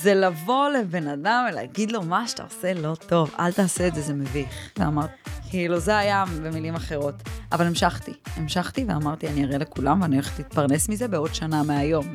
זה 0.00 0.14
לבוא 0.14 0.68
לבן 0.68 1.08
אדם 1.08 1.46
ולהגיד 1.50 1.92
לו, 1.92 2.02
מה 2.02 2.28
שאתה 2.28 2.42
עושה 2.42 2.74
לא 2.74 2.94
טוב, 3.08 3.34
אל 3.38 3.52
תעשה 3.52 3.86
את 3.88 3.94
זה, 3.94 4.00
זה 4.00 4.14
מביך. 4.14 4.70
ואמרת, 4.78 5.10
כאילו, 5.50 5.78
זה 5.78 5.98
היה 5.98 6.24
במילים 6.42 6.74
אחרות. 6.74 7.14
אבל 7.52 7.66
המשכתי, 7.66 8.12
המשכתי 8.36 8.84
ואמרתי, 8.88 9.28
אני 9.28 9.44
אראה 9.44 9.58
לכולם 9.58 10.02
ואני 10.02 10.16
הולכת 10.16 10.38
להתפרנס 10.38 10.88
מזה 10.88 11.08
בעוד 11.08 11.34
שנה 11.34 11.62
מהיום. 11.62 12.12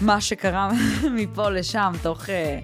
מה 0.00 0.20
שקרה 0.20 0.70
מפה 1.16 1.50
לשם, 1.50 1.92
תוך... 2.02 2.30
אה, 2.30 2.58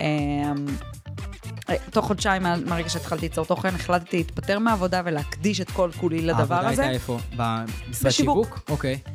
אה, 0.00 1.76
תוך 1.90 2.06
חודשיים 2.06 2.42
מהרגע 2.42 2.88
שהתחלתי 2.88 3.22
ליצור 3.22 3.44
תוכן, 3.44 3.74
החלטתי 3.74 4.16
להתפטר 4.16 4.58
מהעבודה 4.58 5.02
ולהקדיש 5.04 5.60
את 5.60 5.70
כל 5.70 5.90
כולי 6.00 6.22
לדבר 6.22 6.42
הזה. 6.42 6.54
העבודה 6.54 6.82
הייתה 6.82 6.90
איפה? 6.90 7.18
במשרד. 7.36 8.10
שיווק? 8.10 8.60
אוקיי. 8.68 8.98
Um, 9.06 9.11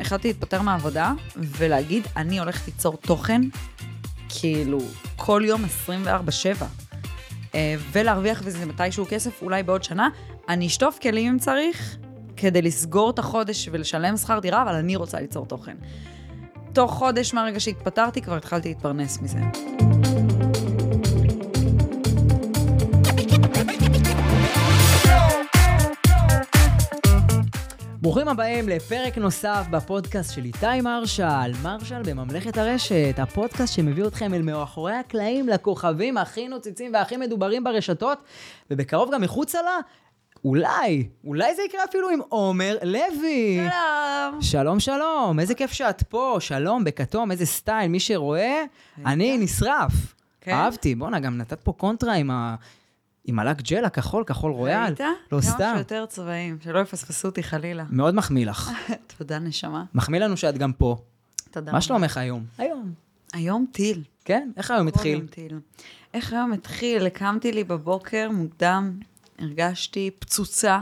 החלטתי 0.00 0.28
להתפטר 0.28 0.62
מהעבודה 0.62 1.12
ולהגיד, 1.36 2.06
אני 2.16 2.38
הולכת 2.38 2.66
ליצור 2.66 2.96
תוכן, 2.96 3.40
כאילו, 4.28 4.78
כל 5.16 5.42
יום 5.44 5.64
24-7. 5.86 5.88
Uh, 7.48 7.54
ולהרוויח 7.92 8.42
בזה 8.42 8.66
מתישהו 8.66 9.06
כסף, 9.08 9.42
אולי 9.42 9.62
בעוד 9.62 9.82
שנה. 9.82 10.08
אני 10.48 10.66
אשטוף 10.66 10.98
כלים 11.02 11.32
אם 11.32 11.38
צריך, 11.38 11.96
כדי 12.36 12.62
לסגור 12.62 13.10
את 13.10 13.18
החודש 13.18 13.68
ולשלם 13.72 14.16
שכר 14.16 14.38
דירה, 14.38 14.62
אבל 14.62 14.74
אני 14.74 14.96
רוצה 14.96 15.20
ליצור 15.20 15.46
תוכן. 15.46 15.76
תוך 16.72 16.92
חודש 16.92 17.34
מהרגע 17.34 17.60
שהתפטרתי, 17.60 18.22
כבר 18.22 18.36
התחלתי 18.36 18.68
להתפרנס 18.68 19.18
מזה. 19.22 19.38
ברוכים 28.00 28.28
הבאים 28.28 28.68
לפרק 28.68 29.18
נוסף 29.18 29.66
בפודקאסט 29.70 30.34
של 30.34 30.44
איתי 30.44 30.80
מרשל, 30.82 31.52
מרשל 31.62 32.02
בממלכת 32.02 32.58
הרשת, 32.58 33.14
הפודקאסט 33.18 33.74
שמביא 33.74 34.06
אתכם 34.06 34.34
אל 34.34 34.42
מאחורי 34.42 34.94
הקלעים 34.94 35.48
לכוכבים 35.48 36.16
הכי 36.16 36.48
נוצצים 36.48 36.92
והכי 36.94 37.16
מדוברים 37.16 37.64
ברשתות, 37.64 38.18
ובקרוב 38.70 39.14
גם 39.14 39.20
מחוצה 39.20 39.62
לה, 39.62 39.78
אולי, 40.44 41.08
אולי 41.24 41.54
זה 41.54 41.62
יקרה 41.62 41.84
אפילו 41.84 42.08
עם 42.10 42.20
עומר 42.28 42.76
לוי. 42.82 43.60
שלום. 43.60 44.42
שלום 44.42 44.80
שלום, 44.80 45.40
איזה 45.40 45.54
כיף 45.54 45.72
שאת 45.72 46.02
פה, 46.02 46.36
שלום, 46.40 46.84
בכתום, 46.84 47.30
איזה 47.30 47.46
סטייל, 47.46 47.88
מי 47.88 48.00
שרואה, 48.00 48.64
אני 49.06 49.38
נשרף. 49.38 49.92
כן? 50.40 50.52
אהבתי, 50.52 50.94
בואנה, 50.94 51.20
גם 51.20 51.38
נתת 51.38 51.60
פה 51.60 51.72
קונטרה 51.72 52.14
עם 52.14 52.30
ה... 52.30 52.54
עם 53.28 53.38
הלק 53.38 53.62
ג'ל 53.62 53.84
הכחול, 53.84 54.24
כחול 54.24 54.52
רויאל. 54.52 54.84
ראית? 54.84 55.00
לא 55.32 55.40
סתם. 55.40 55.58
כמה 55.58 55.74
שיותר 55.74 56.06
צבעים, 56.06 56.58
שלא 56.60 56.78
יפספסו 56.78 57.28
אותי 57.28 57.42
חלילה. 57.42 57.84
מאוד 57.90 58.14
מחמיא 58.14 58.46
לך. 58.46 58.70
תודה, 59.18 59.38
נשמה. 59.38 59.84
מחמיא 59.94 60.20
לנו 60.20 60.36
שאת 60.36 60.58
גם 60.58 60.72
פה. 60.72 60.96
תודה. 61.50 61.72
מה 61.72 61.80
שלומך 61.80 62.16
היום? 62.16 62.44
היום. 62.58 62.92
היום 63.32 63.66
טיל. 63.72 64.02
כן? 64.24 64.50
איך 64.56 64.70
היום 64.70 64.88
התחיל? 64.88 65.18
היום 65.18 65.26
טיל. 65.26 65.58
איך 66.14 66.32
היום 66.32 66.52
התחיל? 66.52 67.08
קמתי 67.08 67.52
לי 67.52 67.64
בבוקר 67.64 68.30
מוקדם, 68.32 68.98
הרגשתי 69.38 70.10
פצוצה, 70.18 70.80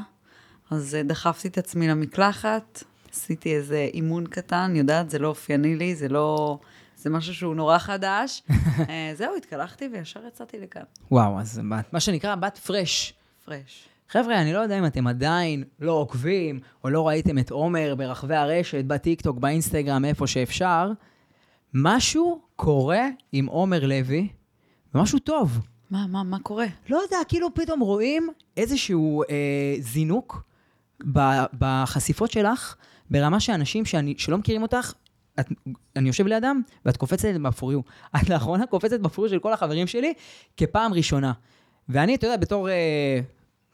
אז 0.71 0.95
אה, 0.95 1.03
דחפתי 1.03 1.49
את 1.49 1.59
עצמי 1.59 1.89
למקלחת, 1.89 2.85
עשיתי 3.13 3.57
איזה 3.57 3.89
אימון 3.95 4.27
קטן, 4.27 4.73
יודעת, 4.77 5.11
זה 5.11 5.19
לא 5.19 5.29
אופייני 5.29 5.77
לי, 5.77 5.95
זה 5.95 6.09
לא... 6.09 6.59
זה 7.07 7.11
משהו 7.11 7.35
שהוא 7.35 7.55
נורא 7.55 7.79
חדש. 7.79 8.43
אה, 8.91 9.11
זהו, 9.15 9.37
התקלחתי 9.37 9.89
וישר 9.93 10.21
יצאתי 10.29 10.59
לכאן. 10.59 10.83
וואו, 11.11 11.41
אז 11.41 11.61
מה 11.93 12.01
שנקרא 12.01 12.35
בת 12.35 12.59
פרש. 12.59 13.15
פרש. 13.45 13.89
חבר'ה, 14.09 14.43
אני 14.43 14.53
לא 14.53 14.59
יודע 14.59 14.79
אם 14.79 14.87
אתם 14.87 15.07
עדיין 15.07 15.65
לא 15.81 15.93
עוקבים, 15.93 16.61
או 16.85 16.91
לא 16.91 17.09
ראיתם 17.09 17.39
את 17.39 17.51
עומר 17.51 17.95
ברחבי 17.99 18.35
הרשת, 18.35 18.85
בטיקטוק, 18.85 19.39
באינסטגרם, 19.39 20.05
איפה 20.05 20.27
שאפשר. 20.27 20.91
משהו 21.75 22.41
קורה 22.57 23.03
עם 23.33 23.47
עומר 23.47 23.87
לוי, 23.87 24.29
ומשהו 24.95 25.19
טוב. 25.19 25.61
מה, 25.91 26.07
מה, 26.07 26.23
מה 26.23 26.39
קורה? 26.39 26.67
לא 26.89 26.97
יודע, 26.97 27.19
כאילו 27.29 27.55
פתאום 27.55 27.81
רואים 27.81 28.29
איזשהו 28.57 29.23
אה, 29.23 29.75
זינוק 29.81 30.43
ב, 31.13 31.21
בחשיפות 31.59 32.31
שלך, 32.31 32.77
ברמה 33.11 33.41
שאנשים 33.41 33.85
שאני, 33.85 34.15
שלא 34.19 34.39
מכירים 34.39 34.63
אותך, 34.63 34.93
את, 35.41 35.49
אני 35.97 36.09
יושב 36.09 36.27
לידם, 36.27 36.61
ואת 36.85 36.97
קופצת 36.97 37.29
בפוריו. 37.43 37.81
את 38.17 38.29
לאחרונה 38.31 38.67
קופצת 38.67 39.01
בפוריו 39.01 39.31
של 39.31 39.39
כל 39.39 39.53
החברים 39.53 39.87
שלי, 39.87 40.13
כפעם 40.57 40.95
ראשונה. 40.95 41.33
ואני, 41.89 42.15
אתה 42.15 42.27
יודע, 42.27 42.37
בתור 42.37 42.71
אה, 42.71 43.21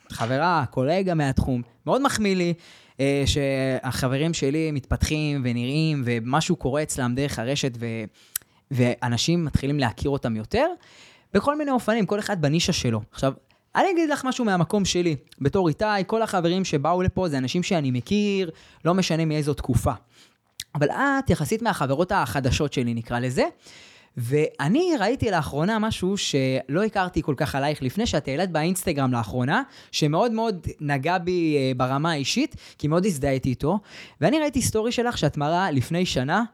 חברה, 0.08 0.64
קולגה 0.70 1.14
מהתחום, 1.14 1.62
מאוד 1.86 2.02
מחמיא 2.02 2.36
לי 2.36 2.54
אה, 3.00 3.24
שהחברים 3.26 4.34
שלי 4.34 4.70
מתפתחים 4.70 5.40
ונראים, 5.44 6.02
ומשהו 6.04 6.56
קורה 6.56 6.82
אצלם 6.82 7.14
דרך 7.14 7.38
הרשת, 7.38 7.72
ו, 7.78 7.86
ואנשים 8.70 9.44
מתחילים 9.44 9.78
להכיר 9.78 10.10
אותם 10.10 10.36
יותר. 10.36 10.66
בכל 11.34 11.58
מיני 11.58 11.70
אופנים, 11.70 12.06
כל 12.06 12.18
אחד 12.18 12.42
בנישה 12.42 12.72
שלו. 12.72 13.00
עכשיו, 13.12 13.32
אני 13.76 13.90
אגיד 13.90 14.10
לך 14.10 14.24
משהו 14.24 14.44
מהמקום 14.44 14.84
שלי. 14.84 15.16
בתור 15.40 15.68
איתי, 15.68 15.84
כל 16.06 16.22
החברים 16.22 16.64
שבאו 16.64 17.02
לפה 17.02 17.28
זה 17.28 17.38
אנשים 17.38 17.62
שאני 17.62 17.90
מכיר, 17.90 18.50
לא 18.84 18.94
משנה 18.94 19.24
מאיזו 19.24 19.54
תקופה. 19.54 19.92
אבל 20.75 20.91
את 20.91 21.31
יחסית 21.31 21.62
מהחברות 21.62 22.12
החדשות 22.12 22.72
שלי, 22.72 22.94
נקרא 22.94 23.19
לזה. 23.19 23.44
ואני 24.16 24.93
ראיתי 25.00 25.31
לאחרונה 25.31 25.78
משהו 25.78 26.16
שלא 26.16 26.84
הכרתי 26.87 27.22
כל 27.22 27.34
כך 27.37 27.55
עלייך 27.55 27.83
לפני, 27.83 28.06
שאת 28.06 28.28
העלית 28.28 28.50
באינסטגרם 28.50 29.12
לאחרונה, 29.12 29.62
שמאוד 29.93 30.33
מאוד 30.33 30.66
נגע 30.81 31.19
בי 31.19 31.56
אה, 31.56 31.72
ברמה 31.77 32.12
האישית, 32.12 32.56
כי 32.78 32.88
מאוד 32.88 33.06
הזדהיתי 33.06 33.49
איתו. 33.49 33.78
ואני 34.21 34.38
ראיתי 34.38 34.62
סטורי 34.62 34.93
שלך 34.93 35.19
שאת 35.19 35.37
מראה 35.37 35.71
לפני 35.71 36.06
שנה, 36.06 36.44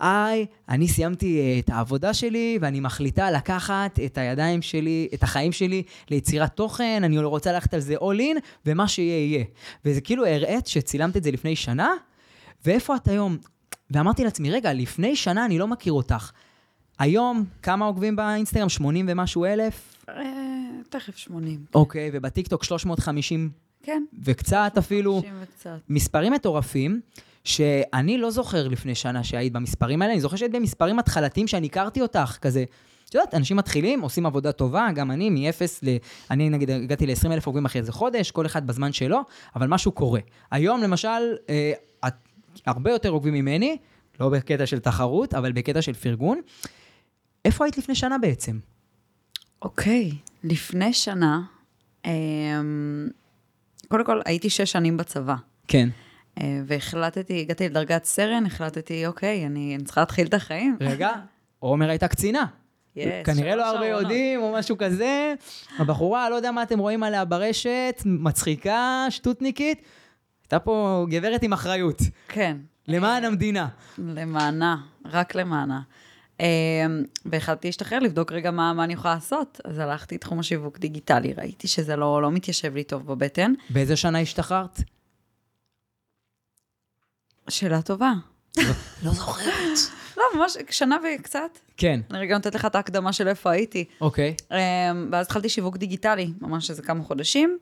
היי, 0.00 0.46
אני 0.68 0.88
סיימתי 0.88 1.40
אה, 1.40 1.58
את 1.58 1.70
העבודה 1.70 2.14
שלי 2.14 2.58
ואני 2.60 2.80
מחליטה 2.80 3.30
לקחת 3.30 3.98
את 4.06 4.18
הידיים 4.18 4.62
שלי, 4.62 5.08
את 5.14 5.22
החיים 5.22 5.52
שלי 5.52 5.82
ליצירת 6.10 6.56
תוכן, 6.56 7.04
אני 7.04 7.18
רוצה 7.18 7.52
ללכת 7.52 7.74
על 7.74 7.80
זה 7.80 7.96
all 7.96 8.20
in, 8.20 8.40
ומה 8.66 8.88
שיהיה 8.88 9.18
יהיה. 9.18 9.44
וזה 9.84 10.00
כאילו 10.00 10.26
הראית 10.26 10.66
שצילמת 10.66 11.16
את 11.16 11.22
זה 11.24 11.30
לפני 11.30 11.56
שנה, 11.56 11.88
ואיפה 12.64 12.96
את 12.96 13.08
היום? 13.08 13.36
ואמרתי 13.90 14.24
לעצמי, 14.24 14.50
רגע, 14.50 14.72
לפני 14.72 15.16
שנה 15.16 15.44
אני 15.44 15.58
לא 15.58 15.68
מכיר 15.68 15.92
אותך. 15.92 16.30
היום, 16.98 17.44
כמה 17.62 17.84
עוקבים 17.84 18.16
באינסטגרם? 18.16 18.68
80 18.68 19.06
ומשהו 19.08 19.44
אלף? 19.44 20.04
אה, 20.08 20.22
תכף 20.88 21.16
80. 21.16 21.64
אוקיי, 21.74 22.10
ובטיקטוק 22.12 22.64
350 22.64 23.50
כן. 23.82 24.04
וקצת 24.24 24.72
אפילו. 24.78 25.14
50 25.14 25.34
וקצת. 25.42 25.78
מספרים 25.88 26.32
מטורפים, 26.32 27.00
שאני 27.44 28.18
לא 28.18 28.30
זוכר 28.30 28.68
לפני 28.68 28.94
שנה 28.94 29.24
שהיית 29.24 29.52
במספרים 29.52 30.02
האלה, 30.02 30.12
אני 30.12 30.20
זוכר 30.20 30.36
שהיית 30.36 30.52
במספרים 30.52 30.98
התחלתיים 30.98 31.46
שאני 31.46 31.66
הכרתי 31.66 32.02
אותך, 32.02 32.38
כזה. 32.40 32.64
את 33.08 33.14
יודעת, 33.14 33.34
אנשים 33.34 33.56
מתחילים, 33.56 34.00
עושים 34.00 34.26
עבודה 34.26 34.52
טובה, 34.52 34.88
גם 34.94 35.10
אני, 35.10 35.30
מ-0 35.30 35.62
ל... 35.82 35.96
אני 36.30 36.50
נגיד 36.50 36.70
הגעתי 36.70 37.06
ל-20 37.06 37.32
אלף 37.32 37.46
עוקבים 37.46 37.64
אחרי 37.64 37.80
איזה 37.80 37.92
חודש, 37.92 38.30
כל 38.30 38.46
אחד 38.46 38.66
בזמן 38.66 38.92
שלו, 38.92 39.20
אבל 39.56 39.66
משהו 39.66 39.92
קורה. 39.92 40.20
היום, 40.50 40.82
למשל, 40.82 41.08
אה, 41.48 41.72
את 42.06 42.14
הרבה 42.66 42.90
יותר 42.90 43.08
עוקבים 43.08 43.34
ממני, 43.34 43.76
לא 44.20 44.28
בקטע 44.28 44.66
של 44.66 44.78
תחרות, 44.78 45.34
אבל 45.34 45.52
בקטע 45.52 45.82
של 45.82 45.92
פרגון. 45.92 46.40
איפה 47.44 47.64
היית 47.64 47.78
לפני 47.78 47.94
שנה 47.94 48.18
בעצם? 48.18 48.58
אוקיי, 49.62 50.10
לפני 50.44 50.92
שנה, 50.92 51.40
אמ, 52.04 53.08
קודם 53.88 54.04
כל 54.04 54.20
הייתי 54.24 54.50
שש 54.50 54.72
שנים 54.72 54.96
בצבא, 54.96 55.34
כן. 55.68 55.88
אה, 56.40 56.60
והחלטתי, 56.66 57.40
הגעתי 57.40 57.68
לדרגת 57.68 58.04
סרן, 58.04 58.46
החלטתי, 58.46 59.06
אוקיי, 59.06 59.46
אני 59.46 59.74
אני 59.76 59.84
צריכה 59.84 60.00
להתחיל 60.00 60.26
את 60.26 60.34
החיים. 60.34 60.76
רגע, 60.80 61.10
עומר 61.58 61.90
הייתה 61.90 62.08
קצינה. 62.08 62.46
Yes, 62.96 63.00
כנראה 63.24 63.56
לא 63.56 63.66
הרבה. 63.66 63.86
יודעים, 63.86 64.42
או 64.42 64.52
משהו 64.52 64.78
כזה. 64.78 65.34
הבחורה, 65.78 66.30
לא 66.30 66.34
יודע 66.34 66.50
מה 66.50 66.62
אתם 66.62 66.78
רואים 66.78 67.02
עליה 67.02 67.24
ברשת, 67.24 68.02
מצחיקה, 68.04 69.06
שטותניקית. 69.10 69.82
הייתה 70.52 70.64
פה 70.64 71.06
גברת 71.10 71.42
עם 71.42 71.52
אחריות, 71.52 71.98
כן, 72.28 72.56
למען 72.88 73.24
המדינה. 73.24 73.68
למענה, 73.98 74.76
רק 75.04 75.34
למענה. 75.34 75.80
אמ, 76.40 76.46
והחלטתי 77.24 77.68
להשתחרר, 77.68 77.98
לבדוק 77.98 78.32
רגע 78.32 78.50
מה, 78.50 78.72
מה 78.72 78.84
אני 78.84 78.92
יכולה 78.92 79.14
לעשות. 79.14 79.60
אז 79.64 79.78
הלכתי 79.78 80.18
תחום 80.18 80.38
השיווק 80.38 80.78
דיגיטלי, 80.78 81.32
ראיתי 81.32 81.68
שזה 81.68 81.96
לא, 81.96 82.22
לא 82.22 82.30
מתיישב 82.30 82.74
לי 82.74 82.84
טוב 82.84 83.06
בבטן. 83.06 83.52
באיזה 83.70 83.96
שנה 83.96 84.20
השתחררת? 84.20 84.80
שאלה 87.48 87.82
טובה. 87.82 88.12
לא 89.02 89.12
זוכרת. 89.12 89.78
לא, 90.16 90.24
ממש 90.36 90.56
שנה 90.70 90.96
וקצת. 91.18 91.58
כן, 91.76 92.00
אני 92.10 92.18
רגע 92.18 92.34
נותנת 92.34 92.54
לך 92.54 92.66
את 92.66 92.74
ההקדמה 92.74 93.12
של 93.12 93.28
איפה 93.28 93.50
הייתי. 93.50 93.84
אוקיי. 94.00 94.34
אמ, 94.50 94.56
ואז 95.12 95.26
התחלתי 95.26 95.48
שיווק 95.48 95.76
דיגיטלי, 95.76 96.32
ממש 96.40 96.70
איזה 96.70 96.82
כמה 96.82 97.02
חודשים, 97.04 97.58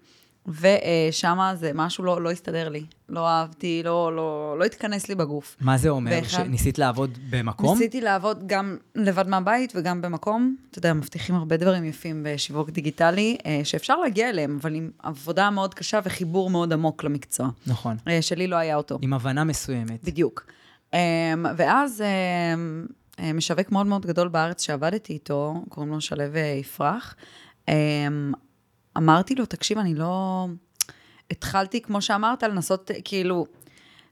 ושם 0.48 1.38
זה 1.54 1.70
משהו 1.74 2.04
לא, 2.04 2.22
לא 2.22 2.30
הסתדר 2.30 2.68
לי. 2.68 2.84
לא 3.08 3.28
אהבתי, 3.28 3.82
לא, 3.84 4.16
לא, 4.16 4.56
לא 4.58 4.64
התכנס 4.64 5.08
לי 5.08 5.14
בגוף. 5.14 5.56
מה 5.60 5.76
זה 5.78 5.88
אומר? 5.88 6.10
ואחד- 6.14 6.28
שניסית 6.44 6.78
לעבוד 6.78 7.18
במקום? 7.30 7.78
ניסיתי 7.78 8.00
לעבוד 8.00 8.42
גם 8.46 8.76
לבד 8.94 9.28
מהבית 9.28 9.72
וגם 9.76 10.02
במקום. 10.02 10.56
אתה 10.70 10.78
יודע, 10.78 10.92
מבטיחים 10.92 11.34
הרבה 11.34 11.56
דברים 11.56 11.84
יפים 11.84 12.26
בשיווק 12.28 12.70
דיגיטלי, 12.70 13.36
אה, 13.46 13.60
שאפשר 13.64 13.96
להגיע 13.96 14.28
אליהם, 14.28 14.58
אבל 14.60 14.74
עם 14.74 14.90
עבודה 15.02 15.50
מאוד 15.50 15.74
קשה 15.74 16.00
וחיבור 16.04 16.50
מאוד 16.50 16.72
עמוק 16.72 17.04
למקצוע. 17.04 17.48
נכון. 17.66 17.96
אה, 18.08 18.22
שלי 18.22 18.46
לא 18.46 18.56
היה 18.56 18.76
אותו. 18.76 18.98
עם 19.02 19.12
הבנה 19.12 19.44
מסוימת. 19.44 20.04
בדיוק. 20.04 20.46
Um, 20.92 20.98
ואז 21.56 22.04
משווק 23.34 23.72
מאוד 23.72 23.86
מאוד 23.86 24.06
גדול 24.06 24.28
בארץ 24.28 24.62
שעבדתי 24.62 25.12
איתו, 25.12 25.64
קוראים 25.68 25.92
לו 25.92 26.00
שלו 26.00 26.24
אה, 26.34 26.40
יפרח, 26.60 27.14
אמרתי 28.96 29.34
לו, 29.34 29.46
תקשיב, 29.46 29.78
אני 29.78 29.94
לא... 29.94 30.46
התחלתי, 31.30 31.80
כמו 31.80 32.02
שאמרת, 32.02 32.42
לנסות, 32.42 32.90
כאילו... 33.04 33.46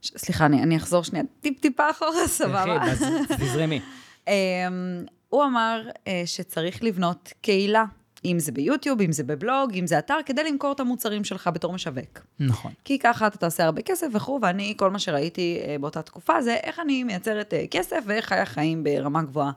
ש- 0.02 0.12
סליחה, 0.16 0.46
אני, 0.46 0.62
אני 0.62 0.76
אחזור 0.76 1.04
שנייה, 1.04 1.24
טיפ-טיפה 1.40 1.90
אחורה, 1.90 2.28
סבבה. 2.28 2.82
אז 2.82 3.04
תזרמי. 3.38 3.80
Um, 4.24 4.28
הוא 5.28 5.44
אמר 5.44 5.82
uh, 5.88 6.08
שצריך 6.26 6.82
לבנות 6.82 7.32
קהילה, 7.40 7.84
אם 8.24 8.38
זה 8.38 8.52
ביוטיוב, 8.52 9.00
אם 9.00 9.12
זה 9.12 9.24
בבלוג, 9.24 9.74
אם 9.74 9.86
זה 9.86 9.98
אתר, 9.98 10.16
כדי 10.26 10.44
למכור 10.44 10.72
את 10.72 10.80
המוצרים 10.80 11.24
שלך 11.24 11.50
בתור 11.54 11.72
משווק. 11.72 12.26
נכון. 12.40 12.72
כי 12.84 12.98
ככה 12.98 13.26
אתה 13.26 13.38
תעשה 13.38 13.64
הרבה 13.64 13.82
כסף 13.82 14.06
וכו', 14.12 14.38
ואני, 14.42 14.74
כל 14.76 14.90
מה 14.90 14.98
שראיתי 14.98 15.60
אה, 15.66 15.76
באותה 15.80 16.02
תקופה 16.02 16.42
זה 16.42 16.54
איך 16.54 16.80
אני 16.80 17.04
מייצרת 17.04 17.54
אה, 17.54 17.64
כסף 17.70 17.98
ואיך 18.06 18.26
חיה 18.26 18.46
חיים 18.46 18.84
ברמה 18.84 19.22
גבוהה. 19.22 19.50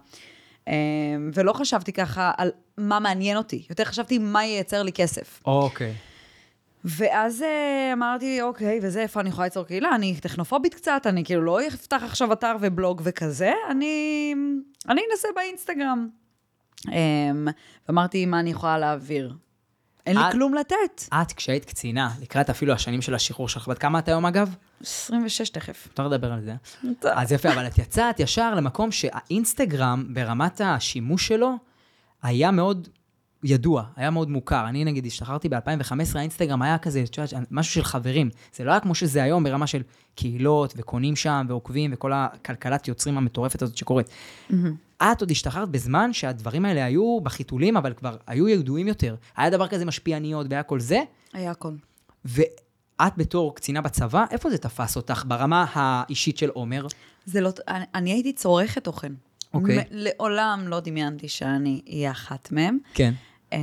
אה, 0.70 0.76
ולא 1.34 1.54
חשבתי 1.54 1.94
ככה 1.94 2.32
על 2.38 2.52
מה 2.78 3.00
מעניין 3.00 3.38
אותי, 3.38 3.66
יותר 3.70 3.86
חשבתי 3.86 4.18
מה 4.18 4.46
ייצר 4.46 4.84
לי 4.84 4.92
כסף. 4.92 5.42
אוקיי. 5.46 5.94
ואז 6.86 7.42
אה, 7.42 7.94
אמרתי, 7.94 8.42
אוקיי, 8.42 8.80
וזה 8.84 9.02
איפה 9.02 9.20
אני 9.20 9.30
יכולה 9.30 9.46
ליצור 9.46 9.64
קהילה? 9.64 9.96
אני 9.96 10.16
טכנופובית 10.22 10.74
קצת, 10.74 11.02
אני 11.06 11.26
כאילו 11.26 11.42
לא 11.42 11.68
אפתח 11.68 12.02
עכשיו 12.06 12.34
אתר 12.34 12.56
ובלוג 12.62 13.02
וכזה, 13.04 13.52
אני, 13.70 14.34
אני 14.90 15.02
אנסה 15.12 15.28
באינסטגרם. 15.36 16.08
אה, 16.92 17.52
ואמרתי, 17.88 18.26
מה 18.26 18.40
אני 18.40 18.50
יכולה 18.50 18.78
להעביר? 18.78 19.34
אין 20.06 20.18
לי 20.18 20.28
את- 20.28 20.32
כלום 20.32 20.54
לתת. 20.54 21.04
את, 21.22 21.32
כשהיית 21.32 21.66
קצינה, 21.66 22.10
לקראת 22.22 22.50
אפילו 22.50 22.74
השנים 22.74 23.02
של 23.02 23.16
השחרור 23.16 23.50
שלך, 23.50 23.68
בת 23.68 23.78
כמה 23.78 24.00
את 24.00 24.08
היום 24.08 24.26
אגב? 24.26 24.56
26 24.82 25.50
תכף. 25.50 25.88
אפשר 25.92 26.08
לדבר 26.08 26.32
על 26.34 26.42
זה. 26.42 26.54
אז 27.12 27.32
יפה, 27.32 27.54
אבל 27.54 27.68
את 27.68 27.78
יצאת 27.78 28.20
ישר 28.20 28.56
למקום 28.56 28.92
שהאינסטגרם, 28.92 30.06
ברמת 30.14 30.62
השימוש 30.64 31.28
שלו, 31.28 31.54
היה 32.24 32.52
מאוד 32.52 32.88
ידוע, 33.44 33.84
היה 33.96 34.10
מאוד 34.10 34.30
מוכר. 34.30 34.66
אני 34.70 34.86
נגיד 34.86 35.06
השתחררתי 35.06 35.50
ב-2015, 35.50 35.92
האינסטגרם 36.18 36.62
היה 36.62 36.78
כזה, 36.78 37.04
את 37.04 37.18
יודעת, 37.18 37.34
משהו 37.52 37.74
של 37.74 37.84
חברים. 37.84 38.30
זה 38.56 38.64
לא 38.64 38.72
היה 38.72 38.80
כמו 38.80 38.96
שזה 38.96 39.24
היום 39.24 39.44
ברמה 39.44 39.68
של 39.68 39.82
קהילות, 40.16 40.74
וקונים 40.78 41.16
שם, 41.16 41.46
ועוקבים, 41.50 41.92
וכל 41.94 42.12
הכלכלת 42.14 42.88
יוצרים 42.88 43.18
המטורפת 43.18 43.62
הזאת 43.62 43.78
שקורית. 43.78 44.08
את 45.04 45.22
עוד 45.22 45.32
השתחררת 45.32 45.70
בזמן 45.70 46.14
שהדברים 46.14 46.66
האלה 46.66 46.86
היו 46.86 47.20
בחיתולים, 47.24 47.78
אבל 47.78 47.94
כבר 47.94 48.18
היו 48.28 48.50
ידועים 48.50 48.88
יותר. 48.88 49.16
היה 49.38 49.50
דבר 49.50 49.68
כזה 49.68 49.86
משפיעניות 49.86 50.48
והיה 50.50 50.64
כל 50.64 50.80
זה, 50.80 51.00
היה 51.34 51.52
הכל. 51.52 51.74
ואת 52.26 53.14
בתור 53.18 53.56
קצינה 53.56 53.82
בצבא, 53.82 54.26
איפה 54.32 54.50
זה 54.50 54.58
תפס 54.58 54.96
אותך 54.96 55.24
ברמה 55.28 55.66
האישית 55.74 56.38
של 56.38 56.50
עומר? 56.50 56.88
זה 57.26 57.42
לא, 57.42 57.52
אני, 57.68 57.86
אני 57.96 58.12
הייתי 58.12 58.34
צורכת 58.34 58.84
תוכן. 58.84 59.14
אוקיי. 59.54 59.78
מ- 59.78 59.82
לעולם 59.92 60.68
לא 60.68 60.80
דמיינתי 60.80 61.28
שאני 61.28 61.82
אהיה 61.88 62.12
אחת 62.12 62.52
מהם. 62.52 62.78
כן. 62.94 63.14
Um, 63.52 63.56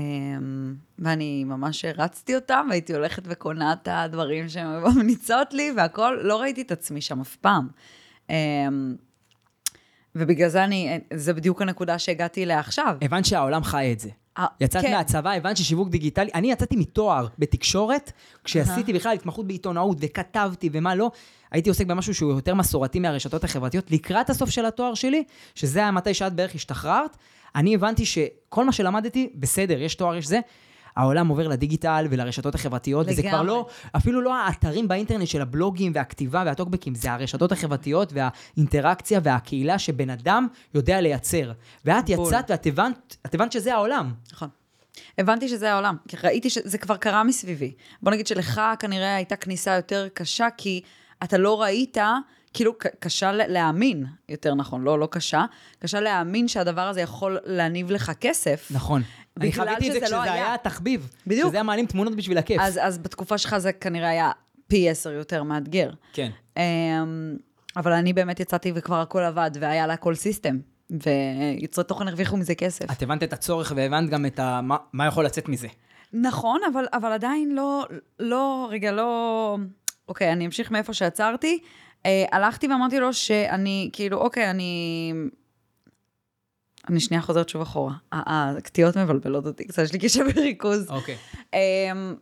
ואני 0.99 1.45
ממש 1.45 1.85
הרצתי 1.85 2.35
אותם, 2.35 2.67
והייתי 2.71 2.95
הולכת 2.95 3.23
וקונה 3.27 3.73
את 3.73 3.89
הדברים 3.91 4.49
שהן 4.49 4.67
ממליצות 4.83 5.55
לי, 5.55 5.73
והכול, 5.77 6.21
לא 6.23 6.41
ראיתי 6.41 6.63
את 6.63 6.73
עצמי 6.73 7.01
שם 7.01 7.21
אף 7.21 7.37
פעם. 7.37 7.69
Um, 8.29 8.33
ובגלל 10.17 10.49
זה 10.49 10.65
אני, 10.65 11.01
זה 11.15 11.33
בדיוק 11.33 11.63
הנקודה 11.63 11.99
שהגעתי 11.99 12.45
אליה 12.45 12.59
עכשיו. 12.59 12.97
הבנת 13.03 13.25
שהעולם 13.25 13.65
חי 13.65 13.93
את 13.93 14.01
זה. 14.01 14.11
אה, 14.39 14.47
יצאת 14.61 14.83
כן. 14.83 14.93
מהצבא, 14.93 15.33
הבנת 15.33 15.57
ששיווק 15.57 15.89
דיגיטלי, 15.89 16.31
אני 16.35 16.53
יצאתי 16.53 16.77
מתואר 16.77 17.27
בתקשורת, 17.39 18.13
כשעשיתי 18.45 18.93
בכלל 18.93 19.13
התמחות 19.13 19.47
בעיתונאות 19.47 19.97
וכתבתי 20.01 20.71
ומה 20.73 20.95
לא, 20.95 21.11
הייתי 21.51 21.69
עוסק 21.69 21.87
במשהו 21.87 22.15
שהוא 22.15 22.33
יותר 22.33 22.55
מסורתי 22.55 22.99
מהרשתות 22.99 23.45
החברתיות. 23.45 23.91
לקראת 23.91 24.31
הסוף 24.31 24.51
של 24.51 24.67
התואר 24.67 24.95
שלי, 24.95 25.25
שזה 25.55 25.79
היה 25.79 25.91
מתי 25.91 26.15
שאת 26.15 26.33
בערך 26.33 26.55
השתחררת, 26.55 27.17
אני 27.55 27.75
הבנתי 27.75 28.07
שכל 28.07 28.65
מה 28.65 28.73
שלמדתי, 28.73 29.31
בסדר, 29.35 29.83
יש 29.83 29.95
תואר, 29.95 30.17
יש 30.17 30.27
זה. 30.27 30.41
העולם 30.97 31.29
עובר 31.29 31.49
לדיגיטל 31.49 32.07
ולרשתות 32.11 32.55
החברתיות, 32.55 33.07
וזה 33.09 33.23
כבר 33.23 33.31
לגמרי. 33.31 33.47
לא, 33.47 33.67
אפילו 33.97 34.21
לא 34.21 34.35
האתרים 34.35 34.89
באינטרנט 34.89 35.27
של 35.27 35.43
הבלוגים 35.43 35.93
והכתיבה 35.95 36.43
והטוקבקים, 36.47 36.95
זה 36.95 37.13
הרשתות 37.13 37.53
החברתיות 37.53 38.13
והאינטראקציה 38.13 39.21
והקהילה 39.23 39.79
שבן 39.79 40.11
אדם 40.11 40.47
יודע 40.75 41.01
לייצר. 41.01 41.53
ואת 41.85 42.11
בול. 42.11 42.29
יצאת 42.29 42.51
ואת 42.51 42.67
הבנת, 42.67 43.17
את 43.27 43.35
הבנת 43.35 43.53
שזה 43.53 43.75
העולם. 43.75 44.13
נכון. 44.33 44.49
הבנתי 45.19 45.49
שזה 45.49 45.73
העולם, 45.73 45.97
כי 46.09 46.17
ראיתי 46.25 46.51
שזה 46.51 46.79
כבר 46.79 46.97
קרה 46.97 47.25
מסביבי. 47.25 47.73
בוא 48.03 48.13
נגיד 48.13 48.27
שלך 48.27 48.61
כנראה 48.79 49.17
הייתה 49.17 49.37
כניסה 49.37 49.75
יותר 49.75 50.09
קשה, 50.15 50.47
כי 50.57 50.81
אתה 51.25 51.39
לא 51.39 51.63
ראית, 51.63 51.97
כאילו 52.55 52.73
קשה 53.01 53.33
להאמין, 53.33 54.07
יותר 54.29 54.55
נכון, 54.55 54.83
לא, 54.83 54.99
לא 54.99 55.09
קשה, 55.11 55.45
קשה 55.79 56.01
להאמין 56.01 56.49
שהדבר 56.49 56.89
הזה 56.89 57.01
יכול 57.01 57.39
להניב 57.45 57.91
לך 57.91 58.13
כסף. 58.21 58.69
נכון. 58.71 59.03
אני 59.41 59.53
חוויתי 59.53 59.89
את 59.89 59.93
זה 59.93 60.01
לא 60.01 60.05
כשזה 60.05 60.23
היה. 60.23 60.33
היה 60.33 60.57
תחביב. 60.59 61.11
בדיוק. 61.27 61.49
שזה 61.49 61.57
היה 61.57 61.63
מעלים 61.63 61.87
תמונות 61.87 62.17
בשביל 62.17 62.39
הכיף. 62.39 62.61
אז, 62.61 62.81
אז 62.83 62.99
בתקופה 62.99 63.39
שלך 63.39 63.59
זה 63.59 63.73
כנראה 63.73 64.09
היה 64.09 64.31
פי 64.67 64.91
עשר 64.91 65.13
יותר 65.13 65.43
מאתגר. 65.43 65.91
כן. 66.13 66.31
אמ, 66.57 66.63
אבל 67.77 67.93
אני 67.93 68.13
באמת 68.13 68.41
יצאתי 68.41 68.73
וכבר 68.75 69.01
הכל 69.01 69.23
עבד, 69.23 69.51
והיה 69.61 69.87
לה 69.87 69.93
הכל 69.93 70.15
סיסטם, 70.15 70.59
ויוצרי 70.91 71.85
תוכן 71.85 72.09
הרוויחו 72.09 72.37
מזה 72.37 72.55
כסף. 72.55 72.91
את 72.91 73.03
הבנת 73.03 73.23
את 73.23 73.33
הצורך 73.33 73.73
והבנת 73.77 74.11
גם 74.11 74.27
את 74.27 74.39
ה... 74.39 74.61
מה, 74.61 74.77
מה 74.93 75.07
יכול 75.07 75.25
לצאת 75.25 75.49
מזה. 75.49 75.69
נכון, 76.13 76.61
אבל, 76.73 76.85
אבל 76.93 77.13
עדיין 77.13 77.55
לא, 77.55 77.87
לא, 78.21 78.69
רגע, 78.71 78.93
לא... 78.93 79.57
אוקיי, 80.09 80.33
אני 80.33 80.47
אמשיך 80.47 80.71
מאיפה 80.71 80.93
שעצרתי. 80.93 81.59
אה, 82.07 82.25
הלכתי 82.33 82.69
ואמרתי 82.69 83.01
לו 83.01 83.13
שאני, 83.13 83.91
כאילו, 83.93 84.19
אוקיי, 84.19 84.51
אני... 84.51 85.13
אני 86.89 87.01
שנייה 87.01 87.23
חוזרת 87.23 87.49
שוב 87.49 87.63
אחורה. 87.63 87.93
ה- 88.13 88.51
הקטיעות 88.57 88.97
מבלבלות 88.97 89.47
אותי, 89.47 89.65
קצת 89.65 89.83
יש 89.83 89.93
לי 89.93 89.99
קשה 89.99 90.25
בריכוז. 90.35 90.91
אוקיי. 90.91 91.17
אמ, 91.55 92.15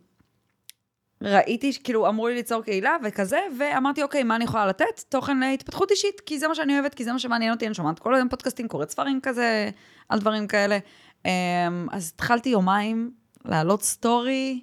ראיתי, 1.23 1.73
כאילו, 1.85 2.09
אמרו 2.09 2.29
לי 2.29 2.35
ליצור 2.35 2.63
קהילה 2.63 2.97
וכזה, 3.05 3.39
ואמרתי, 3.59 4.03
אוקיי, 4.03 4.23
מה 4.23 4.37
אני 4.37 4.45
יכולה 4.45 4.67
לתת? 4.67 5.01
תוכן 5.09 5.41
להתפתחות 5.41 5.91
אישית, 5.91 6.21
כי 6.27 6.39
זה 6.39 6.49
מה 6.49 6.55
שאני 6.55 6.79
אוהבת, 6.79 6.95
כי 6.95 7.05
זה 7.05 7.13
מה 7.13 7.19
שמעניין 7.19 7.53
אותי, 7.53 7.67
אני 7.67 7.75
שומעת 7.75 7.99
כל 7.99 8.15
היום 8.15 8.29
פודקאסטים, 8.29 8.69
קוראת 8.69 8.91
ספרים 8.91 9.21
כזה, 9.23 9.71
על 10.09 10.19
דברים 10.19 10.47
כאלה. 10.47 10.79
אמ, 11.25 11.31
אז 11.93 12.13
התחלתי 12.15 12.49
יומיים 12.49 13.11
להעלות 13.45 13.83
סטורי 13.83 14.61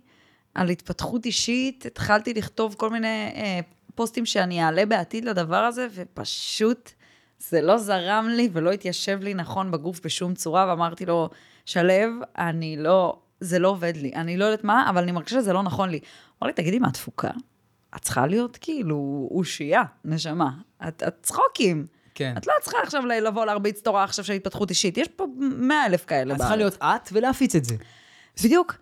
על 0.55 0.69
התפתחות 0.69 1.25
אישית, 1.25 1.85
התחלתי 1.85 2.33
לכתוב 2.33 2.75
כל 2.77 2.89
מיני 2.89 3.31
אה, 3.35 3.59
פוסטים 3.95 4.25
שאני 4.25 4.63
אעלה 4.63 4.85
בעתיד 4.85 5.25
לדבר 5.25 5.63
הזה, 5.63 5.87
ופשוט 5.93 6.91
זה 7.49 7.61
לא 7.61 7.77
זרם 7.77 8.27
לי 8.29 8.49
ולא 8.53 8.71
התיישב 8.71 9.19
לי 9.21 9.33
נכון 9.33 9.71
בגוף 9.71 9.99
בשום 10.03 10.33
צורה, 10.33 10.65
ואמרתי 10.69 11.05
לו, 11.05 11.29
שלו, 11.65 11.93
אני 12.37 12.77
לא, 12.77 13.19
זה 13.39 13.59
לא 13.59 13.67
עובד 13.67 13.93
לי, 13.97 14.11
אני 14.15 14.37
לא 14.37 14.45
יודעת 14.45 14.63
מה, 14.63 14.89
אבל 14.89 15.03
אני 15.03 15.11
מרגישה 15.11 15.35
שזה 15.35 15.53
לא 15.53 15.63
נכון 15.63 15.89
לי. 15.89 15.99
אמר 16.41 16.47
לי, 16.47 16.53
תגידי, 16.53 16.79
מה 16.79 16.87
את 16.87 16.93
תפוקה? 16.93 17.29
את 17.95 18.01
צריכה 18.01 18.27
להיות 18.27 18.57
כאילו 18.61 19.27
אושייה, 19.31 19.83
נשמה. 20.05 20.51
את, 20.87 21.03
את 21.07 21.15
צחוקים. 21.21 21.85
כן. 22.15 22.33
את 22.37 22.47
לא 22.47 22.53
צריכה 22.61 22.77
עכשיו 22.83 23.05
לבוא 23.05 23.45
להרביץ 23.45 23.81
תורה 23.81 24.03
עכשיו 24.03 24.25
של 24.25 24.33
התפתחות 24.33 24.69
אישית. 24.69 24.97
יש 24.97 25.07
פה 25.07 25.25
מאה 25.37 25.85
אלף 25.85 26.05
כאלה 26.05 26.33
את 26.33 26.39
צריכה 26.39 26.55
להיות 26.55 26.77
את 26.77 27.09
ולהפיץ 27.11 27.55
את 27.55 27.65
זה. 27.65 27.75
בדיוק. 28.43 28.75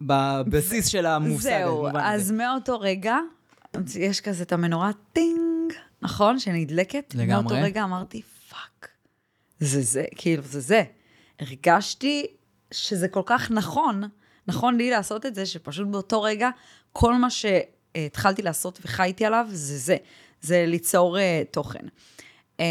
בבסיס 0.00 0.86
של 0.86 1.06
המושג. 1.06 1.42
זהו, 1.42 1.88
אז. 1.94 2.30
מאותו 2.30 2.80
רגע, 2.80 3.16
יש 3.94 4.20
כזה 4.20 4.42
את 4.42 4.52
המנורה 4.52 4.90
טינג, 5.12 5.72
נכון? 6.02 6.38
שנדלקת. 6.38 7.14
לגמרי. 7.14 7.42
מאותו 7.42 7.54
רגע 7.64 7.84
אמרתי, 7.84 8.22
fuck. 8.48 8.88
זה 9.60 9.82
זה, 9.82 10.04
כאילו, 10.16 10.42
זה 10.42 10.60
זה. 10.60 10.82
הרגשתי 11.40 12.26
שזה 12.70 13.08
כל 13.08 13.22
כך 13.26 13.50
נכון, 13.50 14.02
נכון 14.46 14.76
לי 14.76 14.90
לעשות 14.90 15.26
את 15.26 15.34
זה, 15.34 15.46
שפשוט 15.46 15.88
באותו 15.88 16.22
רגע, 16.22 16.50
כל 16.92 17.14
מה 17.14 17.28
שהתחלתי 17.30 18.42
לעשות 18.42 18.78
וחייתי 18.84 19.24
עליו, 19.24 19.46
זה 19.50 19.78
זה. 19.78 19.96
זה 20.40 20.64
ליצור 20.66 21.16
uh, 21.16 21.20
תוכן. 21.50 21.86
Um, 22.58 22.62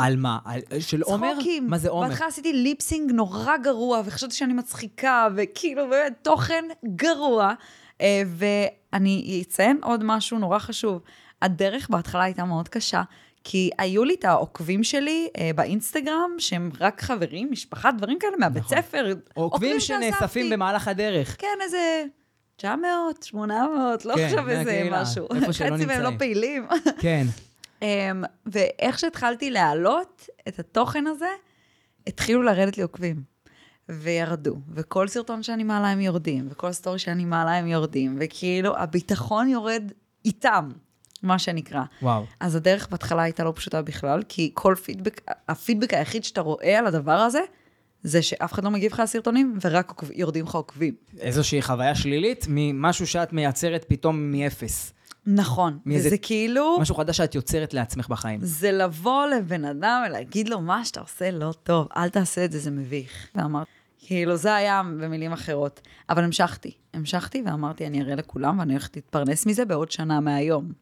על 0.00 0.16
מה? 0.16 0.38
על- 0.44 0.60
של 0.80 1.02
עומר? 1.02 1.32
צחוקים. 1.34 1.66
מה 1.66 1.78
זה 1.78 1.88
עומר? 1.88 2.08
בהתחלה 2.08 2.26
עשיתי 2.26 2.52
lip 2.52 2.78
sync 2.78 3.12
נורא 3.12 3.56
גרוע, 3.56 4.02
וחשבתי 4.04 4.34
שאני 4.34 4.52
מצחיקה, 4.52 5.28
וכאילו 5.36 5.88
באמת 5.90 6.12
תוכן 6.22 6.64
גרוע. 6.96 7.52
אה, 8.00 8.22
ואני 8.26 9.42
אציין 9.48 9.78
עוד 9.82 10.00
משהו 10.04 10.38
נורא 10.38 10.58
חשוב. 10.58 11.00
הדרך 11.44 11.90
בהתחלה 11.90 12.22
הייתה 12.22 12.44
מאוד 12.44 12.68
קשה, 12.68 13.02
כי 13.44 13.70
היו 13.78 14.04
לי 14.04 14.14
את 14.14 14.24
העוקבים 14.24 14.84
שלי 14.84 15.28
אה, 15.38 15.50
באינסטגרם, 15.54 16.30
שהם 16.38 16.70
רק 16.80 17.02
חברים, 17.02 17.48
משפחה, 17.50 17.90
דברים 17.92 18.18
כאלה 18.18 18.36
מהבית 18.38 18.62
נכון. 18.62 18.78
ספר. 18.78 19.12
עוקבים 19.34 19.80
שאספתי. 19.80 20.10
שנאספים 20.10 20.50
במהלך 20.50 20.88
הדרך. 20.88 21.36
כן, 21.38 21.58
איזה 21.62 22.04
900, 22.56 23.22
800, 23.22 24.04
לא 24.04 24.14
כן, 24.14 24.24
עכשיו 24.24 24.50
איזה 24.50 24.88
משהו. 24.92 25.28
איפה 25.34 25.52
שלא 25.52 25.76
חצי 25.76 25.84
מהם 25.84 26.02
לא 26.02 26.10
נמצאים. 26.10 26.18
פעילים. 26.18 26.66
כן. 27.00 27.26
אמ, 27.82 28.24
ואיך 28.46 28.98
שהתחלתי 28.98 29.50
להעלות 29.50 30.28
את 30.48 30.58
התוכן 30.58 31.06
הזה, 31.06 31.28
התחילו 32.06 32.42
לרדת 32.42 32.76
לי 32.76 32.82
עוקבים. 32.82 33.34
וירדו, 33.88 34.56
וכל 34.74 35.08
סרטון 35.08 35.42
שאני 35.42 35.64
מעלה 35.64 35.88
הם 35.90 36.00
יורדים, 36.00 36.48
וכל 36.50 36.72
סטורי 36.72 36.98
שאני 36.98 37.24
מעלה 37.24 37.50
הם 37.50 37.66
יורדים, 37.66 38.16
וכאילו 38.20 38.76
הביטחון 38.76 39.48
יורד 39.48 39.92
איתם, 40.24 40.68
מה 41.24 41.38
שנקרא. 41.38 41.82
וואו. 42.02 42.24
אז 42.40 42.56
הדרך 42.56 42.88
בהתחלה 42.90 43.22
הייתה 43.22 43.44
לא 43.44 43.52
פשוטה 43.56 43.82
בכלל, 43.82 44.22
כי 44.28 44.50
כל 44.54 44.74
פידבק, 44.84 45.20
הפידבק 45.48 45.94
היחיד 45.94 46.24
שאתה 46.24 46.40
רואה 46.40 46.78
על 46.78 46.86
הדבר 46.86 47.12
הזה, 47.12 47.40
זה 48.02 48.22
שאף 48.22 48.52
אחד 48.52 48.64
לא 48.64 48.70
מגיב 48.70 48.92
לך 48.92 49.00
לסרטונים, 49.04 49.58
ורק 49.64 49.92
יורדים 50.14 50.44
לך 50.44 50.54
עוקבים. 50.54 50.94
איזושהי 51.20 51.62
חוויה 51.62 51.94
שלילית 51.94 52.46
ממשהו 52.48 53.06
שאת 53.06 53.32
מייצרת 53.32 53.84
פתאום 53.88 54.32
מאפס. 54.32 54.92
נכון, 55.26 55.78
מאיזה- 55.86 56.08
וזה 56.08 56.18
כאילו... 56.18 56.76
משהו 56.80 56.94
חדש 56.94 57.16
שאת 57.16 57.34
יוצרת 57.34 57.74
לעצמך 57.74 58.08
בחיים. 58.08 58.40
זה 58.42 58.72
לבוא 58.72 59.26
לבן 59.26 59.64
אדם 59.64 60.02
ולהגיד 60.08 60.48
לו, 60.48 60.60
מה 60.60 60.84
שאתה 60.84 61.00
עושה 61.00 61.30
לא 61.30 61.52
טוב, 61.62 61.88
אל 61.96 62.08
תעשה 62.08 62.44
את 62.44 62.52
זה, 62.52 62.58
זה 62.58 62.70
מביך. 62.70 63.26
ואמרתי, 63.34 63.70
כאילו, 64.06 64.36
זה 64.36 64.54
היה 64.54 64.82
במילים 64.82 65.32
אחרות. 65.32 65.80
אבל 66.10 66.24
המשכתי, 66.24 66.70
המשכתי 66.94 67.42
ואמרתי, 67.46 67.86
אני 67.86 68.02
אראה 68.02 68.14
לכולם 68.14 68.58
ואני 68.58 68.72
הולכת 68.72 68.96
להתפרנס 68.96 69.46
מזה 69.46 69.64
בעוד 69.64 69.90
שנה 69.90 70.20
מהיום. 70.20 70.72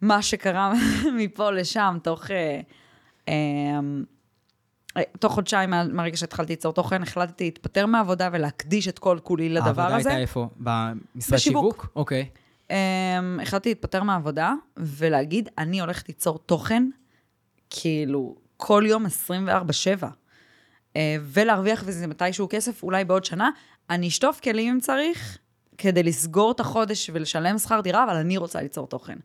מה 0.00 0.22
שקרה 0.22 0.72
מפה 1.18 1.50
לשם, 1.50 1.98
תוך... 2.02 2.30
אה, 2.30 2.60
אה, 3.28 3.34
אה, 4.96 5.02
תוך 5.20 5.32
חודשיים 5.32 5.70
מה- 5.70 5.84
מהרגע 5.84 6.16
שהתחלתי 6.16 6.52
ליצור 6.52 6.72
תוכן, 6.72 7.02
החלטתי 7.02 7.44
להתפטר 7.44 7.86
מהעבודה 7.86 8.28
ולהקדיש 8.32 8.88
את 8.88 8.98
כל 8.98 9.18
כולי 9.22 9.48
לדבר 9.48 9.68
הזה. 9.68 9.80
העבודה 9.82 9.96
הייתה 9.96 10.16
איפה? 10.18 10.48
במשרד. 10.56 11.38
שיווק? 11.38 11.86
אוקיי. 11.96 12.28
Um, 12.68 12.72
החלטתי 13.42 13.68
להתפטר 13.68 14.02
מהעבודה 14.02 14.54
ולהגיד, 14.76 15.48
אני 15.58 15.80
הולכת 15.80 16.08
ליצור 16.08 16.38
תוכן, 16.38 16.88
כאילו, 17.70 18.36
כל 18.56 18.84
יום 18.86 19.06
24-7. 19.06 20.06
Uh, 20.96 20.98
ולהרוויח 21.22 21.82
בזה 21.82 22.06
מתישהו 22.06 22.46
כסף, 22.50 22.82
אולי 22.82 23.04
בעוד 23.04 23.24
שנה. 23.24 23.50
אני 23.90 24.08
אשטוף 24.08 24.40
כלים 24.40 24.74
אם 24.74 24.80
צריך, 24.80 25.38
כדי 25.78 26.02
לסגור 26.02 26.52
את 26.52 26.60
החודש 26.60 27.10
ולשלם 27.12 27.58
שכר 27.58 27.80
דירה, 27.80 28.04
אבל 28.04 28.16
אני 28.16 28.36
רוצה 28.36 28.62
ליצור 28.62 28.86
תוכן. 28.86 29.18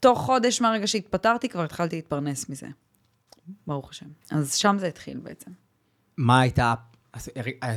תוך 0.00 0.18
חודש 0.18 0.60
מהרגע 0.60 0.86
שהתפטרתי, 0.86 1.48
כבר 1.48 1.62
התחלתי 1.62 1.96
להתפרנס 1.96 2.48
מזה. 2.48 2.66
ברוך 3.66 3.90
השם. 3.90 4.06
אז 4.30 4.54
שם 4.54 4.76
זה 4.78 4.86
התחיל 4.86 5.18
בעצם. 5.18 5.50
מה 6.16 6.40
הייתה, 6.40 6.74
אז 7.12 7.30
הר- 7.36 7.74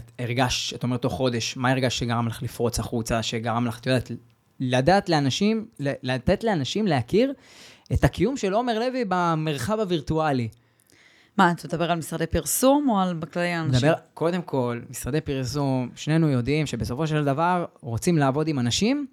את 0.76 0.84
אומרת 0.84 1.02
תוך 1.02 1.14
חודש, 1.14 1.58
מה 1.58 1.72
הרגשת 1.72 1.98
שגרם 1.98 2.28
לך 2.28 2.44
לפרוץ 2.44 2.80
החוצה, 2.80 3.24
שגרם 3.24 3.68
לך, 3.68 3.80
את 3.80 3.86
יודעת, 3.86 4.12
לדעת 4.60 5.10
לאנשים, 5.10 5.68
לתת 5.80 6.44
לאנשים 6.44 6.88
להכיר 6.88 7.34
את 7.94 8.04
הקיום 8.04 8.38
של 8.38 8.54
עומר 8.54 8.80
לוי 8.80 9.06
במרחב 9.08 9.80
הווירטואלי. 9.80 10.50
מה, 11.38 11.52
אתה 11.52 11.68
מדבר 11.68 11.92
על 11.92 11.98
משרדי 11.98 12.28
פרסום 12.28 12.90
או 12.90 13.00
על 13.00 13.14
בכללי 13.14 13.48
האנשים? 13.48 13.90
נדבר, 13.90 14.02
קודם 14.14 14.42
כל, 14.42 14.82
משרדי 14.90 15.22
פרסום, 15.22 15.90
שנינו 15.96 16.30
יודעים 16.30 16.66
שבסופו 16.66 17.08
של 17.08 17.26
דבר 17.26 17.66
רוצים 17.82 18.18
לעבוד 18.18 18.48
עם 18.48 18.60
אנשים 18.60 19.06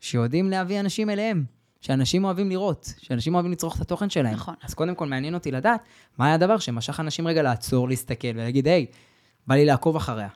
שיודעים 0.00 0.50
להביא 0.50 0.80
אנשים 0.80 1.10
אליהם, 1.10 1.44
שאנשים 1.80 2.24
אוהבים 2.24 2.50
לראות, 2.50 2.92
שאנשים 2.98 3.34
אוהבים 3.34 3.52
לצרוך 3.52 3.76
את 3.76 3.80
התוכן 3.80 4.10
שלהם. 4.10 4.34
נכון. 4.34 4.54
אז 4.62 4.74
קודם 4.74 4.94
כל 4.94 5.06
מעניין 5.06 5.34
אותי 5.34 5.50
לדעת 5.50 5.80
מה 6.18 6.26
היה 6.26 6.34
הדבר 6.34 6.58
שמשך 6.58 7.00
אנשים 7.00 7.26
רגע 7.26 7.42
לעצור, 7.42 7.88
להסתכל 7.88 8.28
ולהגיד, 8.34 8.68
היי, 8.68 8.86
בא 9.46 9.54
לי 9.54 9.64
לעקוב 9.64 9.96
אחריה. 9.96 10.28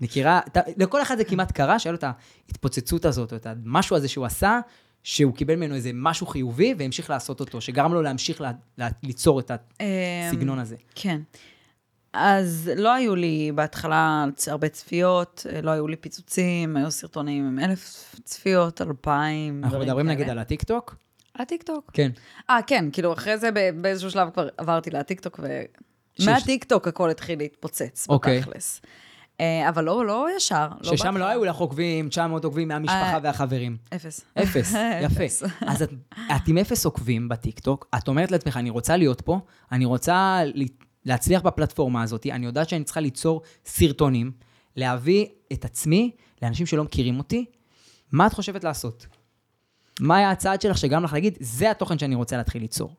מכירה, 0.00 0.40
לכל 0.76 1.02
אחד 1.02 1.16
זה 1.16 1.24
כמעט 1.24 1.52
קרה, 1.52 1.78
שהיה 1.78 1.92
לו 1.92 1.98
את 1.98 2.04
ההתפוצצות 2.04 3.04
הזאת, 3.04 3.32
או 3.32 3.36
את 3.36 3.46
המשהו 3.46 3.96
הזה 3.96 4.08
שהוא 4.08 4.26
עשה, 4.26 4.60
שהוא 5.04 5.34
קיבל 5.34 5.56
ממנו 5.56 5.74
איזה 5.74 5.90
משהו 5.94 6.26
חיובי, 6.26 6.74
והמשיך 6.78 7.10
לעשות 7.10 7.40
אותו, 7.40 7.60
שגרם 7.60 7.94
לו 7.94 8.02
להמשיך 8.02 8.40
לה, 8.40 8.52
לה, 8.78 8.88
ליצור 9.02 9.40
את 9.40 9.50
אמ, 9.50 9.86
הסגנון 10.28 10.58
הזה. 10.58 10.76
כן. 10.94 11.20
אז 12.12 12.70
לא 12.76 12.94
היו 12.94 13.16
לי 13.16 13.52
בהתחלה 13.54 14.24
הרבה 14.46 14.68
צפיות, 14.68 15.46
לא 15.62 15.70
היו 15.70 15.88
לי 15.88 15.96
פיצוצים, 15.96 16.76
היו 16.76 16.90
סרטונים 16.90 17.46
עם 17.46 17.58
אלף 17.58 18.14
צפיות, 18.24 18.82
אלפיים, 18.82 19.60
אנחנו 19.64 19.68
דברים 19.68 19.88
מדברים 19.88 20.06
כאלה. 20.06 20.14
נגיד 20.16 20.30
על 20.30 20.38
הטיקטוק? 20.38 20.96
הטיקטוק. 21.36 21.90
כן. 21.92 22.10
אה, 22.50 22.58
כן, 22.66 22.84
כאילו 22.92 23.12
אחרי 23.12 23.38
זה 23.38 23.50
באיזשהו 23.80 24.10
שלב 24.10 24.30
כבר 24.30 24.48
עברתי 24.56 24.90
לטיקטוק, 24.90 25.40
ו... 25.42 25.62
שיש- 26.18 26.28
מהטיקטוק 26.28 26.88
הכל 26.88 27.10
התחיל 27.10 27.38
להתפוצץ, 27.38 28.06
אוקיי. 28.08 28.40
בתכלס. 28.40 28.80
אה, 28.84 28.90
אבל 29.68 29.84
לא, 29.84 30.06
לא 30.06 30.26
ישר. 30.36 30.68
ששם 30.82 30.90
בהתחלה. 30.90 31.18
לא 31.18 31.24
היו 31.24 31.44
לך 31.44 31.56
עוקבים, 31.56 32.08
900 32.08 32.44
עוקבים 32.44 32.68
מהמשפחה 32.68 33.14
אה, 33.14 33.18
והחברים. 33.22 33.76
אפס. 33.94 34.24
אפס, 34.42 34.74
יפה. 35.06 35.46
אז 35.66 35.82
את, 35.82 35.90
עם 36.48 36.58
אפס 36.58 36.84
עוקבים 36.84 37.28
בטיקטוק, 37.28 37.88
את 37.98 38.08
אומרת 38.08 38.30
לעצמך, 38.30 38.56
אני 38.56 38.70
רוצה 38.70 38.96
להיות 38.96 39.20
פה, 39.20 39.40
אני 39.72 39.84
רוצה 39.84 40.42
להצליח 41.04 41.42
בפלטפורמה 41.42 42.02
הזאת, 42.02 42.26
אני 42.26 42.46
יודעת 42.46 42.68
שאני 42.68 42.84
צריכה 42.84 43.00
ליצור 43.00 43.42
סרטונים, 43.64 44.32
להביא 44.76 45.26
את 45.52 45.64
עצמי 45.64 46.10
לאנשים 46.42 46.66
שלא 46.66 46.84
מכירים 46.84 47.18
אותי. 47.18 47.44
מה 48.12 48.26
את 48.26 48.32
חושבת 48.32 48.64
לעשות? 48.64 49.06
מה 50.00 50.16
היה 50.16 50.30
הצעד 50.30 50.60
שלך 50.60 50.78
שגרם 50.78 51.04
לך 51.04 51.12
להגיד, 51.12 51.38
זה 51.40 51.70
התוכן 51.70 51.98
שאני 51.98 52.14
רוצה 52.14 52.36
להתחיל 52.36 52.62
ליצור? 52.62 52.94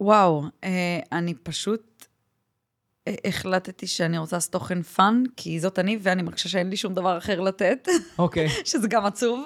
וואו, 0.00 0.44
אה, 0.64 1.00
אני 1.12 1.34
פשוט 1.34 1.80
אה, 1.80 1.93
החלטתי 3.26 3.86
שאני 3.86 4.18
רוצה 4.18 4.36
לעשות 4.36 4.52
תוכן 4.52 4.82
fun, 4.82 5.22
כי 5.36 5.60
זאת 5.60 5.78
אני, 5.78 5.98
ואני 6.02 6.22
מרגישה 6.22 6.48
שאין 6.48 6.70
לי 6.70 6.76
שום 6.76 6.94
דבר 6.94 7.18
אחר 7.18 7.40
לתת. 7.40 7.88
אוקיי. 8.18 8.48
שזה 8.64 8.88
גם 8.88 9.04
עצוב, 9.06 9.44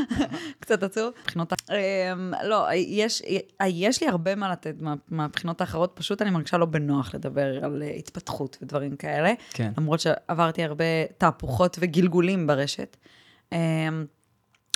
קצת 0.60 0.82
עצוב. 0.82 1.12
מבחינות, 1.22 1.52
אמ, 1.70 2.32
לא, 2.44 2.66
יש, 2.74 3.22
יש 3.66 4.02
לי 4.02 4.08
הרבה 4.08 4.34
מה 4.34 4.52
לתת 4.52 4.74
מה- 4.80 4.94
מהבחינות 5.08 5.60
האחרות, 5.60 5.92
פשוט 5.94 6.22
אני 6.22 6.30
מרגישה 6.30 6.58
לא 6.58 6.66
בנוח 6.66 7.14
לדבר 7.14 7.64
על 7.64 7.82
אה, 7.82 7.90
התפתחות 7.90 8.58
ודברים 8.62 8.96
כאלה, 8.96 9.32
כן. 9.50 9.72
למרות 9.78 10.00
שעברתי 10.00 10.62
הרבה 10.64 10.84
תהפוכות 11.18 11.76
וגלגולים 11.80 12.46
ברשת. 12.46 12.96
אמ, 13.52 13.58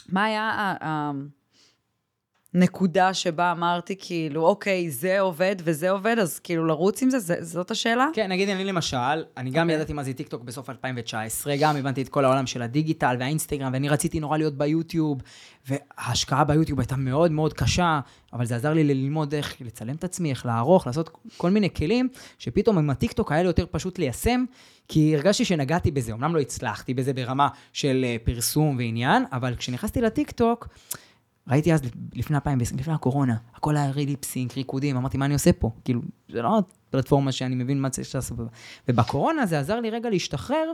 מה 0.08 0.24
היה 0.24 0.74
ה- 2.54 2.58
הנקודה 2.58 3.14
שבה 3.14 3.52
אמרתי, 3.52 3.94
כאילו, 3.98 4.46
אוקיי, 4.46 4.90
זה 4.90 5.20
עובד 5.20 5.56
וזה 5.64 5.90
עובד, 5.90 6.16
אז 6.18 6.38
כאילו 6.38 6.66
לרוץ 6.66 7.02
עם 7.02 7.10
זה, 7.10 7.18
זה 7.18 7.36
זאת 7.40 7.70
השאלה? 7.70 8.06
כן, 8.14 8.32
נגיד 8.32 8.48
אני 8.48 8.64
למשל, 8.64 8.96
אני 9.36 9.50
גם 9.50 9.62
אוקיי. 9.66 9.74
ידעתי 9.74 9.92
מה 9.92 10.02
זה 10.02 10.12
טיקטוק 10.12 10.42
בסוף 10.42 10.70
2019, 10.70 11.54
גם 11.60 11.76
הבנתי 11.76 12.02
את 12.02 12.08
כל 12.08 12.24
העולם 12.24 12.46
של 12.46 12.62
הדיגיטל 12.62 13.16
והאינסטגרם, 13.20 13.72
ואני 13.72 13.88
רציתי 13.88 14.20
נורא 14.20 14.38
להיות 14.38 14.54
ביוטיוב, 14.58 15.20
וההשקעה 15.68 16.44
ביוטיוב 16.44 16.80
הייתה 16.80 16.96
מאוד 16.96 17.30
מאוד 17.32 17.52
קשה, 17.52 18.00
אבל 18.32 18.46
זה 18.46 18.56
עזר 18.56 18.72
לי 18.72 18.84
ללמוד 18.84 19.34
איך 19.34 19.56
לצלם 19.60 19.94
את 19.94 20.04
עצמי, 20.04 20.30
איך 20.30 20.46
לערוך, 20.46 20.86
לעשות 20.86 21.10
כל 21.36 21.50
מיני 21.50 21.74
כלים, 21.74 22.08
שפתאום 22.38 22.78
עם 22.78 22.90
הטיקטוק 22.90 23.32
היה 23.32 23.42
לי 23.42 23.46
יותר 23.46 23.64
פשוט 23.70 23.98
ליישם, 23.98 24.44
כי 24.88 25.16
הרגשתי 25.16 25.44
שנגעתי 25.44 25.90
בזה, 25.90 26.12
אמנם 26.12 26.34
לא 26.34 26.40
הצלחתי 26.40 26.94
בזה 26.94 27.12
ברמה 27.12 27.48
של 27.72 28.04
אה, 28.04 28.16
פרסום 28.24 28.76
ועניין, 28.76 29.24
אבל 29.32 29.54
כשנכנסתי 29.56 30.00
לטיקטוק, 30.00 30.68
ראיתי 31.48 31.74
אז, 31.74 31.80
לפני 32.14 32.36
2020, 32.36 32.80
לפני 32.80 32.94
הקורונה, 32.94 33.36
הכל 33.54 33.76
היה 33.76 33.90
lip 33.90 34.15
sync, 34.15 34.56
ריקודים, 34.56 34.96
אמרתי, 34.96 35.18
מה 35.18 35.24
אני 35.24 35.34
עושה 35.34 35.52
פה? 35.52 35.70
כאילו, 35.84 36.00
זה 36.28 36.42
לא 36.42 36.60
פלטפורמה 36.90 37.32
שאני 37.32 37.54
מבין 37.54 37.80
מה 37.80 37.90
צריך 37.90 38.14
לעשות. 38.14 38.38
ובקורונה 38.88 39.46
זה 39.46 39.58
עזר 39.58 39.80
לי 39.80 39.90
רגע 39.90 40.10
להשתחרר 40.10 40.72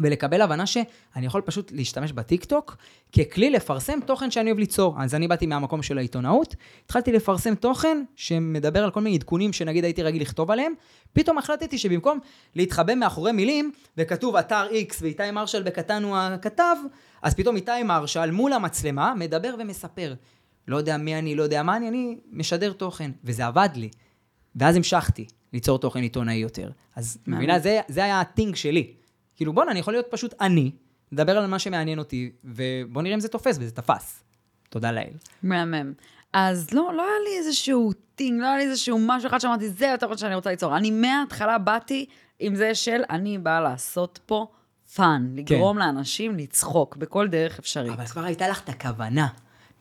ולקבל 0.00 0.42
הבנה 0.42 0.66
שאני 0.66 1.26
יכול 1.26 1.40
פשוט 1.40 1.72
להשתמש 1.72 2.12
בטיקטוק 2.12 2.76
ככלי 3.12 3.50
לפרסם 3.50 3.98
תוכן 4.06 4.30
שאני 4.30 4.50
אוהב 4.50 4.58
ליצור. 4.58 4.96
אז 4.98 5.14
אני 5.14 5.28
באתי 5.28 5.46
מהמקום 5.46 5.82
של 5.82 5.98
העיתונאות, 5.98 6.54
התחלתי 6.84 7.12
לפרסם 7.12 7.54
תוכן 7.54 8.02
שמדבר 8.16 8.84
על 8.84 8.90
כל 8.90 9.00
מיני 9.00 9.16
עדכונים 9.16 9.52
שנגיד 9.52 9.84
הייתי 9.84 10.02
רגיל 10.02 10.22
לכתוב 10.22 10.50
עליהם, 10.50 10.72
פתאום 11.12 11.38
החלטתי 11.38 11.78
שבמקום 11.78 12.18
להתחבא 12.54 12.94
מאחורי 12.94 13.32
מילים, 13.32 13.72
וכתוב 13.96 14.36
אתר 14.36 14.66
X 14.88 14.94
ואיתי 15.00 15.30
מרשל 15.30 15.62
בקטן 15.62 16.02
הוא 16.02 16.16
הכתב, 16.16 16.76
אז 17.22 17.34
פתאום 17.34 17.56
איתי 17.56 17.82
מרשל 17.84 18.30
מול 18.30 18.52
המצלמה 18.52 19.14
מדבר 19.16 19.54
ומספר. 19.58 20.14
לא 20.68 20.76
יודע 20.76 20.96
מי 20.96 21.18
אני, 21.18 21.34
לא 21.34 21.42
יודע 21.42 21.62
מה 21.62 21.76
אני, 21.76 21.88
אני 21.88 22.16
משדר 22.32 22.72
תוכן, 22.72 23.10
וזה 23.24 23.46
עבד 23.46 23.68
לי. 23.74 23.90
ואז 24.56 24.76
המשכתי 24.76 25.26
ליצור 25.52 25.78
תוכן 25.78 26.02
עיתונאי 26.02 26.34
יותר. 26.34 26.70
אז 26.96 27.18
מבינה, 27.26 27.58
זה, 27.58 27.80
זה 27.88 28.04
היה 28.04 28.20
ה 28.20 28.26
thing 28.26 28.56
שלי. 28.56 28.99
כאילו, 29.40 29.52
בואנה, 29.52 29.70
אני 29.70 29.78
יכול 29.78 29.94
להיות 29.94 30.06
פשוט 30.10 30.34
אני, 30.40 30.70
לדבר 31.12 31.38
על 31.38 31.46
מה 31.46 31.58
שמעניין 31.58 31.98
אותי, 31.98 32.30
ובוא 32.44 33.02
נראה 33.02 33.14
אם 33.14 33.20
זה 33.20 33.28
תופס, 33.28 33.56
וזה 33.60 33.70
תפס. 33.70 34.22
תודה 34.68 34.92
לאל. 34.92 35.12
מהמם. 35.42 35.92
אז 36.32 36.72
לא, 36.72 36.92
לא 36.96 37.02
היה 37.02 37.18
לי 37.24 37.38
איזשהו 37.38 37.92
thing, 38.14 38.40
לא 38.40 38.46
היה 38.46 38.56
לי 38.56 38.62
איזשהו 38.62 38.98
משהו 39.00 39.28
אחד 39.28 39.38
שאמרתי, 39.38 39.70
זה 39.70 39.94
התוכן 39.94 40.16
שאני 40.16 40.34
רוצה 40.34 40.50
ליצור. 40.50 40.76
אני 40.76 40.90
מההתחלה 40.90 41.58
באתי 41.58 42.06
עם 42.38 42.54
זה 42.54 42.74
של, 42.74 43.02
אני 43.10 43.38
באה 43.38 43.60
לעשות 43.60 44.20
פה 44.26 44.46
fun, 44.94 45.32
לגרום 45.34 45.78
לאנשים 45.78 46.36
לצחוק 46.36 46.96
בכל 46.96 47.28
דרך 47.28 47.58
אפשרית. 47.58 47.92
אבל 47.92 48.06
כבר 48.06 48.24
הייתה 48.24 48.48
לך 48.48 48.64
את 48.64 48.68
הכוונה. 48.68 49.28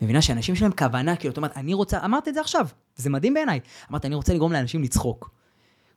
מבינה 0.02 0.22
שאנשים 0.22 0.56
יש 0.56 0.62
להם 0.62 0.72
כוונה, 0.72 1.16
כאילו, 1.16 1.32
את 1.32 1.38
אומרת, 1.38 1.58
אני 1.58 1.74
רוצה, 1.74 2.06
אמרת 2.06 2.28
את 2.28 2.34
זה 2.34 2.42
עכשיו, 2.42 2.68
וזה 2.98 3.10
מדהים 3.10 3.34
בעיניי. 3.34 3.60
אמרת, 3.92 4.06
אני 4.06 4.16
רוצה 4.16 4.34
לגרום 4.34 4.54
לאנשים 4.54 4.84
לצחוק. 4.84 5.32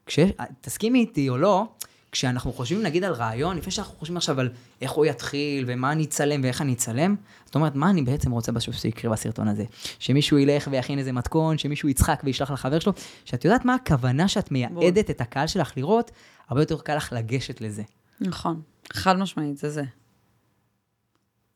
כש... 0.07 0.19
תסכימי 0.61 0.99
איתי 0.99 1.29
או 1.29 1.39
לא, 1.39 1.69
כשאנחנו 2.13 2.53
חושבים 2.53 2.83
נגיד 2.83 3.05
על 3.05 3.13
רעיון, 3.13 3.57
לפני 3.57 3.73
שאנחנו 3.73 3.95
חושבים 3.99 4.17
עכשיו 4.17 4.41
על 4.41 4.51
איך 4.81 4.91
הוא 4.91 5.07
יתחיל, 5.07 5.65
ומה 5.69 5.93
אני 5.93 6.05
אצלם 6.05 6.41
ואיך 6.45 6.61
אני 6.61 6.73
אצלם, 6.73 7.17
זאת 7.45 7.55
אומרת, 7.55 7.75
מה 7.75 7.91
אני 7.91 8.03
בעצם 8.03 8.31
רוצה 8.31 8.53
בסוף 8.53 8.75
שיקרה 8.75 9.13
בסרטון 9.13 9.49
הזה? 9.49 9.65
שמישהו 9.99 10.39
ילך 10.39 10.69
ויכין 10.73 10.99
איזה 10.99 11.13
מתכון, 11.13 11.59
שמישהו 11.59 11.89
יצחק 11.89 12.21
וישלח 12.25 12.51
לחבר 12.51 12.79
שלו, 12.79 12.93
שאת 13.25 13.45
יודעת 13.45 13.65
מה 13.65 13.75
הכוונה 13.75 14.29
שאת 14.29 14.51
מייעדת 14.53 15.11
את 15.11 15.21
הקהל 15.21 15.47
שלך 15.47 15.73
לראות, 15.77 16.11
הרבה 16.49 16.63
יותר 16.63 16.79
קל 16.79 16.97
לך 16.97 17.13
לגשת 17.13 17.61
לזה. 17.61 17.83
נכון, 18.21 18.63
חד 18.93 19.19
משמעית, 19.19 19.57
זה 19.57 19.71
זה. 19.71 19.85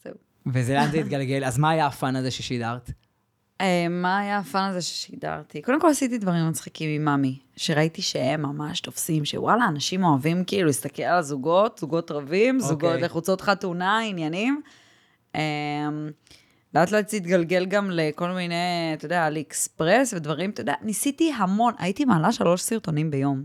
זהו. 0.05 0.15
וזה 0.47 0.75
לאן 0.75 0.91
זה 0.91 0.99
התגלגל? 0.99 1.45
אז 1.45 1.59
מה 1.59 1.71
היה 1.71 1.87
הפאן 1.87 2.17
הזה 2.17 2.31
ששידרת? 2.31 2.91
אה, 3.61 3.87
מה 3.91 4.19
היה 4.19 4.39
הפאן 4.39 4.69
הזה 4.71 4.83
ששידרתי? 4.83 5.63
קודם 5.63 5.81
כל 5.81 5.89
עשיתי 5.89 6.19
דברים 6.19 6.49
מצחיקים 6.49 6.91
עם 6.91 7.05
מאמי, 7.05 7.39
שראיתי 7.57 8.03
שהם 8.03 8.43
ממש 8.43 8.81
תופסים, 8.81 9.25
שוואלה, 9.25 9.69
אנשים 9.69 10.05
אוהבים 10.05 10.45
כאילו 10.45 10.67
להסתכל 10.67 11.03
על 11.03 11.19
הזוגות, 11.19 11.79
זוגות 11.79 12.11
רבים, 12.11 12.61
זוגות 12.61 12.85
אוקיי. 12.85 13.03
לחוצות 13.03 13.41
חתונה, 13.41 14.01
עניינים. 14.01 14.61
אה, 15.35 15.41
לאט 16.75 16.91
לאט 16.91 17.09
זה 17.09 17.17
התגלגל 17.17 17.67
גם 17.67 17.91
לכל 17.91 18.29
מיני, 18.29 18.55
אתה 18.95 19.07
יודע, 19.07 19.29
אקספרס 19.41 20.13
ודברים, 20.13 20.51
אתה 20.51 20.61
יודע, 20.61 20.75
ניסיתי 20.83 21.33
המון, 21.37 21.75
הייתי 21.79 22.05
מעלה 22.05 22.33
שלוש 22.33 22.63
סרטונים 22.63 23.11
ביום, 23.11 23.45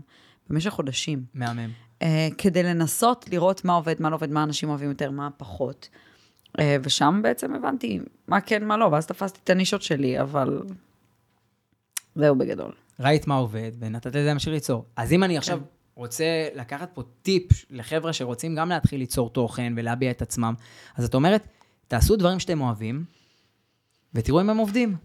במשך 0.50 0.70
חודשים. 0.70 1.24
מהמם. 1.34 1.70
אה, 2.02 2.28
כדי 2.38 2.62
לנסות 2.62 3.26
לראות 3.32 3.64
מה 3.64 3.72
עובד, 3.72 3.94
מה 4.00 4.10
לא 4.10 4.14
עובד, 4.14 4.30
מה 4.30 4.42
אנשים 4.42 4.68
אוהבים 4.68 4.88
יותר, 4.88 5.10
מה 5.10 5.28
פחות. 5.36 5.88
אה, 6.60 6.76
ושם 6.82 7.20
בעצם 7.22 7.54
הבנתי 7.54 8.00
מה 8.28 8.40
כן, 8.40 8.64
מה 8.64 8.76
לא, 8.76 8.84
ואז 8.84 9.06
תפסתי 9.06 9.38
את 9.44 9.50
הנישות 9.50 9.82
שלי, 9.82 10.20
אבל 10.20 10.62
זהו 12.14 12.34
בגדול. 12.36 12.72
ראית 13.00 13.26
מה 13.26 13.34
עובד, 13.34 13.72
ונתת 13.78 14.06
לזה 14.06 14.24
להמשיך 14.24 14.52
ליצור. 14.52 14.84
אז 14.96 15.12
אם 15.12 15.24
אני 15.24 15.38
עכשיו 15.38 15.58
כן. 15.58 15.64
רוצה 15.94 16.24
לקחת 16.54 16.90
פה 16.94 17.02
טיפ 17.22 17.44
לחבר'ה 17.70 18.12
שרוצים 18.12 18.54
גם 18.54 18.68
להתחיל 18.68 19.00
ליצור 19.00 19.30
תוכן 19.30 19.72
ולהביע 19.76 20.10
את 20.10 20.22
עצמם, 20.22 20.54
אז 20.96 21.04
את 21.04 21.14
אומרת, 21.14 21.46
תעשו 21.88 22.16
דברים 22.16 22.40
שאתם 22.40 22.60
אוהבים, 22.60 23.04
ותראו 24.14 24.40
אם 24.40 24.50
הם 24.50 24.56
עובדים. 24.56 24.96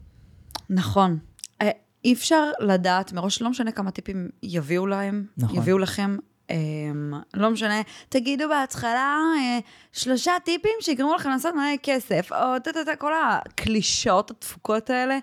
נכון. 0.69 1.19
אה, 1.61 1.71
אי 2.05 2.13
אפשר 2.13 2.51
לדעת 2.59 3.13
מראש, 3.13 3.41
לא 3.41 3.49
משנה 3.49 3.71
כמה 3.71 3.91
טיפים 3.91 4.29
יביאו 4.43 4.87
להם, 4.87 5.25
נכון. 5.37 5.57
יביאו 5.57 5.77
לכם. 5.77 6.17
Um, 6.51 7.15
לא 7.33 7.49
משנה, 7.49 7.81
תגידו 8.09 8.49
בהתחלה 8.49 9.17
אה, 9.37 9.59
שלושה 9.93 10.31
טיפים 10.43 10.71
שיגרמו 10.81 11.15
לכם 11.15 11.29
לעשות 11.29 11.55
מלא 11.55 11.77
כסף, 11.83 12.31
או 12.31 12.59
טה-טה-טה, 12.63 12.95
כל 12.95 13.11
הקלישאות 13.13 14.31
הדפוקות 14.31 14.89
האלה, 14.89 15.19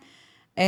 um, 0.54 0.61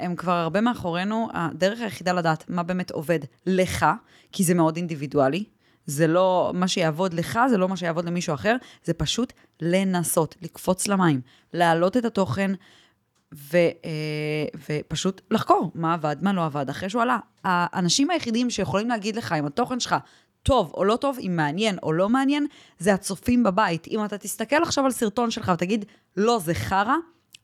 הם 0.00 0.16
כבר 0.16 0.32
הרבה 0.32 0.60
מאחורינו. 0.60 1.28
הדרך 1.32 1.80
היחידה 1.80 2.12
לדעת 2.12 2.44
מה 2.48 2.62
באמת 2.62 2.90
עובד 2.90 3.18
לך, 3.46 3.86
כי 4.32 4.44
זה 4.44 4.54
מאוד 4.54 4.76
אינדיבידואלי, 4.76 5.44
זה 5.86 6.06
לא 6.06 6.50
מה 6.54 6.68
שיעבוד 6.68 7.14
לך, 7.14 7.38
זה 7.50 7.58
לא 7.58 7.68
מה 7.68 7.76
שיעבוד 7.76 8.04
למישהו 8.04 8.34
אחר, 8.34 8.56
זה 8.84 8.94
פשוט 8.94 9.32
לנסות, 9.60 10.34
לקפוץ 10.42 10.88
למים, 10.88 11.20
להעלות 11.52 11.96
את 11.96 12.04
התוכן, 12.04 12.50
ו, 13.34 13.56
אה, 13.56 14.44
ופשוט 14.68 15.20
לחקור 15.30 15.70
מה 15.74 15.94
עבד, 15.94 16.16
מה 16.20 16.32
לא 16.32 16.44
עבד, 16.44 16.70
אחרי 16.70 16.90
שהוא 16.90 17.02
עלה. 17.02 17.18
האנשים 17.44 18.10
היחידים 18.10 18.50
שיכולים 18.50 18.88
להגיד 18.88 19.16
לך 19.16 19.32
אם 19.32 19.46
התוכן 19.46 19.80
שלך 19.80 19.96
טוב 20.42 20.72
או 20.74 20.84
לא 20.84 20.96
טוב, 20.96 21.18
אם 21.20 21.32
מעניין 21.36 21.78
או 21.82 21.92
לא 21.92 22.08
מעניין, 22.08 22.46
זה 22.78 22.94
הצופים 22.94 23.42
בבית. 23.42 23.88
אם 23.88 24.04
אתה 24.04 24.18
תסתכל 24.18 24.62
עכשיו 24.62 24.84
על 24.84 24.90
סרטון 24.90 25.30
שלך 25.30 25.52
ותגיד, 25.54 25.84
לא, 26.16 26.38
זה 26.38 26.54
חרא, 26.54 26.94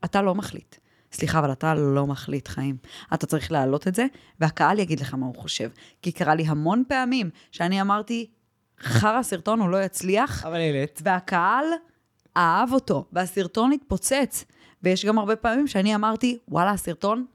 אתה 0.05 0.23
לא 0.23 0.35
מחליט. 0.35 0.77
סליחה, 1.13 1.39
אבל 1.39 1.53
אתה 1.53 1.75
לא 1.75 2.07
מחליט 2.07 2.49
חיים. 2.49 2.77
אתה 3.15 3.27
צריך 3.27 3.53
להעלות 3.53 3.89
את 3.89 3.95
זה, 3.95 4.07
והקהל 4.41 4.79
יגיד 4.79 5.01
לך 5.01 5.15
מה 5.15 5.27
הוא 5.27 5.35
חושב. 5.35 5.71
כי 6.03 6.13
קרה 6.13 6.35
לי 6.35 6.45
המון 6.47 6.83
פעמים 6.89 7.31
שאני 7.53 7.81
אמרתי, 7.81 8.31
חרא 8.81 9.23
סרטון 9.23 9.61
הוא 9.61 9.69
לא 9.69 9.85
יצליח, 9.85 10.47
אבל 10.47 10.57
העלית. 10.57 11.01
והקהל 11.05 11.65
אהב 12.37 12.73
אותו, 12.73 13.05
והסרטון 13.13 13.73
התפוצץ. 13.73 14.45
ויש 14.83 15.05
גם 15.05 15.19
הרבה 15.19 15.37
פעמים 15.37 15.67
שאני 15.67 15.95
אמרתי, 15.95 16.39
וואלה, 16.49 16.71
הסרטון, 16.71 17.27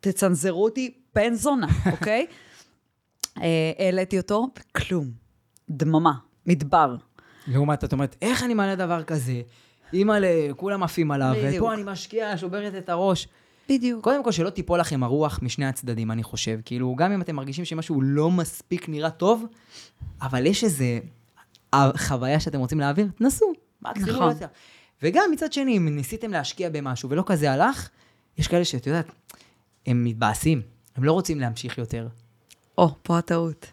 תצנזרו 0.00 0.64
אותי 0.64 0.94
בן 1.14 1.34
זונה, 1.34 1.66
אוקיי? 1.92 2.26
אה, 3.42 3.72
העליתי 3.78 4.18
אותו, 4.18 4.48
וכלום. 4.58 5.10
דממה, 5.70 6.12
מדבר. 6.46 6.96
לעומת, 7.46 7.84
את 7.84 7.92
אומרת, 7.92 8.16
איך 8.22 8.42
אני 8.42 8.54
מעלה 8.54 8.76
דבר 8.76 9.02
כזה? 9.02 9.42
אימא'לה, 9.92 10.54
כולם 10.56 10.82
עפים 10.82 11.10
עליו, 11.10 11.34
בדיוק. 11.38 11.62
ופה 11.62 11.74
אני 11.74 11.82
משקיעה, 11.84 12.38
שוברת 12.38 12.74
את 12.74 12.88
הראש. 12.88 13.28
בדיוק. 13.68 14.04
קודם 14.04 14.24
כל, 14.24 14.32
שלא 14.32 14.50
תיפול 14.50 14.80
לכם 14.80 15.02
הרוח 15.02 15.38
משני 15.42 15.66
הצדדים, 15.66 16.10
אני 16.10 16.22
חושב. 16.22 16.60
כאילו, 16.64 16.94
גם 16.94 17.12
אם 17.12 17.22
אתם 17.22 17.36
מרגישים 17.36 17.64
שמשהו 17.64 18.02
לא 18.02 18.30
מספיק 18.30 18.88
נראה 18.88 19.10
טוב, 19.10 19.44
אבל 20.22 20.46
יש 20.46 20.64
איזה 20.64 20.98
חוויה 21.96 22.40
שאתם 22.40 22.58
רוצים 22.58 22.80
להעביר, 22.80 23.06
תנסו. 23.18 23.52
נכון. 24.12 24.34
וגם 25.02 25.24
מצד 25.32 25.52
שני, 25.52 25.76
אם 25.76 25.88
ניסיתם 25.96 26.30
להשקיע 26.30 26.68
במשהו 26.70 27.10
ולא 27.10 27.22
כזה 27.26 27.52
הלך, 27.52 27.88
יש 28.38 28.48
כאלה 28.48 28.64
שאת 28.64 28.86
יודעת, 28.86 29.06
הם 29.86 30.04
מתבאסים, 30.04 30.62
הם 30.96 31.04
לא 31.04 31.12
רוצים 31.12 31.40
להמשיך 31.40 31.78
יותר. 31.78 32.08
או, 32.78 32.88
פה 33.02 33.18
הטעות. 33.18 33.66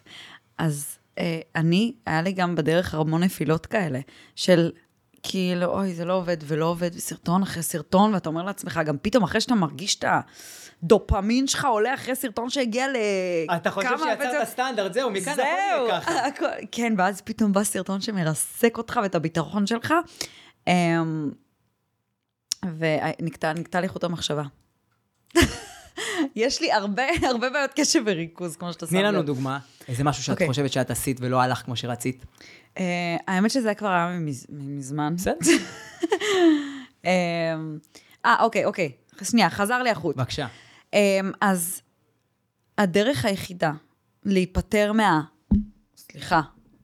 אז 0.58 0.98
אה, 1.18 1.40
אני, 1.56 1.92
היה 2.06 2.22
לי 2.22 2.32
גם 2.32 2.54
בדרך 2.54 2.94
המון 2.94 3.22
נפילות 3.22 3.66
כאלה, 3.66 4.00
של 4.36 4.70
כאילו, 5.22 5.66
אוי, 5.66 5.94
זה 5.94 6.04
לא 6.04 6.12
עובד 6.12 6.36
ולא 6.46 6.64
עובד, 6.66 6.90
וסרטון 6.94 7.42
אחרי 7.42 7.62
סרטון, 7.62 8.14
ואתה 8.14 8.28
אומר 8.28 8.42
לעצמך, 8.42 8.80
גם 8.86 8.96
פתאום 9.02 9.24
אחרי 9.24 9.40
שאתה 9.40 9.54
מרגיש 9.54 9.94
את 9.98 10.04
הדופמין 10.82 11.46
שלך 11.46 11.64
עולה 11.64 11.94
אחרי 11.94 12.16
סרטון 12.16 12.50
שהגיע 12.50 12.86
לכמה... 12.88 13.48
וזה- 14.40 14.44
סטנדרט, 14.44 14.94
זהו, 14.94 15.10
זהו, 15.36 15.88
הכל- 16.26 16.44
כן, 16.72 16.94
ואז 16.98 17.20
פתאום 17.20 17.52
בא 17.52 17.64
סרטון 17.64 18.00
שמרסק 18.00 18.78
אותך 18.78 19.00
ואת 19.02 19.14
הביטחון 19.14 19.66
שלך. 19.66 19.94
אמ, 20.68 21.30
ונקטע 22.78 23.52
נקטע 23.52 23.80
לי 23.80 23.88
חוט 23.88 24.04
המחשבה. 24.04 24.42
יש 26.36 26.60
לי 26.60 26.72
הרבה, 26.72 27.02
הרבה 27.28 27.50
בעיות 27.50 27.70
קשב 27.76 28.02
וריכוז, 28.06 28.56
כמו 28.56 28.72
שאתה 28.72 28.86
שם 28.86 28.92
תני 28.92 29.02
לנו 29.02 29.18
לב. 29.18 29.26
דוגמה, 29.26 29.58
איזה 29.88 30.04
משהו 30.04 30.22
שאת 30.22 30.32
אוקיי. 30.32 30.46
חושבת 30.48 30.72
שאת 30.72 30.90
עשית 30.90 31.16
ולא 31.20 31.40
הלך 31.42 31.58
כמו 31.64 31.76
שרצית. 31.76 32.24
אה, 32.78 33.16
האמת 33.28 33.50
שזה 33.50 33.74
כבר 33.74 33.88
היה 33.88 34.18
ממז- 34.18 34.46
מזמן. 34.50 35.14
בסדר? 35.16 35.34
אמ, 37.04 37.78
אה, 38.24 38.36
אוקיי, 38.40 38.64
אוקיי. 38.64 38.92
שנייה, 39.22 39.50
חזר 39.50 39.82
לי 39.82 39.90
החוט. 39.90 40.16
בבקשה. 40.16 40.46
אמ, 40.92 40.98
אז 41.40 41.80
הדרך 42.78 43.24
היחידה 43.24 43.72
להיפטר 44.24 44.92
מה... 44.92 45.20
סליחה, 45.96 46.40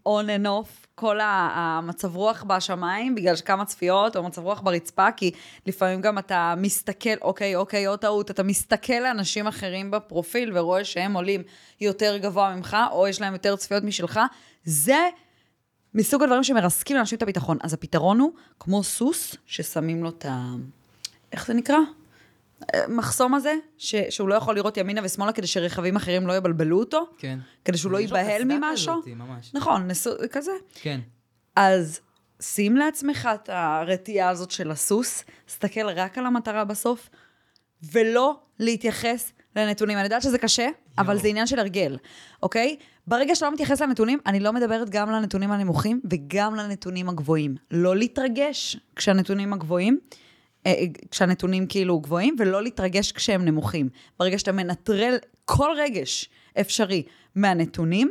on 0.08 0.26
and 0.26 0.46
off, 0.46 0.83
כל 0.94 1.18
המצב 1.22 2.16
רוח 2.16 2.42
בשמיים, 2.42 3.14
בגלל 3.14 3.36
שכמה 3.36 3.64
צפיות, 3.64 4.16
או 4.16 4.22
מצב 4.22 4.42
רוח 4.42 4.60
ברצפה, 4.60 5.12
כי 5.12 5.30
לפעמים 5.66 6.00
גם 6.00 6.18
אתה 6.18 6.54
מסתכל, 6.56 7.14
אוקיי, 7.22 7.56
אוקיי, 7.56 7.86
עוד 7.86 7.98
טעות, 7.98 8.30
אתה 8.30 8.42
מסתכל 8.42 8.92
לאנשים 8.92 9.46
אחרים 9.46 9.90
בפרופיל 9.90 10.58
ורואה 10.58 10.84
שהם 10.84 11.14
עולים 11.14 11.42
יותר 11.80 12.16
גבוה 12.16 12.54
ממך, 12.56 12.76
או 12.90 13.08
יש 13.08 13.20
להם 13.20 13.32
יותר 13.32 13.56
צפיות 13.56 13.84
משלך, 13.84 14.20
זה 14.64 15.08
מסוג 15.94 16.22
הדברים 16.22 16.44
שמרסקים 16.44 16.96
לאנשים 16.96 17.16
את 17.16 17.22
הביטחון. 17.22 17.58
אז 17.62 17.74
הפתרון 17.74 18.20
הוא 18.20 18.32
כמו 18.60 18.82
סוס 18.82 19.36
ששמים 19.46 20.04
לו 20.04 20.08
את 20.08 20.24
ה... 20.28 20.42
איך 21.32 21.46
זה 21.46 21.54
נקרא? 21.54 21.78
מחסום 22.88 23.34
הזה, 23.34 23.54
ש, 23.78 23.94
שהוא 24.10 24.28
לא 24.28 24.34
יכול 24.34 24.54
לראות 24.54 24.76
ימינה 24.76 25.00
ושמאלה 25.04 25.32
כדי 25.32 25.46
שרכבים 25.46 25.96
אחרים 25.96 26.26
לא 26.26 26.32
יבלבלו 26.32 26.78
אותו, 26.78 27.06
כן. 27.18 27.38
כדי 27.64 27.78
שהוא 27.78 27.92
לא 27.92 27.98
ייבהל 27.98 28.44
ממשהו. 28.44 28.94
כזאת, 29.02 29.14
ממש. 29.16 29.50
נכון, 29.54 29.86
נסו, 29.88 30.10
כזה. 30.32 30.52
כן. 30.74 31.00
אז 31.56 32.00
שים 32.42 32.76
לעצמך 32.76 33.28
את 33.34 33.48
הרתיעה 33.52 34.28
הזאת 34.28 34.50
של 34.50 34.70
הסוס, 34.70 35.24
תסתכל 35.46 35.88
רק 35.88 36.18
על 36.18 36.26
המטרה 36.26 36.64
בסוף, 36.64 37.10
ולא 37.92 38.38
להתייחס 38.58 39.32
לנתונים. 39.56 39.96
אני 39.96 40.04
יודעת 40.04 40.22
שזה 40.22 40.38
קשה, 40.38 40.68
אבל 40.98 41.18
זה 41.18 41.28
עניין 41.28 41.46
של 41.46 41.58
הרגל, 41.58 41.98
אוקיי? 42.42 42.76
ברגע 43.06 43.34
שאתה 43.34 43.46
לא 43.46 43.52
מתייחס 43.52 43.80
לנתונים, 43.80 44.18
אני 44.26 44.40
לא 44.40 44.52
מדברת 44.52 44.90
גם 44.90 45.10
לנתונים 45.10 45.50
הנמוכים 45.50 46.00
וגם 46.10 46.54
לנתונים 46.54 47.08
הגבוהים. 47.08 47.56
לא 47.70 47.96
להתרגש 47.96 48.76
כשהנתונים 48.96 49.52
הגבוהים, 49.52 49.98
כשהנתונים 51.10 51.66
כאילו 51.66 52.00
גבוהים, 52.00 52.36
ולא 52.38 52.62
להתרגש 52.62 53.12
כשהם 53.12 53.44
נמוכים. 53.44 53.88
ברגע 54.18 54.38
שאתה 54.38 54.52
מנטרל 54.52 55.16
כל 55.44 55.70
רגש 55.76 56.28
אפשרי 56.60 57.02
מהנתונים, 57.34 58.10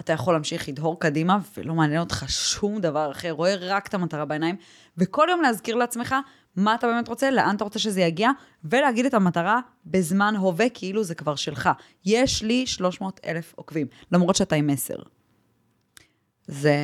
אתה 0.00 0.12
יכול 0.12 0.34
להמשיך 0.34 0.68
לדהור 0.68 1.00
קדימה, 1.00 1.38
ולא 1.56 1.74
מעניין 1.74 2.00
אותך 2.00 2.24
שום 2.28 2.80
דבר 2.80 3.10
אחר, 3.10 3.30
רואה 3.30 3.54
רק 3.60 3.86
את 3.86 3.94
המטרה 3.94 4.24
בעיניים, 4.24 4.56
וכל 4.96 5.26
יום 5.30 5.42
להזכיר 5.42 5.76
לעצמך 5.76 6.14
מה 6.56 6.74
אתה 6.74 6.86
באמת 6.86 7.08
רוצה, 7.08 7.30
לאן 7.30 7.56
אתה 7.56 7.64
רוצה 7.64 7.78
שזה 7.78 8.00
יגיע, 8.00 8.30
ולהגיד 8.64 9.06
את 9.06 9.14
המטרה 9.14 9.60
בזמן 9.86 10.34
הווה, 10.36 10.68
כאילו 10.68 11.04
זה 11.04 11.14
כבר 11.14 11.34
שלך. 11.34 11.70
יש 12.04 12.42
לי 12.42 12.66
300 12.66 13.20
אלף 13.26 13.54
עוקבים, 13.56 13.86
למרות 14.12 14.36
שאתה 14.36 14.56
עם 14.56 14.70
10. 14.70 14.94
זה... 16.46 16.74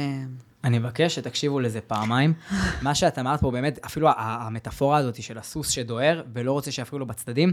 אני 0.65 0.79
מבקש 0.79 1.15
שתקשיבו 1.15 1.61
לזה 1.61 1.81
פעמיים. 1.81 2.35
מה 2.83 2.95
שאת 2.95 3.19
אמרת 3.19 3.41
פה, 3.41 3.51
באמת, 3.51 3.79
אפילו 3.87 4.09
המטאפורה 4.17 4.97
הזאת 4.97 5.23
של 5.23 5.39
הסוס 5.39 5.71
שדוהר 5.71 6.23
ולא 6.35 6.53
רוצה 6.53 6.73
שיפריעו 6.73 6.99
לו 6.99 7.07
בצדדים, 7.07 7.53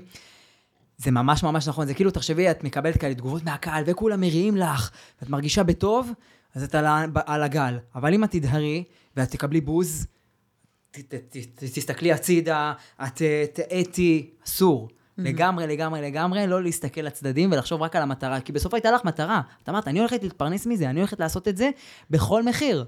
זה 0.97 1.11
ממש 1.11 1.43
ממש 1.43 1.67
נכון, 1.67 1.87
זה 1.87 1.93
כאילו, 1.93 2.11
תחשבי, 2.11 2.51
את 2.51 2.63
מקבלת 2.63 2.97
כאלה 2.97 3.13
תגובות 3.13 3.43
מהקהל, 3.43 3.83
וכולם 3.87 4.21
מריעים 4.21 4.57
לך, 4.57 4.91
ואת 5.21 5.29
מרגישה 5.29 5.63
בטוב, 5.63 6.11
אז 6.55 6.63
את 6.63 6.75
על, 6.75 6.85
על 7.25 7.43
הגל. 7.43 7.77
אבל 7.95 8.13
אם 8.13 8.23
את 8.23 8.31
תדהרי, 8.31 8.83
ואת 9.17 9.31
תקבלי 9.31 9.61
בוז, 9.61 10.07
ת, 10.91 10.99
ת, 10.99 11.13
ת, 11.13 11.37
ת, 11.37 11.63
תסתכלי 11.63 12.11
הצידה, 12.11 12.73
את 13.03 13.21
אה, 13.21 13.45
תאטי, 13.53 14.29
אסור. 14.45 14.89
לגמרי, 15.17 15.67
לגמרי, 15.67 16.01
לגמרי, 16.01 16.47
לא 16.47 16.63
להסתכל 16.63 17.01
לצדדים 17.01 17.51
ולחשוב 17.51 17.81
רק 17.81 17.95
על 17.95 18.01
המטרה, 18.01 18.41
כי 18.41 18.51
בסוף 18.51 18.73
הייתה 18.73 18.91
לך 18.91 19.05
מטרה. 19.05 19.41
את 19.63 19.69
אמרת, 19.69 19.87
אני 19.87 19.99
הולכת 19.99 20.23
להתפרנס 20.23 20.65
מזה, 20.65 20.89
אני 20.89 20.99
הולכת 20.99 21.19
לעשות 21.19 21.47
את 21.47 21.57
זה 21.57 21.69
בכל 22.09 22.43
מחיר. 22.43 22.85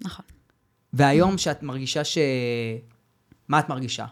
נכון. 0.00 0.24
והיום 0.92 1.38
שאת 1.38 1.62
מרגישה 1.62 2.04
ש... 2.04 2.18
מה 3.48 3.58
את 3.58 3.68
מרגישה? 3.68 4.06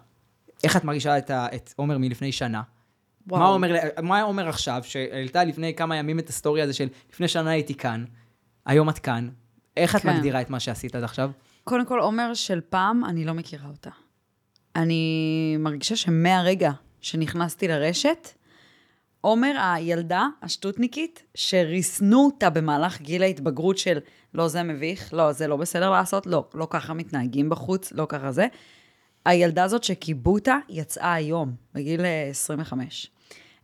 איך 0.64 0.76
את 0.76 0.84
מרגישה 0.84 1.18
את, 1.18 1.30
ה... 1.30 1.46
את 1.54 1.74
עומר 1.76 1.98
מלפני 1.98 2.32
שנה? 2.32 2.62
וואו. 3.26 3.40
מה 3.40 3.46
עומר, 3.46 3.74
מה 4.02 4.22
עומר 4.22 4.48
עכשיו, 4.48 4.82
שהעלתה 4.84 5.44
לפני 5.44 5.74
כמה 5.74 5.96
ימים 5.96 6.18
את 6.18 6.28
הסטורי 6.28 6.62
הזה 6.62 6.72
של 6.72 6.88
לפני 7.12 7.28
שנה 7.28 7.50
הייתי 7.50 7.74
כאן, 7.74 8.04
היום 8.66 8.88
את 8.88 8.98
כאן, 8.98 9.28
איך 9.76 9.96
את 9.96 10.00
כן. 10.00 10.16
מגדירה 10.16 10.40
את 10.40 10.50
מה 10.50 10.60
שעשית 10.60 10.94
עד 10.94 11.04
עכשיו? 11.04 11.30
קודם 11.64 11.86
כל, 11.86 12.00
עומר 12.00 12.34
של 12.34 12.60
פעם, 12.68 13.04
אני 13.04 13.24
לא 13.24 13.34
מכירה 13.34 13.68
אותה. 13.68 13.90
אני 14.76 15.56
מרגישה 15.58 15.96
שמהרגע 15.96 16.72
שנכנסתי 17.00 17.68
לרשת, 17.68 18.28
עומר, 19.20 19.52
הילדה 19.62 20.26
השטותניקית, 20.42 21.22
שריסנו 21.34 22.24
אותה 22.24 22.50
במהלך 22.50 23.00
גיל 23.00 23.22
ההתבגרות 23.22 23.78
של 23.78 23.98
לא, 24.34 24.48
זה 24.48 24.62
מביך, 24.62 25.14
לא, 25.14 25.32
זה 25.32 25.46
לא 25.46 25.56
בסדר 25.56 25.90
לעשות, 25.90 26.26
לא, 26.26 26.48
לא 26.54 26.66
ככה 26.70 26.94
מתנהגים 26.94 27.48
בחוץ, 27.48 27.92
לא 27.92 28.06
ככה 28.08 28.32
זה. 28.32 28.46
הילדה 29.24 29.64
הזאת 29.64 29.84
שכיבו 29.84 30.32
אותה, 30.32 30.56
יצאה 30.68 31.14
היום, 31.14 31.54
בגיל 31.74 32.00
אה, 32.00 32.26
25. 32.30 33.10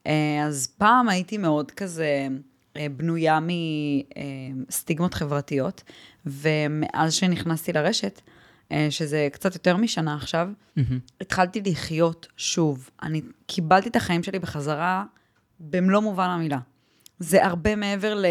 אה, 0.07 0.45
אז 0.47 0.67
פעם 0.79 1.09
הייתי 1.09 1.39
מאוד 1.39 1.71
כזה 1.71 2.29
אה, 2.77 2.87
בנויה 2.97 3.39
מסטיגמות 4.55 5.15
חברתיות, 5.15 5.83
ומאז 6.27 7.13
שנכנסתי 7.13 7.73
לרשת, 7.73 8.21
אה, 8.73 8.87
שזה 8.91 9.29
קצת 9.33 9.55
יותר 9.55 9.77
משנה 9.77 10.15
עכשיו, 10.15 10.49
התחלתי 11.21 11.63
לחיות 11.67 12.27
שוב. 12.37 12.91
אני 13.03 13.23
קיבלתי 13.47 13.89
את 13.89 13.97
החיים 13.97 14.23
שלי 14.23 14.39
בחזרה 14.39 15.05
במלוא 15.61 16.01
מובן 16.01 16.29
המילה. 16.29 16.59
זה 17.19 17.47
הרבה 17.47 17.77
מעבר 17.77 18.15
ל... 18.15 18.27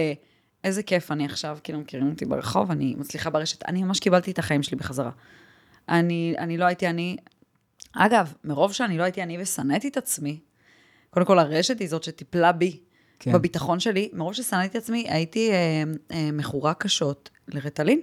איזה 0.67 0.83
כיף 0.83 1.11
אני 1.11 1.25
עכשיו, 1.25 1.57
כאילו 1.63 1.79
מכירים 1.79 2.09
אותי 2.09 2.25
ברחוב, 2.25 2.71
אני 2.71 2.95
מצליחה 2.97 3.29
ברשת, 3.29 3.65
אני 3.65 3.83
ממש 3.83 3.99
קיבלתי 3.99 4.31
את 4.31 4.39
החיים 4.39 4.63
שלי 4.63 4.77
בחזרה. 4.77 5.11
אני, 5.89 6.35
אני 6.37 6.57
לא 6.57 6.65
הייתי 6.65 6.87
אני... 6.87 7.17
אגב, 7.93 8.33
מרוב 8.43 8.73
שאני 8.73 8.97
לא 8.97 9.03
הייתי 9.03 9.23
אני 9.23 9.41
ושנאתי 9.41 9.87
את 9.87 9.97
עצמי, 9.97 10.39
קודם 11.09 11.25
כל 11.25 11.39
הרשת 11.39 11.79
היא 11.79 11.89
זאת 11.89 12.03
שטיפלה 12.03 12.51
בי, 12.51 12.79
כן. 13.19 13.31
בביטחון 13.31 13.79
שלי, 13.79 14.09
מרוב 14.13 14.33
ששנאתי 14.33 14.67
את 14.67 14.75
עצמי, 14.75 15.05
הייתי 15.09 15.51
אה, 15.51 15.83
אה, 16.11 16.29
מכורה 16.33 16.73
קשות 16.73 17.29
לרטלין. 17.47 18.01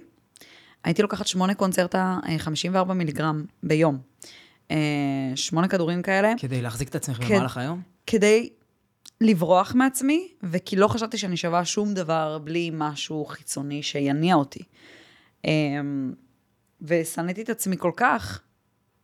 הייתי 0.83 1.01
לוקחת 1.01 1.27
שמונה 1.27 1.53
קונצרטה, 1.53 2.17
אה, 2.29 2.35
54 2.37 2.93
מיליגרם 2.93 3.45
ביום. 3.63 3.97
אה, 4.71 4.77
שמונה 5.35 5.67
כדורים 5.67 6.01
כאלה, 6.01 6.33
כדי 6.37 6.61
להחזיק 6.61 6.89
את 6.89 6.95
עצמך 6.95 7.17
כן. 7.17 7.35
במהלך 7.35 7.57
היום? 7.57 7.81
כדי 8.07 8.49
לברוח 9.21 9.75
מעצמי, 9.75 10.27
וכי 10.43 10.75
לא 10.75 10.87
חשבתי 10.87 11.17
שאני 11.17 11.37
שווה 11.37 11.65
שום 11.65 11.93
דבר 11.93 12.37
בלי 12.43 12.71
משהו 12.73 13.25
חיצוני 13.25 13.83
שיניע 13.83 14.35
אותי. 14.35 14.63
אמ, 15.45 16.13
ושנאתי 16.81 17.41
את 17.41 17.49
עצמי 17.49 17.77
כל 17.77 17.91
כך, 17.95 18.41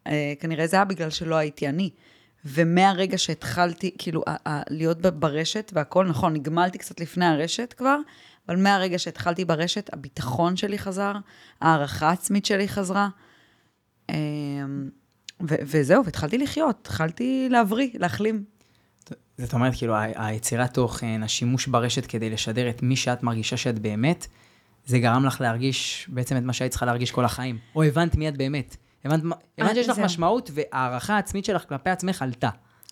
אה, 0.08 0.34
כנראה 0.39 0.67
זה 0.67 0.76
היה 0.76 0.86
בגלל 0.86 1.10
שלא 1.10 1.36
הייתי 1.36 1.69
אני. 1.69 1.89
ומהרגע 2.45 3.17
שהתחלתי, 3.17 3.95
כאילו, 3.97 4.24
להיות 4.69 5.02
ברשת 5.02 5.71
והכל, 5.76 6.08
נכון, 6.08 6.34
נגמלתי 6.34 6.78
קצת 6.78 7.00
לפני 7.00 7.26
הרשת 7.26 7.74
כבר, 7.78 7.97
אבל 8.47 8.58
מהרגע 8.58 9.00
שהתחלתי 9.00 9.45
ברשת, 9.45 9.89
הביטחון 9.93 10.56
שלי 10.56 10.78
חזר, 10.80 11.13
הערכה 11.62 12.10
העצמית 12.10 12.45
שלי 12.45 12.67
חזרה. 12.67 13.10
אמ, 14.10 14.89
וזהו, 15.41 16.06
והתחלתי 16.06 16.38
לחיות, 16.38 16.78
התחלתי 16.82 17.47
להבריא, 17.50 17.89
להחלים. 17.93 18.43
זאת 19.38 19.54
אומרת, 19.54 19.76
כאילו, 19.76 19.93
היצירת 20.15 20.74
תוכן, 20.74 21.24
השימוש 21.24 21.67
ברשת 21.67 22.06
כדי 22.06 22.30
לשדר 22.30 22.69
את 22.69 22.84
מי 22.84 22.95
שאת 22.95 23.24
מרגישה 23.24 23.58
שאת 23.58 23.80
באמת, 23.80 24.28
זה 24.86 25.00
גרם 25.00 25.26
לך 25.26 25.41
להרגיש 25.41 26.08
בעצם 26.10 26.38
את 26.38 26.43
מה 26.43 26.54
שהיית 26.54 26.71
צריכה 26.71 26.86
להרגיש 26.86 27.12
כל 27.12 27.26
החיים. 27.26 27.58
או 27.76 27.84
הבנת 27.84 28.15
מי 28.15 28.30
את 28.30 28.38
באמת. 28.38 28.76
הבנת, 29.06 29.24
מה- 29.24 29.36
הבנת 29.58 29.76
שיש 29.76 29.89
לך. 29.89 30.00
משמעות, 30.00 30.52
והערכה 30.54 31.15
העצמית 31.15 31.45
שלך 31.45 31.63
כלפי 31.69 31.89
עצמך 31.89 32.21
עלתה. 32.21 32.50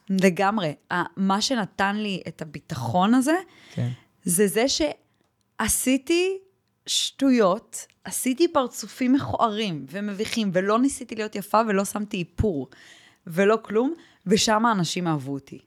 לגמרי. 0.10 0.74
מה 1.18 1.42
שנתן 1.42 1.96
לי 1.96 2.22
את 2.28 2.42
הביטחון 2.42 3.14
הזה, 3.14 3.36
כן. 3.74 3.90
זה 4.24 4.48
זה 4.48 4.66
שעשיתי 5.60 6.38
שטויות, 6.86 7.86
עשיתי 8.04 8.48
פרצופים 8.54 9.14
מכוערים 9.14 9.86
ומביכים, 9.92 10.52
ולא 10.54 10.80
ניסיתי 10.80 11.16
להיות 11.16 11.36
יפה 11.36 11.62
ולא 11.68 11.86
שמתי 11.86 12.18
איפור, 12.18 12.70
ולא 13.28 13.58
כלום, 13.62 13.94
ושם 14.28 14.66
האנשים 14.66 15.08
אהבו 15.08 15.34
אותי. 15.34 15.60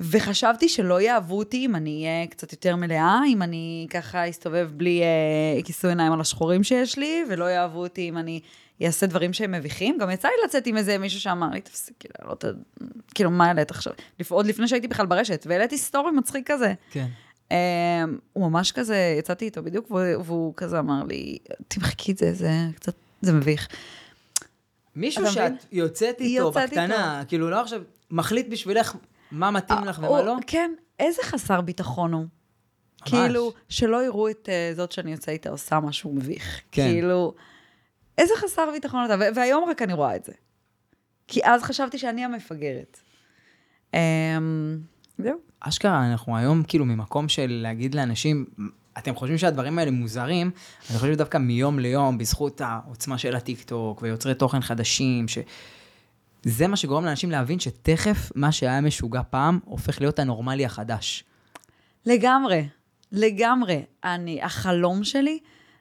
וחשבתי 0.00 0.68
שלא 0.68 1.00
יאהבו 1.00 1.38
אותי 1.38 1.66
אם 1.66 1.76
אני 1.76 2.06
אהיה 2.06 2.26
קצת 2.26 2.52
יותר 2.52 2.76
מלאה, 2.76 3.20
אם 3.28 3.42
אני 3.42 3.86
ככה 3.90 4.28
אסתובב 4.28 4.70
בלי 4.76 5.02
אה, 5.02 5.62
כיסוי 5.62 5.90
עיניים 5.90 6.12
על 6.12 6.20
השחורים 6.20 6.64
שיש 6.64 6.98
לי, 6.98 7.24
ולא 7.28 7.44
יאהבו 7.44 7.78
אותי 7.78 8.08
אם 8.08 8.18
אני 8.18 8.40
אעשה 8.82 9.06
דברים 9.06 9.32
שהם 9.32 9.52
מביכים. 9.52 9.98
גם 9.98 10.10
יצא 10.10 10.28
לי 10.28 10.34
לצאת 10.44 10.66
עם 10.66 10.76
איזה 10.76 10.98
מישהו 10.98 11.20
שאמר 11.20 11.48
לי, 11.50 11.60
תפסיקי 11.60 12.08
לעלות, 12.18 12.44
כאילו, 13.14 13.30
מה 13.30 13.46
העלית 13.46 13.70
עכשיו? 13.70 13.92
עוד 14.28 14.46
לפני 14.46 14.68
שהייתי 14.68 14.88
בכלל 14.88 15.06
ברשת, 15.06 15.46
והעליתי 15.48 15.78
סטורי 15.78 16.10
מצחיק 16.10 16.50
כזה. 16.50 16.74
כן. 16.90 17.06
Um, 17.48 17.52
הוא 18.32 18.50
ממש 18.50 18.72
כזה, 18.72 19.16
יצאתי 19.18 19.44
איתו 19.44 19.62
בדיוק, 19.62 19.90
והוא, 19.90 20.22
והוא 20.24 20.54
כזה 20.56 20.78
אמר 20.78 21.04
לי, 21.04 21.38
תמחקי 21.68 22.12
את 22.12 22.18
זה, 22.18 22.34
זה 22.34 22.50
קצת, 22.74 22.94
זה 23.22 23.32
מביך. 23.32 23.68
מישהו 24.96 25.26
שאת 25.26 25.42
מבין? 25.42 25.56
יוצאת 25.72 26.20
איתו 26.20 26.42
יוצאת 26.42 26.68
בקטנה, 26.68 27.22
כאילו, 27.28 27.50
לא 27.50 27.60
עכשיו, 27.60 27.82
מחליט 28.10 28.48
בשבילך 28.48 28.96
מה 29.32 29.50
מתאים 29.50 29.84
לך 29.84 29.98
ומה 29.98 30.06
הוא- 30.08 30.20
לא? 30.20 30.36
כן, 30.46 30.72
איזה 30.98 31.22
חסר 31.22 31.60
ביטחון 31.60 32.12
הוא. 32.12 32.24
כאילו, 33.04 33.52
שלא 33.68 34.04
יראו 34.04 34.28
את 34.30 34.48
uh, 34.48 34.76
זאת 34.76 34.92
שאני 34.92 35.12
יוצא 35.12 35.32
איתה 35.32 35.50
עושה 35.50 35.80
משהו 35.80 36.12
מביך. 36.14 36.60
כן. 36.72 36.82
כאילו, 36.82 37.34
איזה 38.18 38.34
חסר 38.36 38.70
ביטחון 38.72 39.04
אתה, 39.04 39.14
והיום 39.34 39.68
רק 39.68 39.82
אני 39.82 39.92
רואה 39.92 40.16
את 40.16 40.24
זה. 40.24 40.32
כי 41.28 41.40
אז 41.44 41.62
חשבתי 41.62 41.98
שאני 41.98 42.24
המפגרת. 42.24 43.00
Um, 43.92 43.96
זהו. 45.18 45.38
אשכרה, 45.60 46.10
אנחנו 46.10 46.36
היום 46.36 46.62
כאילו 46.62 46.84
ממקום 46.84 47.28
של 47.28 47.58
להגיד 47.62 47.94
לאנשים, 47.94 48.46
אתם 48.98 49.14
חושבים 49.14 49.38
שהדברים 49.38 49.78
האלה 49.78 49.90
מוזרים, 49.90 50.50
אני 50.90 50.98
חושב 50.98 51.14
דווקא 51.14 51.38
מיום 51.38 51.78
ליום, 51.78 52.18
בזכות 52.18 52.60
העוצמה 52.60 53.18
של 53.18 53.36
הטיקטוק 53.36 54.02
ויוצרי 54.02 54.34
תוכן 54.34 54.60
חדשים, 54.60 55.28
ש... 55.28 55.38
זה 56.42 56.66
מה 56.66 56.76
שגורם 56.76 57.04
לאנשים 57.04 57.30
להבין 57.30 57.60
שתכף 57.60 58.32
מה 58.34 58.52
שהיה 58.52 58.80
משוגע 58.80 59.20
פעם, 59.30 59.58
הופך 59.64 60.00
להיות 60.00 60.18
הנורמלי 60.18 60.64
החדש. 60.64 61.24
לגמרי, 62.06 62.68
לגמרי. 63.12 63.82
אני, 64.04 64.42
החלום 64.42 65.04
שלי 65.04 65.38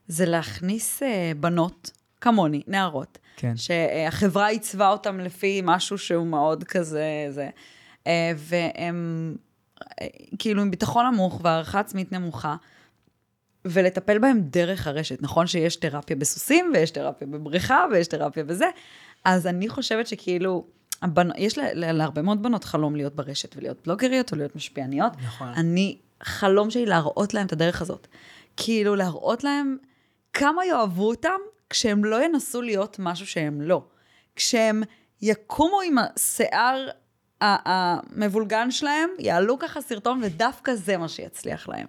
זה 0.07 0.25
להכניס 0.25 1.03
אה, 1.03 1.31
בנות 1.39 1.91
כמוני, 2.21 2.61
נערות, 2.67 3.17
כן. 3.35 3.57
שהחברה 3.57 4.47
עיצבה 4.47 4.89
אותם 4.89 5.19
לפי 5.19 5.61
משהו 5.63 5.97
שהוא 5.97 6.27
מאוד 6.27 6.63
כזה, 6.63 7.27
זה, 7.29 7.49
אה, 8.07 8.31
והם 8.35 9.35
אה, 10.01 10.07
כאילו 10.39 10.61
עם 10.61 10.71
ביטחון 10.71 11.05
נמוך 11.05 11.41
והערכה 11.43 11.79
עצמית 11.79 12.11
נמוכה, 12.11 12.55
ולטפל 13.65 14.19
בהם 14.19 14.41
דרך 14.41 14.87
הרשת. 14.87 15.21
נכון 15.21 15.47
שיש 15.47 15.75
תרפיה 15.75 16.15
בסוסים, 16.15 16.71
ויש 16.73 16.91
תרפיה 16.91 17.27
בבריכה, 17.27 17.85
ויש 17.91 18.07
תרפיה 18.07 18.43
בזה, 18.43 18.65
אז 19.25 19.47
אני 19.47 19.69
חושבת 19.69 20.07
שכאילו, 20.07 20.65
הבנ... 21.01 21.29
יש 21.37 21.57
לה, 21.57 21.73
לה, 21.73 21.91
להרבה 21.91 22.21
מאוד 22.21 22.43
בנות 22.43 22.63
חלום 22.63 22.95
להיות 22.95 23.15
ברשת 23.15 23.55
ולהיות 23.57 23.87
בלוגריות 23.87 24.31
או 24.31 24.37
להיות 24.37 24.55
משפיעניות. 24.55 25.13
נכון. 25.25 25.47
אני, 25.47 25.97
חלום 26.23 26.69
שלי 26.69 26.85
להראות 26.85 27.33
להם 27.33 27.45
את 27.45 27.53
הדרך 27.53 27.81
הזאת. 27.81 28.07
כאילו, 28.57 28.95
להראות 28.95 29.43
להם 29.43 29.77
כמה 30.33 30.65
יאהבו 30.65 31.07
אותם 31.07 31.39
כשהם 31.69 32.05
לא 32.05 32.25
ינסו 32.25 32.61
להיות 32.61 32.95
משהו 32.99 33.27
שהם 33.27 33.61
לא. 33.61 33.83
כשהם 34.35 34.83
יקומו 35.21 35.81
עם 35.81 35.95
השיער 35.97 36.87
המבולגן 37.41 38.71
שלהם, 38.71 39.09
יעלו 39.19 39.59
ככה 39.59 39.81
סרטון, 39.81 40.21
ודווקא 40.23 40.75
זה 40.75 40.97
מה 40.97 41.07
שיצליח 41.07 41.69
להם. 41.69 41.87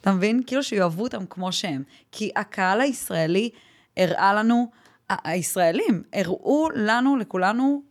אתה 0.00 0.12
מבין? 0.12 0.42
כאילו 0.46 0.62
שיאהבו 0.62 1.02
אותם 1.02 1.26
כמו 1.26 1.52
שהם. 1.52 1.82
כי 2.12 2.30
הקהל 2.36 2.80
הישראלי 2.80 3.50
הראה 3.96 4.34
לנו, 4.34 4.70
הישראלים 5.10 6.02
הראו 6.12 6.68
לנו, 6.74 7.16
לכולנו, 7.16 7.82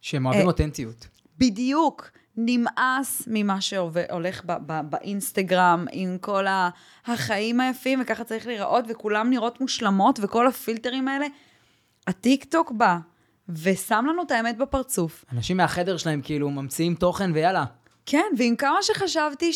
שהם 0.00 0.26
אוהבים 0.26 0.42
אה, 0.42 0.46
אותנטיות. 0.46 1.08
בדיוק. 1.38 2.10
נמאס 2.36 3.22
ממה 3.26 3.60
שהולך 3.60 4.42
ב- 4.46 4.56
ב- 4.66 4.90
באינסטגרם 4.90 5.86
עם 5.92 6.18
כל 6.20 6.44
החיים 7.06 7.60
היפים, 7.60 8.00
וככה 8.02 8.24
צריך 8.24 8.46
להיראות, 8.46 8.84
וכולם 8.88 9.30
נראות 9.30 9.60
מושלמות, 9.60 10.18
וכל 10.22 10.46
הפילטרים 10.46 11.08
האלה. 11.08 11.26
הטיק 12.06 12.44
טוק 12.44 12.70
בא 12.70 12.98
ושם 13.48 14.04
לנו 14.08 14.22
את 14.22 14.30
האמת 14.30 14.58
בפרצוף. 14.58 15.24
אנשים 15.32 15.56
מהחדר 15.56 15.96
שלהם 15.96 16.20
כאילו 16.22 16.50
ממציאים 16.50 16.94
תוכן 16.94 17.30
ויאללה, 17.34 17.64
כן, 18.06 18.24
ועם 18.38 18.56
כמה 18.56 18.78
שחשבתי 18.82 19.52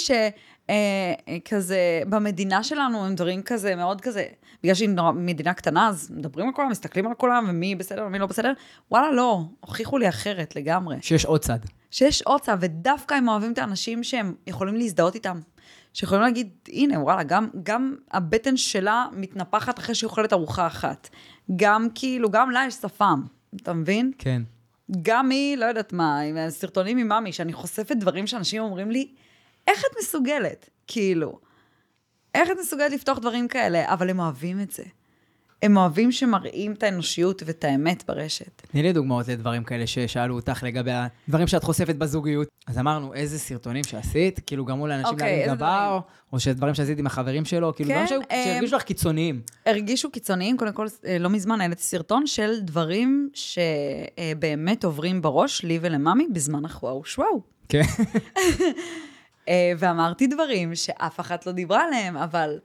שכזה, 0.67 2.03
במדינה 2.09 2.63
שלנו 2.63 3.07
הם 3.07 3.15
דברים 3.15 3.43
כזה, 3.43 3.75
מאוד 3.75 4.01
כזה, 4.01 4.25
בגלל 4.63 4.75
שהיא 4.75 4.89
מדינה 5.15 5.55
קטנה, 5.55 5.89
אז 5.89 6.11
מדברים 6.11 6.47
על 6.49 6.55
כולם, 6.55 6.71
מסתכלים 6.71 7.07
על 7.07 7.15
כולם, 7.15 7.47
ומי 7.49 7.75
בסדר 7.75 8.05
ומי 8.07 8.19
לא 8.19 8.27
בסדר, 8.27 8.53
וואלה, 8.91 9.13
לא, 9.13 9.43
הוכיחו 9.61 9.99
לי 9.99 10.09
אחרת 10.09 10.57
לגמרי. 10.57 10.97
שיש 11.01 11.25
עוד 11.25 11.41
צד. 11.41 11.59
שיש 11.91 12.23
עוד 12.23 12.41
צד, 12.41 12.57
ודווקא 12.61 13.15
הם 13.15 13.29
אוהבים 13.29 13.53
את 13.53 13.59
האנשים 13.59 14.05
שהם 14.05 14.35
יכולים 14.47 14.77
להזדהות 14.77 15.15
איתם. 15.15 15.41
שיכולים 15.93 16.23
להגיד, 16.23 16.49
הנה, 16.69 17.01
וואלה, 17.01 17.23
גם, 17.23 17.49
גם 17.63 17.97
הבטן 18.11 18.57
שלה 18.57 19.07
מתנפחת 19.13 19.79
אחרי 19.79 19.95
שהיא 19.95 20.09
אוכלת 20.09 20.33
ארוחה 20.33 20.67
אחת. 20.67 21.09
גם 21.57 21.89
כאילו, 21.95 22.31
גם 22.31 22.51
לה 22.51 22.65
יש 22.67 22.75
שפם, 22.75 23.23
אתה 23.57 23.73
מבין? 23.73 24.13
כן. 24.19 24.43
גם 25.03 25.31
היא, 25.31 25.57
לא 25.57 25.65
יודעת 25.65 25.93
מה, 25.93 26.21
עם 26.21 26.37
הסרטונים 26.37 26.99
עם 26.99 27.09
ממי, 27.13 27.33
שאני 27.33 27.53
חושפת 27.53 27.97
דברים 27.97 28.27
שאנשים 28.27 28.63
אומרים 28.63 28.91
לי, 28.91 29.09
איך 29.67 29.81
את 29.81 29.97
מסוגלת? 30.01 30.71
כאילו, 30.87 31.39
איך 32.37 32.51
את 32.51 32.57
מסוגלת 32.61 32.93
לפתוח 32.93 33.19
דברים 33.19 33.49
כאלה? 33.49 33.93
אבל 33.93 34.11
הם 34.11 34.19
אוהבים 34.21 34.61
את 34.61 34.71
זה. 34.71 34.83
הם 35.63 35.77
אוהבים 35.77 36.13
שמראים 36.13 36.73
את 36.73 36.83
האנושיות 36.83 37.43
ואת 37.47 37.65
האמת 37.65 38.05
ברשת. 38.09 38.63
תני 38.71 38.83
לי 38.83 38.93
דוגמאות 38.93 39.29
לדברים 39.29 39.65
כאלה 39.65 39.87
ששאלו 39.87 40.35
אותך 40.35 40.63
לגבי 40.63 40.91
הדברים 41.29 41.47
שאת 41.47 41.65
חושפת 41.65 41.95
בזוגיות. 41.95 42.49
אז 42.67 42.79
אמרנו, 42.79 43.15
איזה 43.15 43.39
סרטונים 43.39 43.85
שעשית, 43.85 44.41
כאילו 44.47 44.65
גרמו 44.65 44.87
לאנשים 44.87 45.13
אוקיי, 45.13 45.37
להרים 45.39 45.47
גבה, 45.55 45.57
דברים? 45.57 45.93
או, 45.93 46.01
או 46.33 46.41
שדברים 46.41 46.75
שעשית 46.75 46.99
עם 46.99 47.07
החברים 47.07 47.45
שלו, 47.45 47.75
כאילו 47.75 47.91
כן, 47.91 47.95
דברים 47.95 48.09
שהיו- 48.09 48.39
אמ, 48.39 48.45
שהרגישו 48.45 48.77
לך 48.77 48.83
קיצוניים. 48.83 49.41
הרגישו 49.67 50.11
קיצוניים, 50.11 50.57
קודם 50.57 50.73
כל, 50.73 50.87
אה, 51.07 51.19
לא 51.19 51.31
מזמן 51.31 51.61
העליתי 51.61 51.83
סרטון 51.83 52.27
של 52.27 52.61
דברים 52.61 53.31
שבאמת 53.35 54.85
עוברים 54.85 55.23
בראש, 55.23 55.63
לי 55.65 55.79
ולממי, 55.83 56.27
בזמן 56.33 56.65
החוואו 56.65 57.05
שוואו. 57.05 57.41
כן. 57.69 57.83
אה, 59.49 59.73
ואמרתי 59.79 60.27
דברים 60.27 60.75
שאף 60.75 61.21
אחת 61.21 61.47
לא 61.47 61.53
דיברה 61.53 61.85
עליהם, 61.85 62.17
אבל 62.17 62.59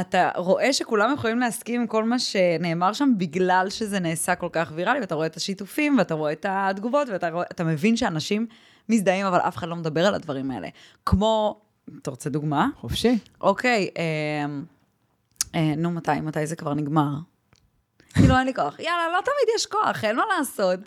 אתה 0.00 0.30
רואה 0.36 0.72
שכולם 0.72 1.14
יכולים 1.14 1.38
להסכים 1.38 1.80
עם 1.80 1.86
כל 1.86 2.04
מה 2.04 2.18
שנאמר 2.18 2.92
שם, 2.92 3.12
בגלל 3.18 3.66
שזה 3.70 4.00
נעשה 4.00 4.34
כל 4.34 4.48
כך 4.52 4.72
ויראלי, 4.74 5.00
ואתה 5.00 5.14
רואה 5.14 5.26
את 5.26 5.36
השיתופים, 5.36 5.98
ואתה 5.98 6.14
רואה 6.14 6.32
את 6.32 6.46
התגובות, 6.48 7.08
ואתה 7.08 7.30
רואה, 7.30 7.44
מבין 7.64 7.96
שאנשים 7.96 8.46
מזדהים, 8.88 9.26
אבל 9.26 9.38
אף 9.38 9.56
אחד 9.56 9.68
לא 9.68 9.76
מדבר 9.76 10.06
על 10.06 10.14
הדברים 10.14 10.50
האלה. 10.50 10.68
כמו, 11.06 11.60
אתה 12.02 12.10
רוצה 12.10 12.30
דוגמה? 12.30 12.68
חופשי. 12.80 13.18
אוקיי, 13.40 13.90
אה, 13.98 14.46
אה, 15.54 15.74
נו, 15.76 15.90
מתי? 15.90 16.20
מתי 16.22 16.46
זה 16.46 16.56
כבר 16.56 16.74
נגמר? 16.74 17.10
כאילו, 18.14 18.38
אין 18.38 18.46
לי 18.46 18.54
כוח. 18.54 18.78
יאללה, 18.78 19.08
לא 19.08 19.20
תמיד 19.20 19.56
יש 19.56 19.66
כוח, 19.66 20.04
אין 20.04 20.16
מה 20.16 20.22
לעשות. 20.38 20.80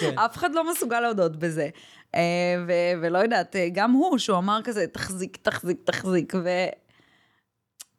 כן. 0.00 0.18
אף 0.24 0.36
אחד 0.36 0.54
לא 0.54 0.70
מסוגל 0.70 1.00
להודות 1.00 1.36
בזה. 1.36 1.68
אה, 2.16 2.64
ו- 2.68 3.02
ולא 3.02 3.18
יודעת, 3.18 3.56
אה, 3.56 3.68
גם 3.72 3.92
הוא, 3.92 4.18
שהוא 4.18 4.38
אמר 4.38 4.60
כזה, 4.64 4.86
תחזיק, 4.86 5.38
תחזיק, 5.42 5.78
תחזיק, 5.84 6.34
ו... 6.44 6.48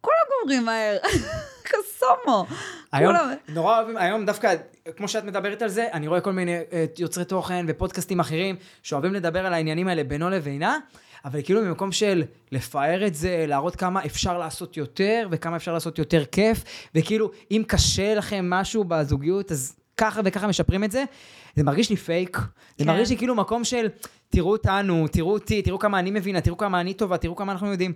כולם 0.02 0.18
גומרים 0.42 0.66
מהר, 0.66 0.98
קסומו. 1.68 2.46
היום, 2.92 3.16
כולם... 3.18 3.34
נורא 3.50 3.78
אוהבים, 3.78 3.98
היום 3.98 4.26
דווקא, 4.26 4.56
כמו 4.96 5.08
שאת 5.08 5.24
מדברת 5.24 5.62
על 5.62 5.70
זה, 5.70 5.88
אני 5.94 6.08
רואה 6.08 6.22
כל 6.22 6.32
מיני 6.32 6.58
אה, 6.74 6.86
יוצרי 7.00 7.26
תוכן 7.26 7.66
ופודקאסטים 7.70 8.20
אחרים 8.20 8.56
שאוהבים 8.84 9.14
לדבר 9.14 9.46
על 9.46 9.54
העניינים 9.54 9.88
האלה 9.88 10.04
בינו 10.04 10.30
לבינה, 10.30 10.78
אבל 11.26 11.42
כאילו 11.42 11.62
ממקום 11.62 11.92
של 11.92 12.24
לפאר 12.52 13.08
את 13.08 13.16
זה, 13.16 13.46
להראות 13.48 13.76
כמה 13.76 14.06
אפשר 14.06 14.38
לעשות 14.38 14.78
יותר 14.78 15.28
וכמה 15.32 15.56
אפשר 15.56 15.74
לעשות 15.74 16.00
יותר 16.00 16.26
כיף, 16.26 16.64
וכאילו, 16.96 17.32
אם 17.52 17.64
קשה 17.68 18.16
לכם 18.16 18.50
משהו 18.50 18.84
בזוגיות, 18.84 19.52
אז 19.52 19.76
ככה 19.98 20.22
וככה 20.26 20.48
משפרים 20.48 20.84
את 20.84 20.92
זה. 20.92 21.04
זה 21.56 21.64
מרגיש 21.64 21.90
לי 21.90 21.96
פייק, 21.96 22.38
זה 22.78 22.84
כן. 22.84 22.92
מרגיש 22.92 23.10
לי 23.10 23.18
כאילו 23.18 23.36
מקום 23.36 23.64
של, 23.64 23.88
תראו 24.30 24.52
אותנו, 24.52 25.08
תראו 25.08 25.34
אותי, 25.34 25.62
תראו 25.62 25.80
כמה 25.80 26.00
אני 26.00 26.12
מבינה, 26.12 26.42
תראו 26.42 26.58
כמה 26.58 26.82
אני 26.82 26.94
טובה, 26.94 27.18
תראו 27.18 27.36
כמה 27.36 27.52
אנחנו 27.52 27.72
יודעים. 27.72 27.94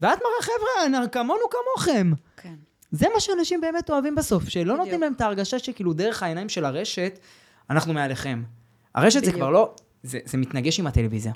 ואת 0.00 0.18
מראה, 0.18 0.42
חבר'ה, 0.42 1.08
כמונו 1.08 1.42
כמוכם. 1.50 2.12
כן. 2.36 2.54
זה 2.90 3.06
מה 3.14 3.20
שאנשים 3.20 3.60
באמת 3.60 3.90
אוהבים 3.90 4.14
בסוף, 4.14 4.48
שלא 4.48 4.64
בדיוק. 4.64 4.78
נותנים 4.78 5.00
להם 5.00 5.12
את 5.12 5.20
ההרגשה 5.20 5.58
שכאילו 5.58 5.92
דרך 5.92 6.22
העיניים 6.22 6.48
של 6.48 6.64
הרשת, 6.64 7.18
אנחנו 7.70 7.92
מעליכם. 7.92 8.42
הרשת 8.94 9.14
זה 9.14 9.20
בדיוק. 9.20 9.36
כבר 9.36 9.50
לא, 9.50 9.74
זה, 10.02 10.18
זה 10.24 10.38
מתנגש 10.38 10.80
עם 10.80 10.86
הטלוויזיה. 10.86 11.32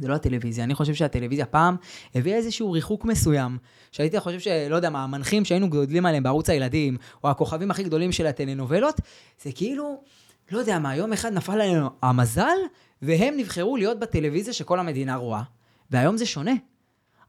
זה 0.00 0.08
לא 0.08 0.14
הטלוויזיה, 0.14 0.64
אני 0.64 0.74
חושב 0.74 0.94
שהטלוויזיה 0.94 1.46
פעם 1.46 1.76
הביאה 2.14 2.36
איזשהו 2.36 2.72
ריחוק 2.72 3.04
מסוים, 3.04 3.58
שהייתי 3.92 4.20
חושב 4.20 4.40
שלא 4.40 4.76
יודע 4.76 4.90
מה, 4.90 5.04
המנחים 5.04 5.44
שהיינו 5.44 5.70
גדלים 5.70 6.06
עליהם 6.06 6.22
בערוץ 6.22 6.50
הילדים, 6.50 6.96
או 7.24 7.30
הכוכבים 7.30 7.70
הכי 7.70 7.82
גדולים 7.82 8.12
של 8.12 8.26
הטלנובלות, 8.26 9.00
זה 9.42 9.50
כאילו, 9.54 10.02
לא 10.50 10.58
יודע 10.58 10.78
מה, 10.78 10.96
יום 10.96 11.12
אחד 11.12 11.32
נפל 11.32 11.52
עלינו 11.52 11.90
המזל, 12.02 12.56
והם 13.02 13.34
נבחרו 13.36 13.76
להיות 13.76 13.98
בטלוויזיה 13.98 14.52
שכל 14.52 14.80
המדינה 14.80 15.16
רואה. 15.16 15.42
והיום 15.90 16.16
זה 16.16 16.26
שונה. 16.26 16.52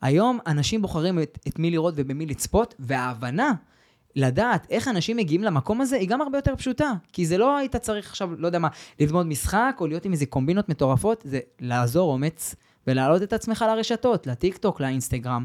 היום 0.02 0.40
אנשים 0.48 0.82
בוחרים 0.82 1.20
את, 1.20 1.40
את 1.48 1.60
מי 1.60 1.72
לראות 1.72 1.94
ובמי 1.98 2.26
לצפות, 2.26 2.76
וההבנה 2.80 3.54
לדעת 4.16 4.68
איך 4.70 4.88
אנשים 4.88 5.18
מגיעים 5.18 5.44
למקום 5.44 5.82
הזה 5.82 5.96
היא 5.96 6.10
גם 6.10 6.22
הרבה 6.22 6.38
יותר 6.38 6.56
פשוטה. 6.56 6.94
כי 7.14 7.26
זה 7.26 7.38
לא 7.38 7.58
היית 7.58 7.76
צריך 7.76 8.10
עכשיו, 8.10 8.30
לא 8.38 8.48
יודע 8.48 8.60
מה, 8.60 8.68
ללמוד 9.00 9.26
משחק 9.26 9.78
או 9.80 9.88
להיות 9.88 10.06
עם 10.06 10.12
איזה 10.12 10.26
קומבינות 10.26 10.70
מטורפות, 10.70 11.22
זה 11.26 11.40
לעזור 11.60 12.14
אומץ 12.14 12.56
ולהעלות 12.88 13.24
את 13.24 13.34
עצמך 13.34 13.66
לרשתות, 13.68 14.28
לטיק 14.28 14.58
טוק, 14.58 14.82
לאינסטגרם. 14.82 15.44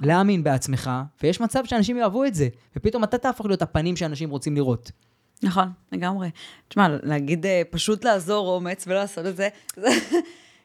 להאמין 0.00 0.44
בעצמך, 0.44 0.90
ויש 1.22 1.40
מצב 1.40 1.64
שאנשים 1.64 1.96
יאהבו 1.96 2.24
את 2.24 2.34
זה, 2.34 2.48
ופתאום 2.76 3.04
אתה 3.04 3.18
תהפוך 3.18 3.46
להיות 3.46 3.62
הפנים 3.62 3.96
שאנשים 3.96 4.30
רוצים 4.30 4.54
לראות. 4.54 4.90
נכון, 5.42 5.68
לגמרי. 5.92 6.30
תשמע, 6.68 6.88
להגיד 7.02 7.46
אה, 7.46 7.62
פשוט 7.70 8.04
לעזור 8.04 8.48
אומץ 8.48 8.84
ולא 8.86 8.96
לעשות 8.96 9.26
את 9.26 9.36
זה, 9.36 9.48
זה... 9.76 9.88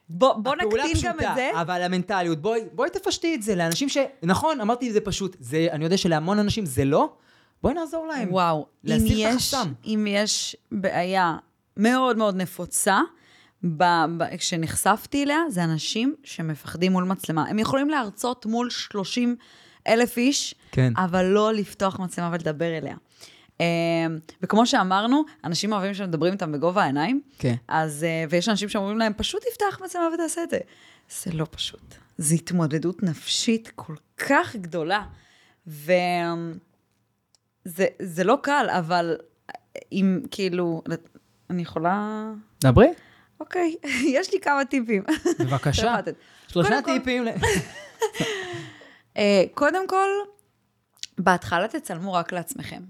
בוא, 0.10 0.34
בוא 0.34 0.56
נקטין 0.56 0.72
גם 1.04 1.16
את 1.20 1.20
פשוטה, 1.20 1.34
זה. 1.36 1.50
אבל 1.62 1.82
המנטליות, 1.82 2.42
בואי, 2.42 2.62
בואי 2.74 2.90
תפשטי 2.90 3.36
את 3.36 3.44
זה 3.44 3.56
לאנשים 3.56 3.90
ש... 3.90 3.98
נכון, 4.24 4.62
אמרתי 4.62 4.92
זה 4.92 5.02
פשוט, 5.02 5.38
זה, 5.40 5.68
אני 5.72 5.84
יודע 5.84 5.98
שלהמון 5.98 6.40
אנשים 6.40 6.66
זה 6.66 6.86
לא, 6.86 7.14
בואי 7.64 7.74
נעזור 7.74 8.08
להם. 8.08 8.32
וואו, 8.32 8.58
אם 8.58 8.90
להסיר 8.90 9.30
את 9.30 9.36
יש, 9.36 9.54
החסם. 9.54 9.74
אם 9.86 10.06
יש 10.10 10.56
בעיה 10.72 11.38
מאוד 11.78 12.18
מאוד 12.18 12.36
נפוצה, 12.36 13.00
ב, 13.64 13.84
ב, 14.18 14.38
כשנחשפתי 14.38 15.24
אליה, 15.24 15.40
זה 15.50 15.64
אנשים 15.64 16.16
שמפחדים 16.24 16.92
מול 16.92 17.04
מצלמה. 17.04 17.48
הם 17.50 17.60
יכולים 17.60 17.90
להרצות 17.90 18.46
מול 18.46 18.70
30 18.70 19.36
אלף 19.88 20.18
איש, 20.18 20.56
כן. 20.72 20.94
אבל 20.98 21.26
לא 21.26 21.54
לפתוח 21.54 22.00
מצלמה 22.00 22.30
ולדבר 22.34 22.78
אליה. 22.78 22.96
אמ, 23.60 23.66
וכמו 24.42 24.66
שאמרנו, 24.66 25.24
אנשים 25.44 25.74
אוהבים 25.74 25.94
שמדברים 25.94 26.34
איתם 26.34 26.52
בגובה 26.52 26.84
העיניים, 26.84 27.22
כן. 27.40 27.56
אז, 27.68 28.04
אה, 28.04 28.26
ויש 28.30 28.50
אנשים 28.50 28.70
שאומרים 28.70 28.98
להם, 28.98 29.14
פשוט 29.18 29.44
תפתח 29.52 29.82
מצלמה 29.86 30.10
ותעשה 30.14 30.44
את 30.44 30.50
זה. 30.50 30.58
זה 31.24 31.32
לא 31.34 31.46
פשוט. 31.52 31.96
זו 32.18 32.36
התמודדות 32.36 33.04
נפשית 33.04 33.72
כל 33.76 33.96
כך 34.18 34.56
גדולה. 34.56 35.04
וזה 35.68 35.94
זה 38.00 38.24
לא 38.24 38.38
קל, 38.42 38.68
אבל 38.70 39.18
אם 39.92 40.22
כאילו, 40.32 40.82
אני 41.50 41.62
יכולה... 41.62 42.26
דברי. 42.62 42.88
אוקיי, 43.40 43.76
יש 44.18 44.34
לי 44.34 44.40
כמה 44.40 44.66
טיפים. 44.66 45.04
בבקשה. 45.40 45.96
שלושה 46.48 46.82
טיפים. 46.82 47.28
אה, 49.18 49.44
קודם 49.54 49.88
כל, 49.88 50.10
בהתחלה 51.18 51.68
תצלמו 51.68 52.14
רק 52.14 52.34
לעצמכם. 52.34 52.82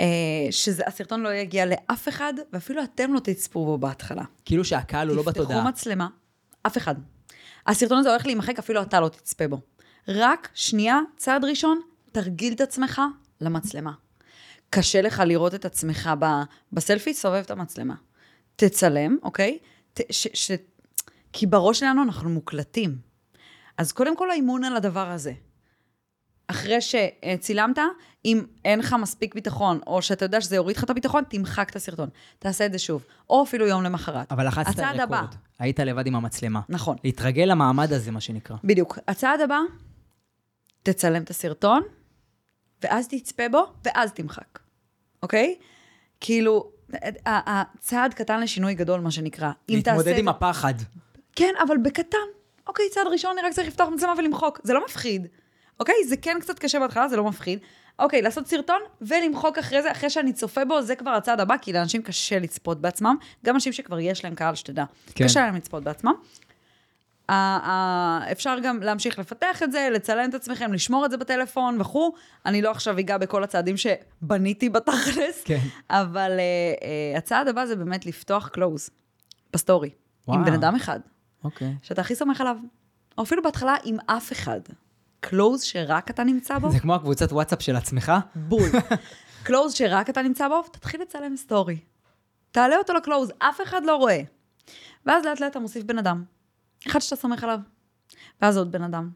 אה, 0.00 0.06
שהסרטון 0.50 1.20
לא 1.20 1.34
יגיע 1.34 1.66
לאף 1.66 2.08
אחד, 2.08 2.34
ואפילו 2.52 2.82
אתם 2.82 3.14
לא 3.14 3.20
תצפו 3.20 3.64
בו 3.64 3.78
בהתחלה. 3.78 4.24
כאילו 4.44 4.64
שהקהל 4.64 5.08
הוא 5.08 5.16
לא 5.16 5.22
תפתחו 5.22 5.42
בתודעה. 5.42 5.68
מצלמה, 5.68 6.08
אף 6.66 6.76
אחד. 6.76 6.94
הסרטון 7.66 7.98
הזה 7.98 8.10
הולך 8.10 8.26
להימחק, 8.26 8.58
אפילו 8.58 8.82
אתה 8.82 9.00
לא 9.00 9.08
תצפה 9.08 9.48
בו. 9.48 9.60
רק 10.08 10.48
שנייה, 10.54 10.98
צעד 11.16 11.44
ראשון, 11.44 11.80
תרגיל 12.12 12.52
את 12.52 12.60
עצמך 12.60 13.02
למצלמה. 13.40 13.92
קשה 14.70 15.02
לך 15.02 15.22
לראות 15.26 15.54
את 15.54 15.64
עצמך 15.64 16.10
ב- 16.18 16.42
בסלפי, 16.72 17.14
סובב 17.14 17.42
את 17.44 17.50
המצלמה. 17.50 17.94
תצלם, 18.56 19.16
אוקיי? 19.22 19.58
ת, 19.94 20.00
ש, 20.10 20.28
ש, 20.34 20.50
כי 21.32 21.46
בראש 21.46 21.80
שלנו 21.80 22.02
אנחנו 22.02 22.30
מוקלטים. 22.30 22.98
אז 23.76 23.92
קודם 23.92 24.16
כל 24.16 24.30
האימון 24.30 24.64
על 24.64 24.76
הדבר 24.76 25.08
הזה. 25.10 25.32
אחרי 26.46 26.78
שצילמת, 26.80 27.78
אם 28.24 28.44
אין 28.64 28.78
לך 28.78 28.96
מספיק 29.00 29.34
ביטחון, 29.34 29.80
או 29.86 30.02
שאתה 30.02 30.24
יודע 30.24 30.40
שזה 30.40 30.56
יוריד 30.56 30.76
לך 30.76 30.84
את 30.84 30.90
הביטחון, 30.90 31.24
תמחק 31.28 31.70
את 31.70 31.76
הסרטון. 31.76 32.08
תעשה 32.38 32.66
את 32.66 32.72
זה 32.72 32.78
שוב. 32.78 33.04
או 33.30 33.42
אפילו 33.42 33.66
יום 33.66 33.82
למחרת. 33.82 34.32
אבל 34.32 34.46
לחצת 34.46 34.78
הבא. 34.78 35.16
רקורד. 35.16 35.34
היית 35.58 35.80
לבד 35.80 36.06
עם 36.06 36.14
המצלמה. 36.14 36.60
נכון. 36.68 36.96
להתרגל 37.04 37.44
למעמד 37.44 37.92
הזה, 37.92 38.10
מה 38.10 38.20
שנקרא. 38.20 38.56
בדיוק. 38.64 38.98
הצעד 39.08 39.40
הבא, 39.40 39.58
תצלם 40.82 41.22
את 41.22 41.30
הסרטון, 41.30 41.82
ואז 42.82 43.08
תצפה 43.08 43.48
בו, 43.48 43.66
ואז 43.84 44.12
תמחק, 44.12 44.58
אוקיי? 45.22 45.54
כאילו, 46.20 46.70
ה- 47.26 47.60
הצעד 47.60 48.14
קטן 48.14 48.40
לשינוי 48.40 48.74
גדול, 48.74 49.00
מה 49.00 49.10
שנקרא. 49.10 49.50
להתמודד 49.68 50.18
עם 50.18 50.28
הפחד. 50.28 50.74
כן, 51.36 51.52
אבל 51.66 51.76
בקטן. 51.76 52.18
אוקיי, 52.66 52.84
צעד 52.90 53.06
ראשון, 53.06 53.38
אני 53.38 53.46
רק 53.46 53.52
צריך 53.52 53.68
לפתוח 53.68 53.88
מצלמה 53.88 54.14
ולמחוק. 54.18 54.60
זה 54.62 54.72
לא 54.72 54.84
מפחיד. 54.84 55.26
אוקיי? 55.80 55.94
זה 56.08 56.16
כן 56.16 56.36
קצת 56.40 56.58
קשה 56.58 56.78
בהתחלה, 56.80 57.08
זה 57.08 57.16
לא 57.16 57.24
מפחיד. 57.24 57.58
אוקיי, 57.98 58.22
לעשות 58.22 58.46
סרטון 58.46 58.80
ולמחוק 59.00 59.58
אחרי 59.58 59.82
זה, 59.82 59.92
אחרי 59.92 60.10
שאני 60.10 60.32
צופה 60.32 60.64
בו, 60.64 60.82
זה 60.82 60.96
כבר 60.96 61.10
הצעד 61.10 61.40
הבא, 61.40 61.56
כי 61.56 61.72
לאנשים 61.72 62.02
קשה 62.02 62.38
לצפות 62.38 62.80
בעצמם. 62.80 63.16
גם 63.44 63.54
אנשים 63.54 63.72
שכבר 63.72 63.98
יש 64.00 64.24
להם 64.24 64.34
קהל, 64.34 64.54
שתדע. 64.54 64.84
כן. 65.14 65.24
קשה 65.24 65.40
להם 65.40 65.54
לצפות 65.56 65.82
בעצמם. 65.82 66.12
אפשר 68.32 68.56
גם 68.62 68.82
להמשיך 68.82 69.18
לפתח 69.18 69.62
את 69.62 69.72
זה, 69.72 69.88
לצלם 69.92 70.30
את 70.30 70.34
עצמכם, 70.34 70.72
לשמור 70.72 71.04
את 71.04 71.10
זה 71.10 71.16
בטלפון 71.16 71.80
וכו'. 71.80 72.12
אני 72.46 72.62
לא 72.62 72.70
עכשיו 72.70 72.98
אגע 72.98 73.18
בכל 73.18 73.44
הצעדים 73.44 73.74
שבניתי 73.76 74.68
בתכלס, 74.68 75.44
כן. 75.44 75.58
אבל 75.90 76.30
uh, 76.30 76.80
uh, 76.80 77.18
הצעד 77.18 77.48
הבא 77.48 77.66
זה 77.66 77.76
באמת 77.76 78.06
לפתוח 78.06 78.48
close 78.48 78.90
בסטורי, 79.52 79.90
עם 80.28 80.34
וואו. 80.34 80.46
בן 80.46 80.52
אדם 80.52 80.74
אחד, 80.74 81.00
אוקיי. 81.44 81.74
שאתה 81.82 82.00
הכי 82.00 82.14
סומך 82.14 82.40
עליו. 82.40 82.56
או 83.18 83.22
אפילו 83.22 83.42
בהתחלה 83.42 83.74
עם 83.84 83.96
אף 84.06 84.32
אחד. 84.32 84.60
close 85.20 85.62
שרק 85.62 86.10
אתה 86.10 86.24
נמצא 86.24 86.58
בו, 86.58 86.70
זה 86.70 86.80
כמו 86.80 86.94
הקבוצת 86.94 87.32
וואטסאפ 87.32 87.62
של 87.62 87.76
עצמך? 87.76 88.12
בול. 88.34 88.70
close 89.46 89.72
שרק 89.72 90.10
אתה 90.10 90.22
נמצא 90.22 90.48
בו, 90.48 90.62
תתחיל 90.62 91.02
לצלם 91.02 91.36
סטורי. 91.36 91.78
תעלה 92.50 92.76
אותו 92.76 92.92
ל 92.92 92.98
close, 92.98 93.32
אף 93.38 93.60
אחד 93.62 93.84
לא 93.84 93.96
רואה. 93.96 94.20
ואז 95.06 95.24
לאט 95.24 95.40
לאט 95.40 95.50
אתה 95.50 95.58
מוסיף 95.58 95.84
בן 95.84 95.98
אדם. 95.98 96.24
אחד 96.86 96.98
שאתה 96.98 97.16
סומך 97.16 97.44
עליו. 97.44 97.58
ואז 98.42 98.56
עוד 98.56 98.72
בן 98.72 98.82
אדם. 98.82 99.10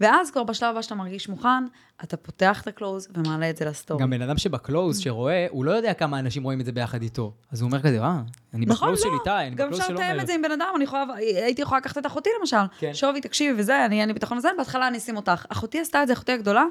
ואז 0.00 0.30
כבר 0.30 0.44
בשלב 0.44 0.70
הבא 0.70 0.82
שאתה 0.82 0.94
מרגיש 0.94 1.28
מוכן, 1.28 1.64
אתה 2.04 2.16
פותח 2.16 2.62
את 2.62 2.66
ה 2.66 2.73
close 2.73 3.08
ומעלה 3.14 3.50
את 3.50 3.56
זה 3.56 3.64
לסטורי. 3.64 4.02
גם 4.02 4.10
בן 4.10 4.22
אדם 4.22 4.38
שב 4.38 4.61
close 4.61 4.98
שרואה, 4.98 5.46
הוא 5.50 5.64
לא 5.64 5.70
יודע 5.70 5.94
כמה 5.94 6.18
אנשים 6.18 6.42
רואים 6.42 6.60
את 6.60 6.64
זה 6.64 6.72
ביחד 6.72 7.02
איתו. 7.02 7.32
אז 7.52 7.60
הוא 7.60 7.68
אומר 7.68 7.82
כזה, 7.82 8.00
אה, 8.02 8.20
אני 8.54 8.66
נכון, 8.66 8.88
בקלוז 8.88 9.02
של 9.02 9.08
לא. 9.08 9.18
איתי, 9.18 9.46
אני 9.46 9.54
גם 9.54 9.66
בקלוז 9.66 9.80
אפשר 9.80 9.88
של 9.88 9.94
לתאם 9.94 10.10
עומר. 10.10 10.22
את 10.22 10.26
זה 10.26 10.34
עם 10.34 10.42
בן 10.42 10.52
אדם, 10.52 10.68
אני 10.76 10.84
יכולה, 10.84 11.04
הייתי 11.16 11.62
יכולה 11.62 11.78
לקחת 11.78 11.98
את 11.98 12.06
אחותי 12.06 12.30
למשל. 12.40 12.56
כן. 12.78 12.94
שובי, 12.94 13.20
תקשיבי 13.20 13.60
וזה, 13.60 13.86
אני 13.86 14.00
אין 14.00 14.08
לי 14.08 14.14
ביטחון 14.14 14.38
לזה, 14.38 14.48
בהתחלה 14.58 14.88
אני 14.88 14.98
אשים 14.98 15.16
אותך. 15.16 15.46
אחותי 15.48 15.80
עשתה 15.80 16.02
את 16.02 16.06
זה, 16.06 16.12
אחותי 16.12 16.32
הגדולה, 16.32 16.64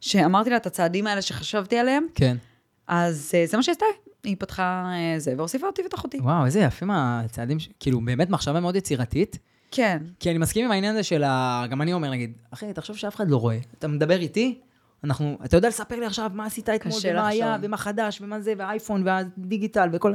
שאמרתי 0.00 0.50
לה 0.50 0.56
את 0.56 0.66
הצעדים 0.66 1.06
האלה 1.06 1.22
שחשבתי 1.22 1.78
עליהם, 1.78 2.06
כן. 2.14 2.36
אז 2.86 3.30
אה, 3.34 3.46
זה 3.46 3.56
מה 3.56 3.62
שהיא 3.62 3.72
עשתה. 3.72 3.86
היא 4.24 4.36
פתחה 4.38 4.92
אה, 4.94 5.18
זה, 5.18 5.34
והוסיפה 5.36 5.66
אותי 5.66 5.82
ואת 5.82 5.94
אחותי. 5.94 6.18
וואו, 6.18 6.46
איזה 6.46 6.60
יפים 6.60 6.90
הצעדים, 6.90 7.58
כאילו, 7.80 8.00
באמת 8.00 8.30
מחשבה 8.30 8.60
מאוד 8.60 8.76
יצירתית. 8.76 9.38
כן. 9.72 10.02
כי 10.20 10.30
אני 10.30 10.38
מסכים 10.38 10.64
עם 10.64 10.70
העניין 10.70 10.94
הזה 10.94 11.02
של 11.02 11.24
ה... 11.24 11.64
גם 11.70 11.82
אני 11.82 11.92
אומר, 11.92 12.10
נגיד, 12.10 12.32
אחי, 12.50 12.72
תחשוב 12.72 12.96
שאף 12.96 13.16
אחד 13.16 13.30
לא 13.30 13.36
רואה. 13.36 13.58
אתה 13.78 13.88
מדבר 13.88 14.20
איתי, 14.20 14.60
אנחנו... 15.04 15.38
אתה 15.44 15.56
יודע 15.56 15.68
לספר 15.68 16.00
לי 16.00 16.06
עכשיו 16.06 16.30
מה 16.34 16.46
עשית 16.46 16.68
אתמול, 16.68 17.00
ומה 17.10 17.28
היה, 17.28 17.50
לחשוב. 17.50 17.64
ומה 17.66 17.76
חדש, 17.76 18.20
ומה 18.20 18.40
זה, 18.40 18.54
והאייפון, 18.58 19.02
והדיגיטל, 19.06 19.88
וכל... 19.92 20.14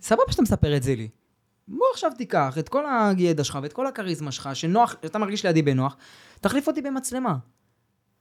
סבבה 0.00 0.22
שאתה 0.30 0.42
מספר 0.42 0.76
את 0.76 0.82
זה 0.82 0.94
לי. 0.94 1.08
בוא 1.68 1.86
עכשיו 1.92 2.10
תיקח 2.18 2.58
את 2.58 2.68
כל 2.68 2.84
הידע 3.16 3.44
שלך 3.44 3.58
ואת 3.62 3.72
כל 3.72 3.86
הכריזמה 3.86 4.32
שלך, 4.32 4.50
שנוח, 4.54 4.96
שאתה 5.02 5.18
מרגיש 5.18 5.46
לידי 5.46 5.62
בנוח, 5.62 5.96
תחליף 6.40 6.66
אותי 6.66 6.82
במצלמה. 6.82 7.36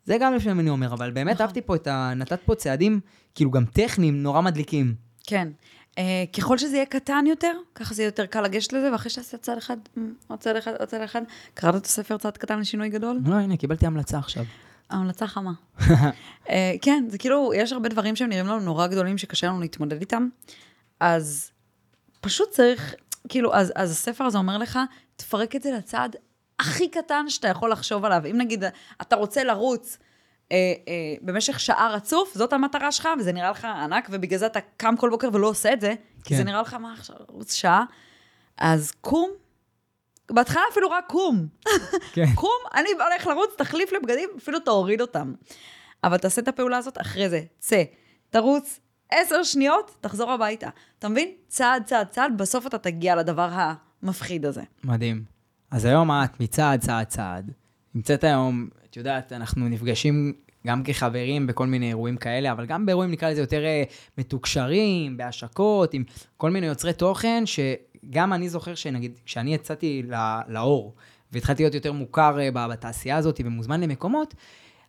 זה 0.05 0.17
גם 0.19 0.33
לפעמים 0.33 0.59
אני 0.59 0.69
אומר, 0.69 0.93
אבל 0.93 1.11
באמת 1.11 1.33
נכון. 1.33 1.45
אהבתי 1.45 1.61
פה 1.61 1.75
את 1.75 1.87
ה... 1.87 2.13
נתת 2.15 2.39
פה 2.45 2.55
צעדים, 2.55 2.99
כאילו 3.35 3.51
גם 3.51 3.65
טכניים, 3.65 4.23
נורא 4.23 4.41
מדליקים. 4.41 4.95
כן. 5.27 5.47
Uh, 5.95 5.97
ככל 6.37 6.57
שזה 6.57 6.75
יהיה 6.75 6.85
קטן 6.85 7.25
יותר, 7.27 7.53
ככה 7.75 7.93
זה 7.93 8.01
יהיה 8.01 8.07
יותר 8.07 8.25
קל 8.25 8.41
לגשת 8.41 8.73
לזה, 8.73 8.91
ואחרי 8.91 9.09
שתעשה 9.09 9.37
צעד 9.37 9.57
אחד, 9.57 9.77
מ, 9.97 10.13
עוד 10.27 10.39
צעד 10.39 10.55
אחד, 10.55 10.71
עוד 10.79 10.87
צעד 10.87 11.01
אחד, 11.01 11.21
קראת 11.53 11.75
את 11.75 11.85
הספר 11.85 12.17
צעד 12.17 12.37
קטן 12.37 12.59
לשינוי 12.59 12.89
גדול? 12.89 13.19
לא, 13.25 13.35
הנה, 13.35 13.57
קיבלתי 13.57 13.85
המלצה 13.85 14.17
עכשיו. 14.17 14.43
המלצה 14.89 15.27
חמה. 15.27 15.51
uh, 15.79 15.83
כן, 16.81 17.05
זה 17.09 17.17
כאילו, 17.17 17.51
יש 17.55 17.73
הרבה 17.73 17.89
דברים 17.89 18.15
שהם 18.15 18.29
נראים 18.29 18.47
לנו 18.47 18.59
נורא 18.59 18.87
גדולים, 18.87 19.17
שקשה 19.17 19.47
לנו 19.47 19.59
להתמודד 19.59 19.99
איתם, 19.99 20.27
אז 20.99 21.51
פשוט 22.21 22.49
צריך, 22.49 22.95
כאילו, 23.29 23.53
אז, 23.53 23.73
אז 23.75 23.91
הספר 23.91 24.23
הזה 24.23 24.37
אומר 24.37 24.57
לך, 24.57 24.79
תפרק 25.15 25.55
את 25.55 25.63
זה 25.63 25.71
לצעד 25.71 26.15
הכי 26.59 26.87
קטן 26.87 27.25
שאתה 27.29 27.47
יכול 27.47 27.71
לחשוב 27.71 28.05
עליו. 28.05 28.21
אם 28.31 28.37
נגיד, 28.37 28.63
אתה 29.01 29.15
רוצה 29.15 29.43
לרוץ, 29.43 29.97
אה, 30.51 30.57
אה, 30.87 30.93
במשך 31.21 31.59
שעה 31.59 31.93
רצוף, 31.93 32.33
זאת 32.35 32.53
המטרה 32.53 32.91
שלך, 32.91 33.09
וזה 33.19 33.31
נראה 33.31 33.51
לך 33.51 33.65
ענק, 33.65 34.07
ובגלל 34.11 34.39
זה 34.39 34.45
אתה 34.45 34.59
קם 34.77 34.95
כל 34.97 35.09
בוקר 35.09 35.29
ולא 35.33 35.47
עושה 35.47 35.73
את 35.73 35.81
זה, 35.81 35.93
כי 36.23 36.29
כן. 36.29 36.35
זה 36.35 36.43
נראה 36.43 36.61
לך, 36.61 36.73
מה 36.73 36.93
עכשיו, 36.93 37.15
לרוץ 37.29 37.53
שעה? 37.53 37.83
אז 38.57 38.91
קום, 39.01 39.29
בהתחלה 40.31 40.61
אפילו 40.71 40.89
רק 40.89 41.05
קום. 41.07 41.47
כן. 42.13 42.25
קום, 42.41 42.59
אני 42.75 42.89
הולך 42.89 43.27
לרוץ, 43.27 43.49
תחליף 43.57 43.91
לי 43.91 43.99
בגדים, 43.99 44.29
אפילו 44.37 44.59
תוריד 44.59 45.01
אותם. 45.01 45.33
אבל 46.03 46.17
תעשה 46.17 46.41
את 46.41 46.47
הפעולה 46.47 46.77
הזאת 46.77 47.01
אחרי 47.01 47.29
זה. 47.29 47.41
צא, 47.59 47.83
תרוץ 48.29 48.79
עשר 49.11 49.43
שניות, 49.43 49.97
תחזור 50.01 50.31
הביתה. 50.31 50.69
אתה 50.99 51.09
מבין? 51.09 51.31
צעד, 51.47 51.83
צעד, 51.85 52.07
צעד, 52.07 52.37
בסוף 52.37 52.67
אתה 52.67 52.77
תגיע 52.77 53.15
לדבר 53.15 53.49
המפחיד 53.51 54.45
הזה. 54.45 54.61
מדהים. 54.83 55.23
אז 55.71 55.85
היום 55.85 56.11
את 56.11 56.39
מצעד, 56.39 56.79
צעד, 56.79 57.07
צעד. 57.07 57.51
נמצאת 57.95 58.23
היום, 58.23 58.69
את 58.95 58.97
יודעת, 58.97 59.33
אנחנו 59.33 59.69
נפגשים 59.69 60.33
גם 60.67 60.83
כחברים 60.83 61.47
בכל 61.47 61.67
מיני 61.67 61.87
אירועים 61.87 62.17
כאלה, 62.17 62.51
אבל 62.51 62.65
גם 62.65 62.85
באירועים, 62.85 63.11
נקרא 63.11 63.29
לזה, 63.29 63.41
יותר 63.41 63.65
אה, 63.65 63.83
מתוקשרים, 64.17 65.17
בהשקות, 65.17 65.93
עם 65.93 66.03
כל 66.37 66.51
מיני 66.51 66.67
יוצרי 66.67 66.93
תוכן, 66.93 67.43
שגם 67.45 68.33
אני 68.33 68.49
זוכר 68.49 68.75
שנגיד, 68.75 69.19
כשאני 69.25 69.53
יצאתי 69.53 70.03
לא- 70.05 70.17
לאור, 70.47 70.95
והתחלתי 71.31 71.63
להיות 71.63 71.75
יותר 71.75 71.91
מוכר 71.91 72.39
אה, 72.39 72.67
בתעשייה 72.67 73.17
הזאת 73.17 73.41
ומוזמן 73.45 73.81
למקומות, 73.81 74.33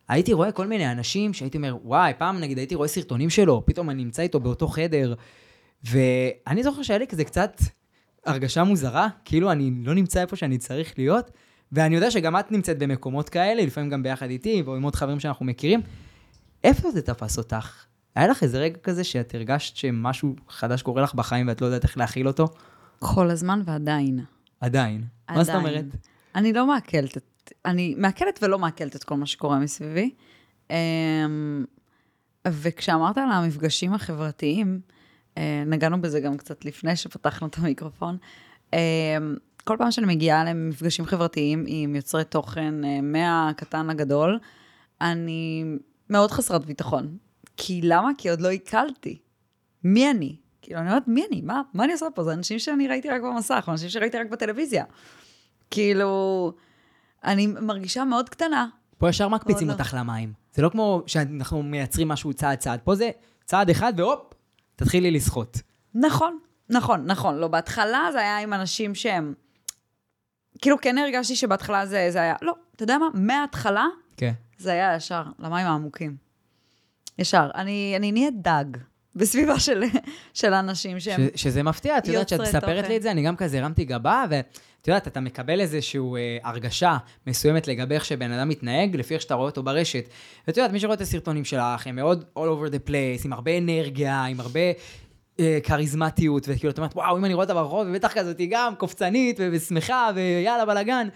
הייתי 0.07 0.33
רואה 0.33 0.51
כל 0.51 0.67
מיני 0.67 0.91
אנשים 0.91 1.33
שהייתי 1.33 1.57
אומר, 1.57 1.77
וואי, 1.83 2.13
פעם 2.17 2.39
נגיד 2.39 2.57
הייתי 2.57 2.75
רואה 2.75 2.87
סרטונים 2.87 3.29
שלו, 3.29 3.65
פתאום 3.65 3.89
אני 3.89 4.03
נמצא 4.03 4.21
איתו 4.21 4.39
באותו 4.39 4.67
חדר, 4.67 5.13
ואני 5.83 6.63
זוכר 6.63 6.83
שהיה 6.83 6.99
לי 6.99 7.07
כזה 7.07 7.23
קצת 7.23 7.61
הרגשה 8.25 8.63
מוזרה, 8.63 9.07
כאילו 9.25 9.51
אני 9.51 9.71
לא 9.83 9.93
נמצא 9.93 10.21
איפה 10.21 10.35
שאני 10.35 10.57
צריך 10.57 10.93
להיות, 10.97 11.31
ואני 11.71 11.95
יודע 11.95 12.11
שגם 12.11 12.39
את 12.39 12.51
נמצאת 12.51 12.79
במקומות 12.79 13.29
כאלה, 13.29 13.65
לפעמים 13.65 13.89
גם 13.89 14.03
ביחד 14.03 14.29
איתי, 14.29 14.61
ועם 14.65 14.83
עוד 14.83 14.95
חברים 14.95 15.19
שאנחנו 15.19 15.45
מכירים. 15.45 15.81
איפה 16.63 16.91
זה 16.91 17.01
תפס 17.01 17.37
אותך? 17.37 17.85
היה 18.15 18.27
לך 18.27 18.43
איזה 18.43 18.59
רגע 18.59 18.77
כזה 18.77 19.03
שאת 19.03 19.35
הרגשת 19.35 19.75
שמשהו 19.75 20.35
חדש 20.49 20.81
קורה 20.81 21.01
לך 21.01 21.13
בחיים 21.13 21.47
ואת 21.47 21.61
לא 21.61 21.65
יודעת 21.65 21.83
איך 21.83 21.97
להכיל 21.97 22.27
אותו? 22.27 22.47
כל 22.99 23.29
הזמן 23.29 23.61
ועדיין. 23.65 24.19
עדיין. 24.61 25.03
מה 25.29 25.43
זאת 25.43 25.55
עדיין. 25.55 25.67
אומרת? 25.67 25.85
אני 26.35 26.53
לא 26.53 26.67
מעכלת 26.67 27.17
את... 27.17 27.51
אני 27.65 27.95
מעכלת 27.97 28.39
ולא 28.43 28.59
מעכלת 28.59 28.95
את 28.95 29.03
כל 29.03 29.15
מה 29.15 29.25
שקורה 29.25 29.59
מסביבי. 29.59 30.11
אמ, 30.69 31.65
וכשאמרת 32.47 33.17
על 33.17 33.31
המפגשים 33.31 33.93
החברתיים, 33.93 34.79
אה, 35.37 35.63
נגענו 35.65 36.01
בזה 36.01 36.19
גם 36.19 36.37
קצת 36.37 36.65
לפני 36.65 36.95
שפתחנו 36.95 37.47
את 37.47 37.57
המיקרופון. 37.57 38.17
כל 39.67 39.75
פעם 39.77 39.91
שאני 39.91 40.07
מגיעה 40.07 40.43
למפגשים 40.43 41.05
חברתיים 41.05 41.63
עם 41.67 41.95
יוצרי 41.95 42.23
תוכן 42.23 42.85
אה, 42.85 43.01
מהקטן 43.01 43.87
לגדול, 43.87 44.39
אני 45.01 45.63
מאוד 46.09 46.31
חסרת 46.31 46.65
ביטחון. 46.65 47.17
כי 47.57 47.81
למה? 47.83 48.09
כי 48.17 48.29
עוד 48.29 48.41
לא 48.41 48.47
עיכלתי. 48.47 49.17
מי 49.83 50.11
אני? 50.11 50.35
כאילו, 50.61 50.79
אני 50.79 50.89
אומרת, 50.89 51.07
מי 51.07 51.25
אני? 51.31 51.41
מה, 51.41 51.61
מה 51.73 51.83
אני 51.83 51.93
עושה 51.93 52.05
פה? 52.15 52.23
זה 52.23 52.33
אנשים 52.33 52.59
שאני 52.59 52.87
ראיתי 52.87 53.09
רק 53.09 53.21
במסך, 53.21 53.63
או 53.67 53.71
אנשים 53.71 53.89
שראיתי 53.89 54.17
רק 54.17 54.29
בטלוויזיה. 54.29 54.85
כאילו, 55.71 56.53
אני 57.23 57.47
מרגישה 57.47 58.03
מאוד 58.03 58.29
קטנה. 58.29 58.67
פה 58.97 59.09
ישר 59.09 59.27
מקפיצים 59.27 59.67
לא. 59.67 59.73
אותך 59.73 59.93
למים. 59.97 60.33
זה 60.53 60.61
לא 60.61 60.69
כמו 60.69 61.03
שאנחנו 61.07 61.63
מייצרים 61.63 62.07
משהו 62.07 62.33
צעד 62.33 62.57
צעד. 62.57 62.79
פה 62.83 62.95
זה 62.95 63.09
צעד 63.45 63.69
אחד 63.69 63.93
והופ, 63.97 64.33
תתחילי 64.75 65.11
לשחות. 65.11 65.61
נכון, 65.93 66.39
נכון, 66.69 67.05
נכון. 67.05 67.35
לא, 67.37 67.47
בהתחלה 67.47 68.09
זה 68.11 68.19
היה 68.19 68.39
עם 68.39 68.53
אנשים 68.53 68.95
שהם... 68.95 69.33
כאילו, 70.61 70.77
כן 70.81 70.97
הרגשתי 70.97 71.35
שבהתחלה 71.35 71.85
זה, 71.85 72.07
זה 72.11 72.21
היה... 72.21 72.35
לא, 72.41 72.53
אתה 72.75 72.83
יודע 72.83 72.97
מה? 72.97 73.07
מההתחלה 73.13 73.85
כן. 74.17 74.31
זה 74.57 74.71
היה 74.71 74.95
ישר, 74.95 75.23
למים 75.39 75.65
העמוקים. 75.65 76.15
ישר. 77.19 77.49
אני, 77.55 77.93
אני 77.97 78.11
נהיית 78.11 78.33
דג 78.41 78.65
בסביבה 79.15 79.59
של, 79.59 79.83
של 80.33 80.53
אנשים 80.53 80.99
שהם... 80.99 81.21
ש- 81.35 81.41
שזה 81.41 81.63
מפתיע, 81.63 81.97
את 81.97 82.07
יודעת, 82.07 82.29
שאת 82.29 82.39
מספרת. 82.39 82.87
לי 82.87 82.97
את 82.97 83.01
זה, 83.01 83.11
אני 83.11 83.23
גם 83.23 83.35
כזה 83.35 83.59
הרמתי 83.59 83.85
גבה, 83.85 84.25
ואת 84.29 84.87
יודעת, 84.87 85.07
אתה 85.07 85.19
מקבל 85.19 85.59
איזושהי 85.59 85.99
אה, 85.99 86.37
הרגשה 86.43 86.97
מסוימת 87.27 87.67
לגבי 87.67 87.95
איך 87.95 88.05
שבן 88.05 88.31
אדם 88.31 88.49
מתנהג, 88.49 88.95
לפי 88.95 89.13
איך 89.13 89.21
שאתה 89.21 89.33
רואה 89.35 89.49
אותו 89.49 89.63
ברשת. 89.63 90.09
ואת 90.47 90.57
יודעת, 90.57 90.71
מי 90.71 90.79
שרואה 90.79 90.95
את 90.95 91.01
הסרטונים 91.01 91.45
שלך, 91.45 91.87
הם 91.87 91.95
מאוד 91.95 92.25
all 92.37 92.41
over 92.41 92.71
the 92.71 92.89
place, 92.89 93.25
עם 93.25 93.33
הרבה 93.33 93.57
אנרגיה, 93.57 94.23
עם 94.25 94.39
הרבה 94.39 94.59
כריזמטיות, 95.63 96.43
וכאילו, 96.47 96.71
את 96.71 96.77
אומרת, 96.77 96.95
וואו, 96.95 97.17
אם 97.17 97.25
אני 97.25 97.33
רואה 97.33 97.43
אותה 97.43 97.53
ברחוב, 97.53 97.87
היא 97.87 97.93
בטח 97.93 98.13
כזאת 98.13 98.39
היא 98.39 98.47
גם 98.51 98.75
קופצנית 98.75 99.39
ושמחה, 99.51 100.09
ויאללה, 100.15 100.65
בלאגן. 100.65 101.07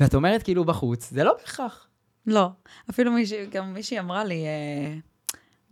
ואת 0.00 0.14
אומרת, 0.14 0.42
כאילו, 0.42 0.64
בחוץ, 0.64 1.10
זה 1.10 1.24
לא 1.24 1.34
בהכרח. 1.40 1.86
לא. 2.26 2.48
אפילו 2.90 3.12
מישהי, 3.12 3.46
גם 3.46 3.74
מישהי 3.74 3.98
אמרה 3.98 4.24
לי, 4.24 4.44
אה, 4.44 4.94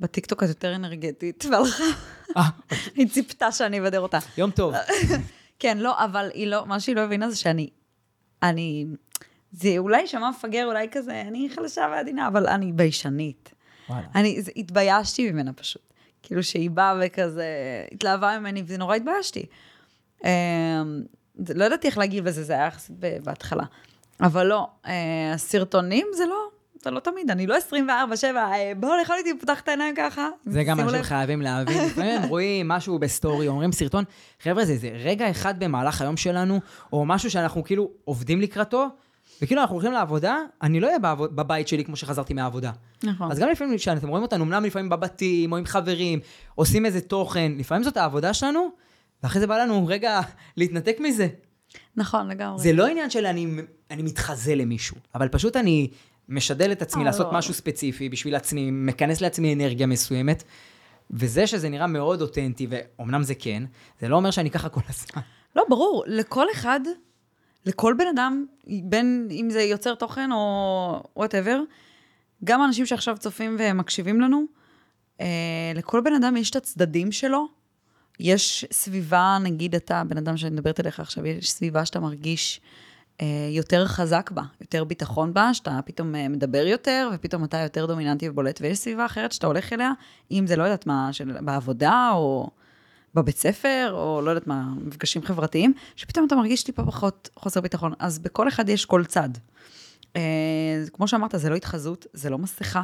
בטיקטוק 0.01 0.43
את 0.43 0.49
יותר 0.49 0.75
אנרגטית, 0.75 1.45
והלכה, 1.51 1.85
אה, 2.37 2.43
היא 2.95 3.09
ציפתה 3.09 3.53
שאני 3.53 3.81
אבדר 3.81 4.01
אותה. 4.01 4.19
יום 4.39 4.51
טוב. 4.51 4.75
כן, 5.61 5.79
לא, 5.79 6.05
אבל 6.05 6.31
היא 6.35 6.47
לא, 6.47 6.67
מה 6.67 6.81
שהיא 6.81 6.97
לא 6.97 7.01
הבינה 7.01 7.31
זה 7.31 7.37
שאני, 7.37 7.71
אני, 8.43 8.87
זה 9.53 9.75
אולי 9.79 10.01
יישמע 10.01 10.31
מפגר, 10.31 10.67
אולי 10.67 10.89
כזה, 10.93 11.21
אני 11.21 11.49
חלשה 11.55 11.89
ועדינה, 11.91 12.29
אבל 12.29 12.47
אני 12.47 12.73
ביישנית. 12.73 13.55
וואלה. 13.89 14.07
אני, 14.15 14.43
זה, 14.43 14.51
התביישתי 14.57 15.31
ממנה 15.31 15.53
פשוט. 15.53 15.88
כאילו 16.23 16.43
שהיא 16.43 16.71
באה 16.71 17.01
וכזה, 17.03 17.47
התלהבה 17.93 18.39
ממני, 18.39 18.63
ונורא 18.67 18.97
התביישתי. 18.97 19.47
זה- 21.45 21.55
לא 21.55 21.65
ידעתי 21.65 21.87
איך 21.87 21.99
להגיב 21.99 22.27
לזה, 22.29 22.43
זה 22.45 22.53
היה 22.53 22.67
יחסית 22.67 22.97
בהתחלה. 23.23 23.63
אבל 24.21 24.47
לא, 24.47 24.67
אה, 24.87 24.93
הסרטונים 25.35 26.07
זה 26.17 26.25
לא, 26.27 26.37
זה 26.83 26.91
לא 26.91 27.01
תמיד, 27.01 27.31
אני 27.31 27.47
לא 27.47 27.57
24-7, 27.57 27.83
אה, 28.37 28.73
בואו 28.77 28.93
לאכול 29.01 29.17
איתי, 29.19 29.39
פותח 29.41 29.61
את 29.61 29.69
העיניים 29.69 29.95
ככה. 29.97 30.29
זה 30.47 30.65
גם 30.65 30.77
מה 30.77 30.93
לב. 30.93 31.03
שחייבים 31.03 31.43
להבין. 31.43 31.85
לפעמים 31.87 32.23
הם 32.23 32.29
רואים 32.29 32.69
משהו 32.69 32.99
בסטורי, 32.99 33.49
אומרים 33.49 33.73
סרטון, 33.73 34.05
חבר'ה, 34.43 34.65
זה 34.65 34.73
איזה 34.73 34.89
רגע 35.05 35.31
אחד 35.31 35.61
במהלך 35.65 36.01
היום 36.03 36.17
שלנו, 36.17 36.61
או 36.93 37.05
משהו 37.07 37.31
שאנחנו 37.31 37.65
כאילו 37.65 37.91
עובדים 38.05 38.41
לקראתו, 38.41 38.87
וכאילו 39.43 39.61
אנחנו 39.61 39.75
הולכים 39.75 39.93
לעבודה, 39.93 40.39
אני 40.63 40.81
לא 40.81 40.87
אהיה 40.87 40.99
בעבוד, 40.99 41.37
בבית 41.37 41.69
שלי 41.69 41.85
כמו 41.85 41.97
שחזרתי 41.97 42.35
מהעבודה. 42.35 42.73
נכון. 43.05 43.31
אז 43.31 43.39
גם 43.39 43.49
לפעמים 43.49 43.77
כשאתם 43.77 44.09
רואים 44.09 44.23
אותנו, 44.23 44.45
אמנם 44.45 44.65
לפעמים 44.65 44.89
בבתים, 44.89 45.53
או 45.53 45.57
עם 45.57 45.65
חברים, 45.65 46.21
עושים 46.55 46.87
איזה 46.87 47.01
תוכן, 47.01 47.53
לפעמים 47.57 47.85
זאת 47.85 47.97
העבודה 47.97 48.35
שלנו, 48.35 48.69
ואחרי 49.23 49.41
זה 49.41 49.47
בא 49.47 49.59
לנו 49.59 49.87
רגע 49.87 50.21
להתנתק 50.57 50.97
מזה. 51.01 51.29
נכון, 51.97 52.29
לגמרי. 52.29 52.63
זה 52.63 52.73
לא 52.73 52.87
עניין 52.87 53.11
של 53.11 53.27
אני, 53.27 53.47
אני 53.91 54.03
מתחזה 54.03 54.55
למישהו, 54.55 54.97
אבל 55.15 55.29
פשוט 55.29 55.57
אני 55.57 55.91
משדל 56.29 56.73
את 56.73 56.83
עצמי 56.83 57.03
אה, 57.03 57.07
לעשות 57.07 57.27
לא. 57.27 57.39
משהו 57.39 57.55
ספציפי 57.55 58.09
בשביל 58.09 58.35
עצמי, 58.35 58.71
מכנס 58.71 59.21
לעצמי 59.21 59.55
אנרגיה 59.55 59.87
מסוימת, 59.87 60.43
וזה 61.11 61.47
שזה 61.47 61.69
נראה 61.69 61.87
מאוד 61.87 62.23
אותנטי, 62.23 62.67
ואומנם 62.71 63.23
זה 63.23 63.35
כן, 63.35 63.63
זה 64.01 64.09
לא 64.09 64.17
אומר 64.17 64.31
שאני 64.31 64.51
ככה 64.51 64.69
כל 64.69 64.81
הזמן. 64.89 65.23
לא, 65.57 65.65
ברור, 65.69 66.05
לכל 66.07 66.47
אחד, 66.53 66.81
לכל 67.69 67.95
בן 67.99 68.07
אדם, 68.15 68.47
בין 68.67 69.29
אם 69.31 69.49
זה 69.51 69.63
יוצר 69.63 69.95
תוכן 69.95 70.33
או 70.33 71.03
וואטאבר, 71.17 71.61
גם 72.45 72.61
האנשים 72.61 72.87
שעכשיו 72.87 73.17
צופים 73.19 73.57
ומקשיבים 73.59 74.21
לנו, 74.21 74.45
אה, 75.21 75.27
לכל 75.75 76.01
בן 76.01 76.13
אדם 76.13 76.37
יש 76.37 76.51
את 76.51 76.57
הצדדים 76.57 77.13
שלו. 77.13 77.49
יש 78.21 78.65
סביבה, 78.73 79.39
נגיד 79.43 79.75
אתה, 79.75 80.03
בן 80.09 80.17
אדם 80.17 80.37
שאני 80.37 80.51
מדברת 80.51 80.81
אליך 80.81 81.01
עכשיו, 81.01 81.27
יש 81.27 81.51
סביבה 81.51 81.85
שאתה 81.85 82.01
מרגיש 82.01 82.61
אה, 83.21 83.27
יותר 83.51 83.87
חזק 83.87 84.31
בה, 84.31 84.43
יותר 84.61 84.85
ביטחון 84.85 85.35
בה, 85.35 85.55
שאתה 85.55 85.81
פתאום 85.85 86.15
אה, 86.15 86.29
מדבר 86.29 86.67
יותר, 86.67 87.11
ופתאום 87.15 87.45
אתה 87.45 87.57
יותר 87.57 87.87
דומיננטי 87.87 88.29
ובולט, 88.29 88.59
ויש 88.61 88.79
סביבה 88.79 89.07
אחרת 89.07 89.33
שאתה 89.33 89.47
הולך 89.47 89.73
אליה, 89.73 89.93
אם 90.31 90.45
זה 90.47 90.57
לא 90.57 90.63
יודעת 90.63 90.87
מה, 90.87 91.13
של, 91.13 91.33
בעבודה, 91.41 92.11
או 92.13 92.51
בבית 93.15 93.37
ספר, 93.37 93.91
או 93.93 94.21
לא 94.25 94.31
יודעת 94.31 94.47
מה, 94.47 94.65
מפגשים 94.85 95.23
חברתיים, 95.23 95.73
שפתאום 95.97 96.27
אתה 96.27 96.37
מרגיש 96.37 96.63
טיפה 96.63 96.87
פחות 96.87 97.29
חוסר 97.37 97.61
ביטחון. 97.61 97.93
אז 97.99 98.19
בכל 98.19 98.49
אחד 98.49 98.69
יש 98.69 98.85
כל 98.85 99.05
צד. 99.05 99.29
אה, 100.17 100.21
כמו 100.93 101.09
שאמרת, 101.09 101.35
זה 101.37 101.51
לא 101.51 101.55
התחזות, 101.55 102.07
זה 102.13 102.31
לא 102.31 102.39
מסכה, 102.39 102.83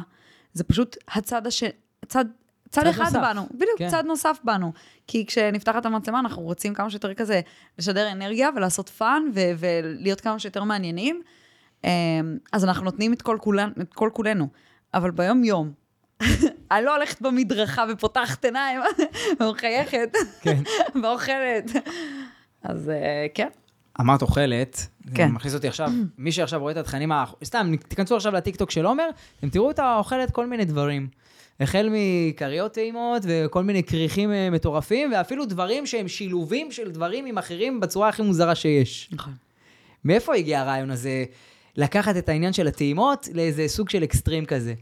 זה 0.53 0.63
פשוט 0.63 0.97
הצד 1.07 1.47
הש... 1.47 1.63
צד... 2.07 2.25
צד 2.69 2.81
צד 2.81 2.87
אחד 2.87 3.03
נוסף. 3.03 3.19
בנו, 3.21 3.47
בדיוק, 3.51 3.77
כן. 3.77 3.89
צד 3.89 4.03
נוסף 4.05 4.39
בנו. 4.43 4.73
כי 5.07 5.25
כשנפתחת 5.25 5.85
המצלמה, 5.85 6.19
אנחנו 6.19 6.41
רוצים 6.41 6.73
כמה 6.73 6.89
שיותר 6.89 7.13
כזה 7.13 7.41
לשדר 7.79 8.11
אנרגיה 8.11 8.49
ולעשות 8.55 8.89
fun 8.89 9.23
ו- 9.33 9.51
ולהיות 9.57 10.21
כמה 10.21 10.39
שיותר 10.39 10.63
מעניינים. 10.63 11.21
אה, 11.85 11.91
אז 12.51 12.65
אנחנו 12.65 12.85
נותנים 12.85 13.13
את 13.13 13.21
כל, 13.21 13.37
כולן, 13.41 13.71
את 13.81 13.93
כל 13.93 14.09
כולנו. 14.13 14.47
אבל 14.93 15.11
ביום-יום, 15.11 15.71
אני 16.71 16.85
לא 16.85 16.95
הולכת 16.95 17.21
במדרכה 17.21 17.85
ופותחת 17.89 18.45
עיניים 18.45 18.81
ומחייכת 19.39 20.09
כן. 20.41 20.61
ואוכלת. 21.03 21.71
אז 22.63 22.89
אה, 22.89 23.25
כן. 23.33 23.47
אמרת 24.01 24.21
אוכלת, 24.21 24.87
כן. 25.15 25.27
זה 25.27 25.33
מכניס 25.33 25.53
אותי 25.53 25.67
עכשיו, 25.67 25.89
מי 26.17 26.31
שעכשיו 26.31 26.59
רואה 26.59 26.71
את 26.71 26.77
התכנים, 26.77 27.11
סתם, 27.43 27.75
תיכנסו 27.87 28.15
עכשיו 28.15 28.33
לטיקטוק 28.33 28.71
של 28.71 28.85
עומר, 28.85 29.09
אתם 29.39 29.49
תראו 29.49 29.67
אותה 29.67 29.95
אוכלת 29.97 30.31
כל 30.31 30.47
מיני 30.47 30.65
דברים. 30.65 31.07
החל 31.59 31.89
מכריות 31.91 32.73
טעימות 32.73 33.21
וכל 33.25 33.63
מיני 33.63 33.83
כריכים 33.83 34.31
אה, 34.31 34.49
מטורפים, 34.49 35.11
ואפילו 35.13 35.45
דברים 35.45 35.85
שהם 35.85 36.07
שילובים 36.07 36.71
של 36.71 36.91
דברים 36.91 37.25
עם 37.25 37.37
אחרים 37.37 37.79
בצורה 37.79 38.09
הכי 38.09 38.21
מוזרה 38.21 38.55
שיש. 38.55 39.09
נכון. 39.11 39.33
מאיפה 40.05 40.35
הגיע 40.35 40.59
הרעיון 40.59 40.91
הזה 40.91 41.25
לקחת 41.77 42.17
את 42.17 42.29
העניין 42.29 42.53
של 42.53 42.67
הטעימות 42.67 43.27
לאיזה 43.33 43.67
סוג 43.67 43.89
של 43.89 44.03
אקסטרים 44.03 44.45
כזה? 44.45 44.73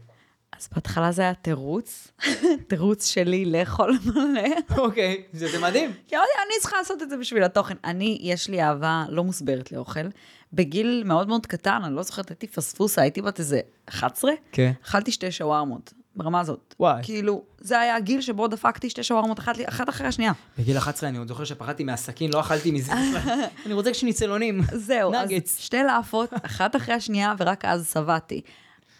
אז 0.58 0.68
בהתחלה 0.74 1.12
זה 1.12 1.22
היה 1.22 1.34
תירוץ, 1.34 2.08
תירוץ 2.68 3.06
שלי 3.06 3.44
לאכול 3.44 3.98
מלא. 4.14 4.78
אוקיי, 4.78 5.22
זה 5.32 5.48
זה 5.48 5.60
מדהים. 5.60 5.92
כי 6.08 6.16
אני 6.16 6.60
צריכה 6.60 6.76
לעשות 6.76 7.02
את 7.02 7.10
זה 7.10 7.16
בשביל 7.16 7.42
התוכן. 7.42 7.74
אני, 7.84 8.18
יש 8.20 8.48
לי 8.48 8.62
אהבה 8.62 9.04
לא 9.08 9.24
מוסברת 9.24 9.72
לאוכל. 9.72 10.08
בגיל 10.52 11.02
מאוד 11.06 11.28
מאוד 11.28 11.46
קטן, 11.46 11.80
אני 11.84 11.94
לא 11.94 12.02
זוכרת, 12.02 12.28
הייתי 12.28 12.46
פספוסה, 12.46 13.02
הייתי 13.02 13.22
בת 13.22 13.38
איזה 13.38 13.60
11, 13.88 14.32
כן. 14.52 14.72
אכלתי 14.84 15.12
שתי 15.12 15.32
שווארמות, 15.32 15.92
ברמה 16.16 16.40
הזאת. 16.40 16.74
וואי. 16.80 17.02
כאילו, 17.02 17.42
זה 17.58 17.80
היה 17.80 17.96
הגיל 17.96 18.20
שבו 18.20 18.48
דפקתי 18.48 18.90
שתי 18.90 19.02
שווארמות 19.02 19.38
אחת, 19.38 19.54
אחת 19.68 19.88
אחרי 19.88 20.06
השנייה. 20.06 20.32
בגיל 20.58 20.78
11 20.78 21.08
אני 21.08 21.18
עוד 21.18 21.28
זוכר 21.28 21.44
שפחדתי 21.44 21.84
מהסכין, 21.84 22.32
לא 22.32 22.40
אכלתי 22.40 22.70
מזה. 22.70 22.92
אני 23.66 23.74
רוצה 23.74 23.94
שניצלונים. 23.94 24.60
זהו, 24.72 25.14
אז. 25.14 25.30
שתי 25.58 25.82
לאפות, 25.82 26.30
אחת 26.42 26.76
אחרי 26.76 26.94
השנייה, 26.94 27.34
ורק 27.38 27.64
אז 27.64 27.90
שבעתי. 27.94 28.40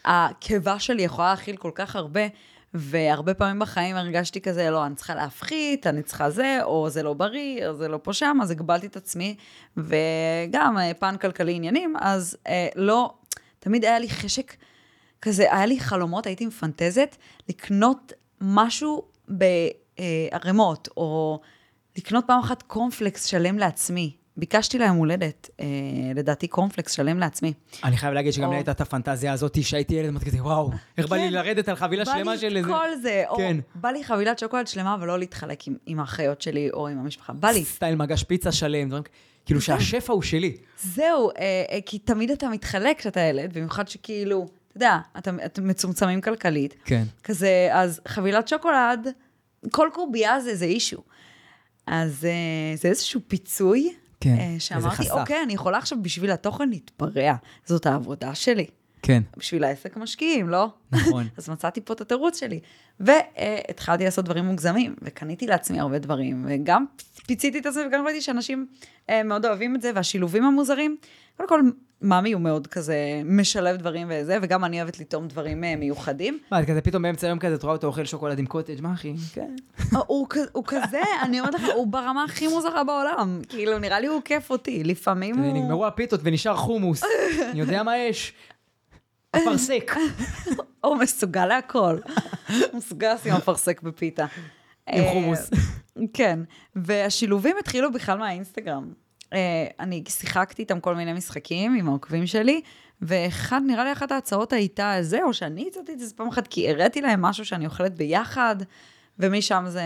הקיבה 0.05 0.79
שלי 0.79 1.01
יכולה 1.01 1.29
להכיל 1.29 1.57
כל 1.57 1.71
כך 1.75 1.95
הרבה, 1.95 2.21
והרבה 2.73 3.33
פעמים 3.33 3.59
בחיים 3.59 3.95
הרגשתי 3.95 4.41
כזה, 4.41 4.69
לא, 4.69 4.85
אני 4.85 4.95
צריכה 4.95 5.15
להפחית, 5.15 5.87
אני 5.87 6.03
צריכה 6.03 6.29
זה, 6.29 6.59
או 6.63 6.89
זה 6.89 7.03
לא 7.03 7.13
בריא, 7.13 7.67
או 7.67 7.73
זה 7.73 7.87
לא 7.87 7.99
פה 8.03 8.13
שם, 8.13 8.37
אז 8.41 8.51
הגבלתי 8.51 8.87
את 8.87 8.95
עצמי, 8.95 9.35
וגם 9.77 10.77
אה, 10.77 10.91
פן 10.99 11.17
כלכלי 11.17 11.53
עניינים, 11.53 11.95
אז 11.99 12.37
אה, 12.47 12.67
לא, 12.75 13.13
תמיד 13.59 13.85
היה 13.85 13.99
לי 13.99 14.09
חשק 14.09 14.55
כזה, 15.21 15.53
היה 15.53 15.65
לי 15.65 15.79
חלומות, 15.79 16.25
הייתי 16.25 16.45
מפנטזת, 16.45 17.15
לקנות 17.49 18.13
משהו 18.41 19.05
בערימות, 19.27 20.89
או 20.97 21.39
לקנות 21.97 22.23
פעם 22.27 22.39
אחת 22.39 22.61
קורנפלקס 22.61 23.25
שלם 23.25 23.57
לעצמי. 23.57 24.15
ביקשתי 24.37 24.79
ליום 24.79 24.97
הולדת, 24.97 25.49
אה, 25.59 25.65
לדעתי 26.15 26.47
קורנפלקס 26.47 26.91
שלם 26.91 27.19
לעצמי. 27.19 27.53
אני 27.83 27.97
חייב 27.97 28.13
להגיד 28.13 28.33
שגם 28.33 28.45
או- 28.45 28.49
לי 28.51 28.57
הייתה 28.57 28.71
את 28.71 28.81
הפנטזיה 28.81 29.33
הזאת, 29.33 29.63
שהייתי 29.63 29.93
ילד, 29.93 30.09
אמרתי 30.09 30.25
כזה, 30.25 30.43
וואו, 30.43 30.71
איך 30.97 31.07
בא 31.07 31.15
לי 31.15 31.27
כן. 31.27 31.33
לרדת 31.33 31.69
על 31.69 31.75
חבילה 31.75 32.05
שלמה 32.05 32.37
של 32.37 32.57
איזה... 32.57 32.67
בא 32.69 32.83
לי 32.83 32.93
כל 32.95 33.01
זה, 33.01 33.23
או 33.29 33.37
כן. 33.37 33.57
בא 33.75 33.89
לי 33.89 34.03
חבילת 34.03 34.39
שוקולד 34.39 34.67
שלמה, 34.67 34.97
ולא 35.01 35.19
להתחלק 35.19 35.67
עם, 35.67 35.75
עם 35.85 35.99
האחיות 35.99 36.41
שלי 36.41 36.69
או 36.73 36.87
עם 36.87 36.99
המשפחה. 36.99 37.33
בא 37.33 37.49
לי. 37.49 37.65
סטייל 37.65 37.95
מגש 37.95 38.23
פיצה 38.23 38.51
שלם, 38.51 38.87
דברים. 38.87 39.03
כאילו 39.45 39.61
שהשפע 39.61 40.13
הוא 40.13 40.21
שלי. 40.21 40.57
זהו, 40.77 41.29
אה, 41.29 41.63
אה, 41.71 41.79
כי 41.85 41.99
תמיד 41.99 42.31
אתה 42.31 42.49
מתחלק 42.49 42.99
כשאתה 42.99 43.19
ילד, 43.19 43.53
במיוחד 43.53 43.87
שכאילו, 43.87 44.47
אתה 44.67 44.77
יודע, 44.77 44.97
אתם, 45.17 45.37
אתם 45.45 45.67
מצומצמים 45.67 46.21
כלכלית. 46.21 46.75
כן. 46.85 47.03
כזה, 47.23 47.69
אז 47.71 48.01
חבילת 48.07 48.47
שוקולד, 48.47 49.07
כל 49.71 49.89
קובייה 49.93 50.39
זה 50.39 50.49
איזה 50.49 50.65
אישו. 50.65 50.97
אז 51.87 52.25
אה, 52.25 52.75
זה 52.75 52.87
איזשהו 52.87 53.21
פיצוי, 53.27 53.93
כן, 54.19 54.35
אה, 54.39 54.55
שאמרתי. 54.59 55.11
אוקיי, 55.11 55.43
אני 55.43 55.53
יכולה 55.53 55.77
עכשיו 55.77 55.97
בשביל 56.01 56.31
התוכן 56.31 56.69
להתפרע. 56.69 57.35
זאת 57.65 57.85
העבודה 57.85 58.35
שלי. 58.35 58.65
כן, 59.01 59.23
בשביל 59.37 59.63
העסק 59.63 59.97
משקיעים, 59.97 60.49
לא? 60.49 60.67
נכון. 60.91 61.27
אז 61.37 61.49
מצאתי 61.49 61.81
פה 61.81 61.93
את 61.93 62.01
התירוץ 62.01 62.39
שלי. 62.39 62.59
והתחלתי 62.99 64.03
לעשות 64.03 64.25
דברים 64.25 64.45
מוגזמים, 64.45 64.95
וקניתי 65.01 65.47
לעצמי 65.47 65.79
הרבה 65.79 65.99
דברים, 65.99 66.45
וגם 66.49 66.85
פיציתי 67.27 67.59
את 67.59 67.65
עצמי, 67.65 67.81
וגם 67.87 68.05
ראיתי 68.05 68.21
שאנשים 68.21 68.67
אה, 69.09 69.23
מאוד 69.23 69.45
אוהבים 69.45 69.75
את 69.75 69.81
זה, 69.81 69.91
והשילובים 69.95 70.43
המוזרים. 70.43 70.97
קודם 71.37 71.49
כל, 71.49 71.61
מאמי 72.05 72.33
הוא 72.33 72.41
מאוד 72.41 72.67
כזה 72.67 73.21
משלב 73.25 73.75
דברים 73.77 74.07
וזה, 74.09 74.37
וגם 74.41 74.65
אני 74.65 74.81
אוהבת 74.81 74.99
לטעום 74.99 75.27
דברים 75.27 75.63
אה, 75.63 75.75
מיוחדים. 75.75 76.39
מה, 76.51 76.61
את 76.61 76.67
כזה 76.67 76.81
פתאום 76.81 77.03
באמצע 77.03 77.27
היום 77.27 77.39
כזה, 77.39 77.55
את 77.55 77.63
רואה 77.63 77.75
אותו 77.75 77.87
אוכל 77.87 78.05
שוקולד 78.05 78.39
עם 78.39 78.45
קוטג', 78.45 78.81
מה 78.81 78.93
אחי? 78.93 79.13
כן. 79.33 79.55
אה, 79.95 79.99
הוא, 80.07 80.27
כזה, 80.67 81.01
אני 81.21 81.39
אומרת 81.39 81.53
לך, 81.53 81.61
הוא 81.75 81.87
ברמה 81.87 82.23
הכי 82.23 82.47
מוזרה 82.47 82.83
בעולם. 82.83 83.41
כאילו, 83.49 83.79
נראה 83.79 83.99
לי 83.99 84.07
הוא 84.07 84.21
כיף 84.25 84.49
אותי, 84.49 84.83
לפעמים 84.83 85.37
הוא... 85.37 85.53
נגמרו 85.53 85.85
הפיתות 85.85 86.19
ונשאר 86.23 86.55
חומוס. 86.55 87.03
אני 87.51 87.59
יודע 87.59 87.83
מה 87.83 87.97
יש. 87.97 88.33
אפרסק. 89.35 89.95
הוא 90.81 90.95
מסוגל 90.95 91.45
להכל. 91.45 91.97
הוא 92.47 92.77
מסוגל 92.77 93.13
לשים 93.13 93.33
אפרסק 93.33 93.81
בפיתה. 93.81 94.25
עם 94.89 95.03
אה, 95.03 95.11
חומוס. 95.13 95.49
כן, 96.13 96.39
והשילובים 96.75 97.55
התחילו 97.59 97.91
בכלל 97.91 98.17
מהאינסטגרם. 98.17 99.04
אה, 99.35 99.67
אני 99.79 100.03
שיחקתי 100.09 100.61
איתם 100.61 100.79
כל 100.79 100.95
מיני 100.95 101.13
משחקים 101.13 101.75
עם 101.75 101.87
העוקבים 101.87 102.27
שלי, 102.27 102.61
ואחד, 103.01 103.61
נראה 103.67 103.83
לי 103.83 103.91
אחת 103.91 104.11
ההצעות 104.11 104.53
הייתה 104.53 104.97
זה, 105.01 105.23
או 105.23 105.33
שאני 105.33 105.67
הצעתי 105.67 105.93
את 105.93 105.99
זה 105.99 106.05
פעם 106.15 106.27
אחת, 106.27 106.47
כי 106.47 106.69
הראיתי 106.69 107.01
להם 107.01 107.21
משהו 107.21 107.45
שאני 107.45 107.65
אוכלת 107.65 107.95
ביחד, 107.95 108.55
ומשם 109.19 109.65
זה 109.67 109.83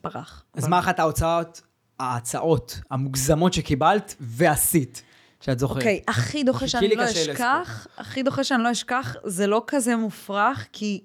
פרח. 0.00 0.44
אז 0.54 0.68
מה 0.68 0.78
אחת 0.78 0.98
ההוצאות, 0.98 1.60
ההצעות 1.98 2.80
המוגזמות 2.90 3.52
שקיבלת 3.52 4.14
ועשית, 4.20 5.02
שאת 5.40 5.58
זוכרת? 5.58 5.76
אוקיי, 5.76 6.02
הכי 6.08 6.44
דוחה 6.44 6.68
שאני 6.68 6.96
לא. 6.96 7.04
אשכח, 7.04 7.86
הכי 7.98 8.22
דוחה 8.22 8.44
שאני 8.44 8.62
לא 8.62 8.72
אשכח, 8.72 9.16
זה 9.24 9.46
לא 9.46 9.64
כזה 9.66 9.96
מופרך, 9.96 10.68
כי 10.72 11.04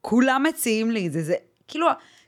כולם 0.00 0.42
מציעים 0.48 0.90
לי 0.90 1.06
את 1.06 1.12
זה. 1.12 1.22
זה 1.22 1.34
כאילו, 1.68 1.86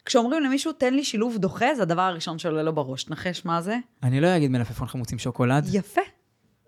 כשאומרים 0.08 0.42
למישהו, 0.42 0.72
תן 0.72 0.94
לי 0.94 1.04
שילוב 1.04 1.38
דוחה, 1.38 1.74
זה 1.74 1.82
הדבר 1.82 2.02
הראשון 2.02 2.38
שעולה 2.38 2.62
לו 2.62 2.72
בראש. 2.72 3.08
נחש 3.08 3.44
מה 3.44 3.62
זה? 3.62 3.76
אני 4.02 4.20
לא 4.20 4.36
אגיד 4.36 4.50
מלפפון 4.50 4.88
חמוץ 4.88 5.12
עם 5.12 5.18
שוקולד. 5.18 5.66
יפה. 5.72 6.00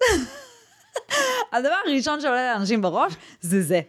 הדבר 1.53 1.75
הראשון 1.87 2.21
שעולה 2.21 2.55
לאנשים 2.55 2.83
בראש 2.83 3.13
זה 3.41 3.63
זה. 3.63 3.81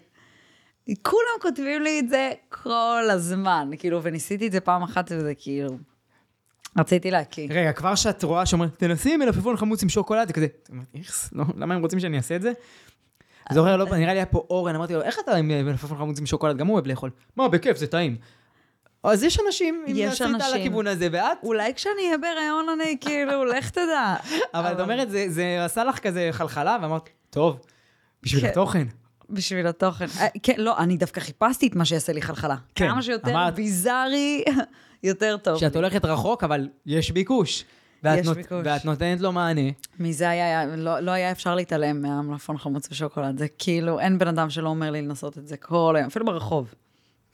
כולם 1.01 1.37
כותבים 1.41 1.81
לי 1.81 1.99
את 1.99 2.09
זה 2.09 2.31
כל 2.49 3.03
הזמן, 3.11 3.69
כאילו, 3.79 4.03
וניסיתי 4.03 4.47
את 4.47 4.51
זה 4.51 4.59
פעם 4.59 4.83
אחת, 4.83 5.11
וזה 5.11 5.33
כאילו... 5.37 5.77
רציתי 6.77 7.11
להקיא. 7.11 7.47
רגע, 7.49 7.73
כבר 7.73 7.95
שאת 7.95 8.23
רואה 8.23 8.45
שאומרים, 8.45 8.69
תנסי 8.77 9.17
מלפפון 9.17 9.57
חמוץ 9.57 9.83
עם 9.83 9.89
שוקולד, 9.89 10.27
זה 10.27 10.33
כזה, 10.33 10.47
איכס, 10.95 11.29
לא, 11.33 11.43
למה 11.57 11.75
הם 11.75 11.81
רוצים 11.81 11.99
שאני 11.99 12.17
אעשה 12.17 12.35
את 12.35 12.41
זה? 12.41 12.51
זוכר, 13.51 13.77
לא, 13.77 13.85
נראה 13.85 14.13
לי 14.13 14.19
היה 14.19 14.25
פה 14.25 14.45
אורן, 14.49 14.75
אמרתי 14.75 14.93
לו, 14.93 15.01
איך 15.01 15.17
אתה 15.23 15.35
עם 15.35 15.51
אה, 15.51 15.63
מלפפון 15.63 15.97
חמוץ 15.97 16.19
עם 16.19 16.25
שוקולד? 16.25 16.57
גם 16.57 16.67
הוא 16.67 16.73
אוהב 16.73 16.87
לאכול. 16.87 17.09
מה, 17.35 17.47
בכיף, 17.47 17.77
זה 17.77 17.87
טעים. 17.87 18.17
אז 19.03 19.23
יש 19.23 19.39
אנשים, 19.47 19.83
אם 19.87 19.93
יש 19.97 20.11
עשית 20.11 20.21
על 20.27 20.35
אנשים. 20.35 20.55
הכיוון 20.61 20.87
הזה, 20.87 21.07
ואת? 21.11 21.37
אולי 21.43 21.73
כשאני 21.73 22.05
אהיה 22.05 22.17
בהיריון 22.17 22.65
אני 22.69 22.97
כאילו, 23.01 23.45
לך 23.53 23.69
תדע. 23.69 24.15
אבל 24.53 24.71
את 24.73 24.79
אומרת, 24.79 25.09
זה- 25.09 25.25
זה 25.29 25.65
עשה 25.65 25.83
לך 25.83 25.99
כזה 25.99 26.27
חלחלה, 26.31 26.77
ואמרת, 26.81 27.09
טוב, 27.29 27.59
בשביל 28.23 28.41
כן. 28.41 28.47
התוכן. 28.47 28.87
בשביל 29.29 29.67
התוכן. 29.67 30.05
אה, 30.19 30.27
כן, 30.43 30.53
לא, 30.57 30.77
אני 30.77 30.97
דווקא 30.97 31.19
חיפשתי 31.19 31.67
את 31.67 31.75
מה 31.75 31.85
שיעשה 31.85 32.13
לי 32.13 32.21
חלחלה. 32.21 32.55
כן, 32.75 32.87
כמה 32.89 33.01
שיותר 33.01 33.31
אמרת- 33.31 33.55
ביזארי, 33.55 34.43
יותר 35.03 35.37
טוב. 35.37 35.57
שאת 35.59 35.75
הולכת 35.75 36.05
רחוק, 36.05 36.43
אבל 36.43 36.69
יש 36.85 37.11
ביקוש. 37.11 37.65
ואת 38.03 38.19
יש 38.19 38.25
נות- 38.27 38.37
ביקוש. 38.37 38.61
ואת 38.65 38.85
נותנת 38.85 39.21
לו 39.21 39.31
מענה. 39.31 39.61
מזה 39.99 40.29
היה, 40.29 40.65
לא, 40.65 40.99
לא 40.99 41.11
היה 41.11 41.31
אפשר 41.31 41.55
להתעלם 41.55 42.01
מהמלפון 42.01 42.57
חמוץ 42.57 42.87
ושוקולד. 42.91 43.37
זה 43.37 43.47
כאילו, 43.57 43.99
אין 43.99 44.17
בן 44.17 44.27
אדם 44.27 44.49
שלא 44.49 44.69
אומר 44.69 44.91
לי 44.91 45.01
לנסות 45.01 45.37
את 45.37 45.47
זה 45.47 45.57
כל 45.57 45.93
היום, 45.97 46.07
אפילו 46.07 46.25
ברחוב. 46.25 46.73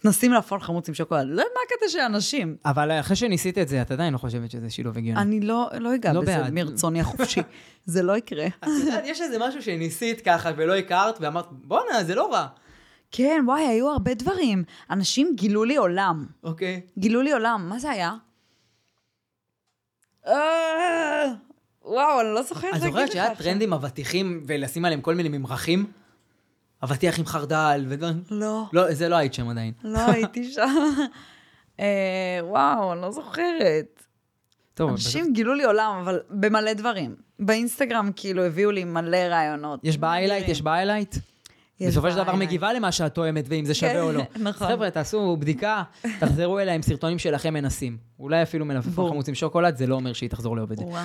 נשים 0.03 0.31
מלפון 0.31 0.59
חמוץ 0.59 0.89
עם 0.89 0.93
שוקולד. 0.93 1.27
לא 1.27 1.31
יודעת 1.31 1.47
מה 1.55 1.59
הקטע 1.65 1.89
של 1.89 1.99
אנשים. 1.99 2.55
אבל 2.65 2.91
אחרי 2.91 3.15
שניסית 3.15 3.57
את 3.57 3.67
זה, 3.67 3.81
את 3.81 3.91
עדיין 3.91 4.13
לא 4.13 4.17
חושבת 4.17 4.51
שזה 4.51 4.69
שילוב 4.69 4.97
הגיוני. 4.97 5.21
אני 5.21 5.39
לא, 5.39 5.69
לא 5.79 5.95
אגע 5.95 6.13
לא 6.13 6.21
בזה 6.21 6.37
בעד. 6.37 6.53
מרצוני 6.53 7.01
החופשי. 7.01 7.41
זה 7.85 8.03
לא 8.03 8.17
יקרה. 8.17 8.47
את 8.47 8.67
יודעת, 8.79 9.03
יש 9.05 9.21
איזה 9.21 9.37
משהו 9.39 9.61
שניסית 9.61 10.21
ככה 10.21 10.51
ולא 10.57 10.75
הכרת, 10.75 11.17
ואמרת, 11.21 11.45
בואנה, 11.51 12.03
זה 12.03 12.15
לא 12.15 12.33
רע. 12.33 12.47
כן, 13.11 13.43
וואי, 13.47 13.61
היו 13.61 13.89
הרבה 13.89 14.13
דברים. 14.13 14.63
אנשים 14.89 15.33
גילו 15.35 15.63
לי 15.63 15.75
עולם. 15.75 16.25
אוקיי. 16.43 16.81
גילו 16.97 17.21
לי 17.21 17.31
עולם, 17.31 17.65
מה 17.69 17.79
זה 17.79 17.89
היה? 17.89 18.13
אה, 20.27 21.25
וואו, 21.85 22.21
אני 22.21 22.29
לא 22.33 22.41
זוכרת 22.43 22.75
את 22.75 22.79
להגיד 22.79 22.87
זוכרת 22.87 23.07
לך 23.07 23.13
שהיה 23.13 23.31
עכשיו. 23.31 23.45
טרנד 23.45 23.61
עם 23.61 23.73
אבטיחים 23.73 24.43
ולשים 24.47 24.85
עליהם 24.85 25.01
כל 25.01 25.15
מיני 25.15 25.37
ממרחים? 25.37 25.85
אבטיח 26.83 27.19
עם 27.19 27.25
חרדל 27.25 27.85
ודברים. 27.87 28.23
לא, 28.31 28.63
לא, 28.73 28.93
זה 28.93 29.09
לא 29.09 29.15
היית 29.15 29.33
שם 29.33 29.49
עדיין. 29.49 29.73
לא 29.83 29.99
הייתי 29.99 30.43
שם. 30.53 30.91
אה, 31.79 32.39
וואו, 32.41 32.93
אני 32.93 33.01
לא 33.01 33.11
זוכרת. 33.11 34.03
טוב, 34.73 34.89
אנשים 34.89 35.33
גילו 35.33 35.53
לי 35.53 35.63
עולם, 35.63 35.99
אבל 36.01 36.19
במלא 36.29 36.73
דברים. 36.73 37.15
באינסטגרם 37.39 38.09
כאילו 38.15 38.45
הביאו 38.45 38.71
לי 38.71 38.83
מלא 38.83 39.17
רעיונות. 39.17 39.79
יש 39.83 39.97
ב 39.97 40.02
highlight, 40.02 40.47
יש 40.47 40.61
ב 40.61 40.66
highlight. 40.66 41.15
בסופו 41.81 42.11
של 42.11 42.17
דבר. 42.17 42.35
מגיבה 42.35 42.73
למה 42.73 42.91
שאת 42.91 43.13
טועמת 43.13 43.45
ואם 43.47 43.65
זה 43.65 43.73
שווה 43.73 43.93
כן, 43.93 43.99
או 43.99 44.11
לא. 44.11 44.23
נכון. 44.49 44.67
חבר'ה, 44.67 44.89
תעשו 44.89 45.37
בדיקה, 45.37 45.83
תחזרו 46.19 46.59
אליה 46.59 46.73
עם 46.73 46.81
סרטונים 46.81 47.19
שלכם 47.19 47.53
מנסים. 47.53 47.97
אולי 48.19 48.43
אפילו 48.43 48.65
מלפפון. 48.65 49.09
חמוץ 49.09 49.29
עם 49.29 49.35
שוקולד, 49.35 49.77
זה 49.77 49.87
לא 49.87 49.95
אומר 49.95 50.13
שהיא 50.13 50.29
תחזור. 50.29 50.57
וואו. 50.79 51.03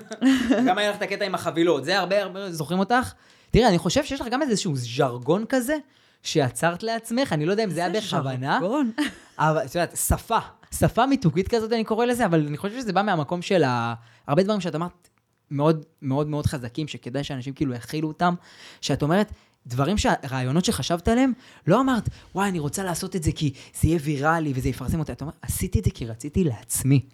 גם 0.68 0.78
היה 0.78 0.90
לך 0.90 0.96
את 0.96 1.02
הקטע 1.02 1.24
עם 1.24 1.34
החבילות, 1.34 1.84
זה 1.84 1.98
הרבה 1.98 2.22
הרבה, 2.22 2.52
זוכרים 2.52 2.80
אותך? 2.80 3.12
תראה, 3.52 3.68
אני 3.68 3.78
חושב 3.78 4.04
שיש 4.04 4.20
לך 4.20 4.26
גם 4.30 4.42
איזשהו 4.42 4.76
ז'רגון 4.76 5.44
כזה, 5.48 5.76
שיצרת 6.22 6.82
לעצמך, 6.82 7.32
אני 7.32 7.46
לא 7.46 7.50
יודע 7.50 7.64
אם 7.64 7.70
זה 7.70 7.84
היה 7.84 8.00
בכוונה, 8.00 8.58
ז'רגון. 8.60 8.90
אבל 9.38 9.64
את 9.64 9.74
יודעת, 9.74 9.96
שפה, 9.96 10.38
שפה 10.78 11.06
מיתוגית 11.06 11.48
כזאת 11.48 11.72
אני 11.72 11.84
קורא 11.84 12.06
לזה, 12.06 12.26
אבל 12.26 12.46
אני 12.46 12.56
חושב 12.56 12.78
שזה 12.78 12.92
בא 12.92 13.02
מהמקום 13.02 13.42
של 13.42 13.64
ה... 13.64 13.94
הרבה 14.26 14.42
דברים 14.42 14.60
שאת 14.60 14.74
אמרת 14.74 15.08
מאוד 15.50 15.84
מאוד 16.02 16.28
מאוד 16.28 16.46
חזקים, 16.46 16.88
שכדאי 16.88 17.24
שאנשים 17.24 17.52
כאילו 17.54 17.74
יכילו 17.74 18.08
אותם, 18.08 18.34
שאת 18.80 19.02
אומרת, 19.02 19.32
דברים, 19.66 19.96
רעיונות 20.30 20.64
שחשבת 20.64 21.08
עליהם, 21.08 21.32
לא 21.66 21.80
אמרת, 21.80 22.08
וואי, 22.34 22.48
אני 22.48 22.58
רוצה 22.58 22.84
לעשות 22.84 23.16
את 23.16 23.22
זה 23.22 23.32
כי 23.32 23.52
זה 23.80 23.88
יהיה 23.88 23.98
ויראלי 24.02 24.52
וזה 24.56 24.68
יפרסם 24.68 24.98
אותי. 24.98 25.12
את 25.12 25.20
אומרת, 25.20 25.36
עשיתי 25.42 25.78
את 25.78 25.84
זה 25.84 25.90
כי 25.90 26.06
רציתי 26.06 26.44
לעצמי. 26.44 27.06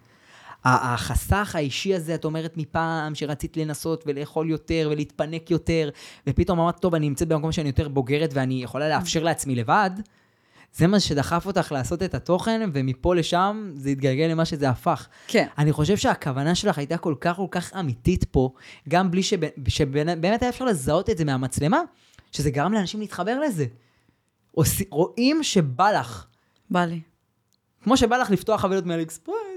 החסך 0.65 1.55
האישי 1.55 1.95
הזה, 1.95 2.15
את 2.15 2.25
אומרת 2.25 2.57
מפעם 2.57 3.15
שרצית 3.15 3.57
לנסות 3.57 4.03
ולאכול 4.07 4.49
יותר 4.49 4.89
ולהתפנק 4.91 5.51
יותר, 5.51 5.89
ופתאום 6.27 6.59
אמרת, 6.59 6.79
טוב, 6.79 6.95
אני 6.95 7.09
נמצאת 7.09 7.27
במקום 7.27 7.51
שאני 7.51 7.69
יותר 7.69 7.87
בוגרת 7.87 8.29
ואני 8.33 8.63
יכולה 8.63 8.89
לאפשר 8.89 9.23
לעצמי 9.23 9.55
לבד, 9.55 9.89
זה 10.73 10.87
מה 10.87 10.99
שדחף 10.99 11.45
אותך 11.45 11.71
לעשות 11.71 12.03
את 12.03 12.13
התוכן, 12.13 12.69
ומפה 12.73 13.15
לשם 13.15 13.71
זה 13.75 13.89
התגלגל 13.89 14.25
למה 14.25 14.45
שזה 14.45 14.69
הפך. 14.69 15.07
כן. 15.27 15.47
אני 15.57 15.71
חושב 15.71 15.97
שהכוונה 15.97 16.55
שלך 16.55 16.77
הייתה 16.77 16.97
כל 16.97 17.15
כך 17.21 17.35
כל 17.35 17.47
כך 17.51 17.73
אמיתית 17.79 18.23
פה, 18.23 18.53
גם 18.89 19.11
בלי 19.11 19.23
שבאמת 19.23 19.53
שבאמת 19.67 20.41
היה 20.41 20.49
אפשר 20.49 20.65
לזהות 20.65 21.09
את 21.09 21.17
זה 21.17 21.25
מהמצלמה, 21.25 21.79
שזה 22.31 22.51
גרם 22.51 22.73
לאנשים 22.73 22.99
להתחבר 22.99 23.39
לזה. 23.39 23.65
רואים 24.89 25.43
שבא 25.43 25.91
לך. 25.91 26.25
בא 26.69 26.85
לי. 26.85 27.01
כמו 27.83 27.97
שבא 27.97 28.17
לך 28.17 28.31
לפתוח 28.31 28.61
חבילות 28.61 28.85
מאלי 28.85 29.05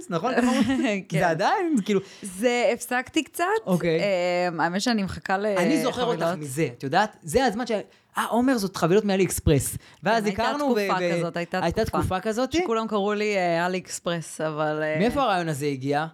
אקספרס, 0.03 0.11
נכון? 0.11 0.35
אומרים? 0.35 1.05
כן. 1.09 1.19
זה 1.19 1.29
עדיין, 1.29 1.77
כאילו, 1.85 2.01
זה, 2.23 2.71
הפסקתי 2.75 3.25
קצת. 3.25 3.45
אוקיי. 3.67 4.01
אמ, 4.49 4.61
האמת 4.61 4.81
שאני 4.81 5.03
מחכה 5.03 5.39
לחבילות. 5.39 5.59
אני 5.59 5.83
זוכר 5.83 6.05
אותך 6.05 6.27
מזה, 6.39 6.69
את 6.79 6.83
יודעת? 6.83 7.17
זה 7.23 7.45
הזמן 7.45 7.67
ש... 7.67 7.71
אה, 8.19 8.25
עומר, 8.25 8.59
זאת 8.59 8.77
חבילות 8.77 9.05
מאלי 9.05 9.25
אקספרס. 9.25 9.77
ואז 10.03 10.23
כן, 10.23 10.29
הייתה 10.29 10.43
הכרנו, 10.43 10.75
תקופה 10.75 10.99
כזאת, 11.13 11.37
הייתה 11.37 11.61
הייתה 11.63 11.85
תקופה. 11.85 11.99
תקופה 11.99 12.21
כזאת. 12.21 12.53
שכולם 12.53 12.89
קראו 12.89 13.13
לי 13.13 13.37
אה, 13.37 13.67
אלי 13.67 13.79
אקספרס, 13.79 14.41
אבל... 14.41 14.83
אה, 14.83 14.99
מאיפה 14.99 15.23
הרעיון 15.23 15.49
הזה 15.49 15.67
הגיע? 15.67 16.07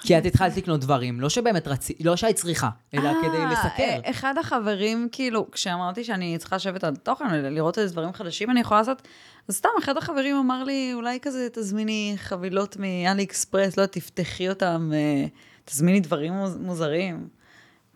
כי 0.00 0.18
את 0.18 0.26
התחלת 0.26 0.56
לקנות 0.56 0.80
דברים, 0.80 1.20
לא 1.20 1.28
שבאמת 1.28 1.68
רצית, 1.68 1.96
לא 2.04 2.16
שהיית 2.16 2.36
צריכה, 2.36 2.68
אלא 2.94 3.08
אה, 3.08 3.14
כדי 3.22 3.46
לסקר. 3.52 4.00
אה, 4.04 4.10
אחד 4.10 4.34
החברים, 4.40 5.08
כאילו, 5.12 5.50
כשאמרתי 5.50 6.04
שאני 6.04 6.38
צריכה 6.38 6.56
לשבת 6.56 6.84
על 6.84 6.96
תוכן, 6.96 7.24
לראות 7.44 7.78
איזה 7.78 7.92
דברים 7.92 8.12
חדשים 8.12 8.50
אני 8.50 8.60
יכולה 8.60 8.80
לעשות, 8.80 9.08
אז 9.48 9.54
סתם, 9.56 9.68
אחד 9.78 9.96
החברים 9.96 10.36
אמר 10.36 10.64
לי, 10.64 10.90
אולי 10.94 11.18
כזה 11.22 11.48
תזמיני 11.52 12.14
חבילות 12.16 12.76
מאלי 12.76 13.22
אקספרס, 13.24 13.76
לא, 13.76 13.86
תפתחי 13.86 14.48
אותם, 14.48 14.90
אה, 14.94 15.26
תזמיני 15.64 16.00
דברים 16.00 16.32
מוז- 16.32 16.58
מוזרים. 16.60 17.28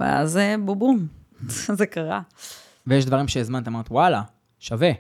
ואז 0.01 0.39
בובום, 0.65 1.07
זה 1.79 1.87
קרה. 1.87 2.21
ויש 2.87 3.05
דברים 3.05 3.29
שהזמנת, 3.29 3.69
אמרת, 3.69 3.87
וואלה, 3.91 4.23
שווה. 4.59 4.91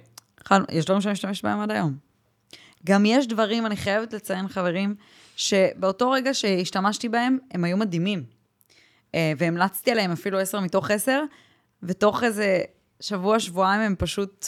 יש 0.70 0.84
דברים 0.84 1.00
שאני 1.00 1.12
משתמשת 1.12 1.44
בהם 1.44 1.60
עד 1.60 1.70
היום. 1.70 1.96
גם 2.86 3.06
יש 3.06 3.26
דברים, 3.26 3.66
אני 3.66 3.76
חייבת 3.76 4.12
לציין, 4.12 4.48
חברים, 4.48 4.94
שבאותו 5.38 6.10
רגע 6.10 6.34
שהשתמשתי 6.34 7.08
בהם, 7.08 7.38
הם 7.50 7.64
היו 7.64 7.76
מדהימים. 7.76 8.24
אה, 9.14 9.32
והמלצתי 9.38 9.90
עליהם 9.90 10.12
אפילו 10.12 10.38
עשר 10.38 10.60
מתוך 10.60 10.90
עשר, 10.90 11.22
ותוך 11.82 12.24
איזה 12.24 12.60
שבוע, 13.00 13.40
שבועיים 13.40 13.80
הם 13.80 13.94
פשוט 13.98 14.46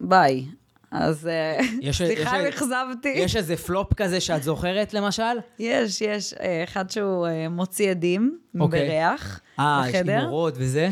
ביי. 0.00 0.46
אז 0.90 1.26
אה, 1.26 1.58
יש- 1.80 2.02
סליחה 2.02 2.40
אם 2.40 2.46
יש- 2.46 2.54
אכזבתי. 2.54 3.08
יש 3.08 3.36
איזה 3.36 3.56
פלופ 3.56 3.94
כזה 3.94 4.20
שאת 4.20 4.42
זוכרת, 4.42 4.94
למשל? 4.94 5.22
יש, 5.58 6.00
יש. 6.00 6.34
אה, 6.34 6.64
אחד 6.64 6.90
שהוא 6.90 7.28
מוציא 7.50 7.90
עדים 7.90 8.38
אוקיי. 8.60 8.86
בריח 8.86 9.40
אה, 9.58 9.82
יש. 9.88 9.94
נורות 10.22 10.54
וזה. 10.56 10.90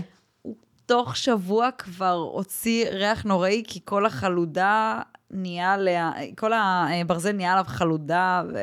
תוך 0.86 1.16
שבוע 1.16 1.70
כבר 1.78 2.12
הוציא 2.32 2.86
ריח 2.88 3.22
נוראי, 3.24 3.62
כי 3.66 3.80
כל 3.84 4.06
החלודה 4.06 5.00
נהיה, 5.30 5.76
לה... 5.76 6.12
כל 6.36 6.52
הברזל 6.52 7.32
נהיה 7.32 7.52
עליו 7.52 7.64
חלודה, 7.68 8.42
אז, 8.44 8.56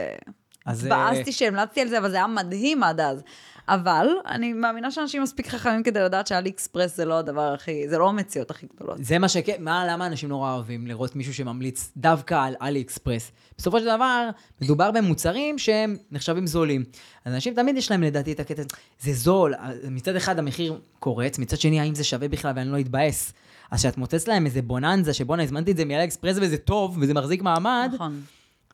והתבאסתי 0.78 1.32
שהמלצתי 1.32 1.82
על 1.82 1.88
זה, 1.88 1.98
אבל 1.98 2.10
זה 2.10 2.16
היה 2.16 2.28
מדהים 2.28 2.84
עד 2.84 3.00
אז. 3.00 3.24
אבל 3.68 4.08
אני 4.26 4.54
מאמינה 4.54 4.92
שאנשים 4.92 5.22
מספיק 5.24 5.48
חכמים 5.48 5.84
כדי 5.84 6.00
לדעת 6.00 6.28
שאלי 6.28 6.50
אקספרס 6.50 6.98
זה 6.98 7.06
לא 7.06 7.20
הדבר 7.20 7.54
הכי, 7.54 7.90
זה 7.90 7.98
לא 7.98 8.10
המציאות 8.10 8.52
הכי 8.52 8.68
גדולות. 8.76 8.98
זה 9.04 9.20
מה 9.20 9.30
שכן, 9.30 9.56
מה, 9.60 9.86
למה 9.90 10.06
אנשים 10.06 10.30
נורא 10.30 10.54
אוהבים 10.54 10.88
לראות 10.88 11.16
מישהו 11.16 11.34
שממליץ 11.34 11.92
דווקא 11.98 12.46
על 12.46 12.56
אלי 12.62 12.82
אקספרס? 12.82 13.32
בסופו 13.58 13.80
של 13.80 13.86
דבר, 13.86 14.30
מדובר 14.62 14.92
במוצרים 14.92 15.58
שהם 15.58 15.98
נחשבים 16.12 16.48
זולים. 16.48 16.84
אז 17.26 17.34
אנשים 17.34 17.54
תמיד 17.54 17.78
יש 17.78 17.92
להם 17.92 18.04
לדעתי 18.04 18.32
את 18.32 18.40
הקטע, 18.40 18.62
זה 19.00 19.14
זול, 19.14 19.54
מצד 19.90 20.16
אחד 20.16 20.40
המחיר 20.40 20.80
קורץ, 21.00 21.40
מצד 21.40 21.60
שני, 21.60 21.80
האם 21.80 21.96
זה 21.96 22.04
שווה 22.04 22.28
בכלל 22.28 22.52
ואני 22.56 22.72
לא 22.72 22.80
אתבאס. 22.80 23.34
אז 23.72 23.80
כשאת 23.80 23.98
מוצאת 23.98 24.28
להם 24.28 24.46
איזה 24.46 24.62
בוננזה, 24.62 25.14
שבואנה, 25.14 25.44
הזמנתי 25.44 25.72
את 25.72 25.78
זה 25.78 25.86
מאלי 25.86 26.04
אקספרס 26.04 26.38
וזה 26.42 26.58
טוב, 26.58 26.98
וזה 27.02 27.14
מחזיק 27.14 27.42
מעמד, 27.42 27.92
נכון. 27.94 28.22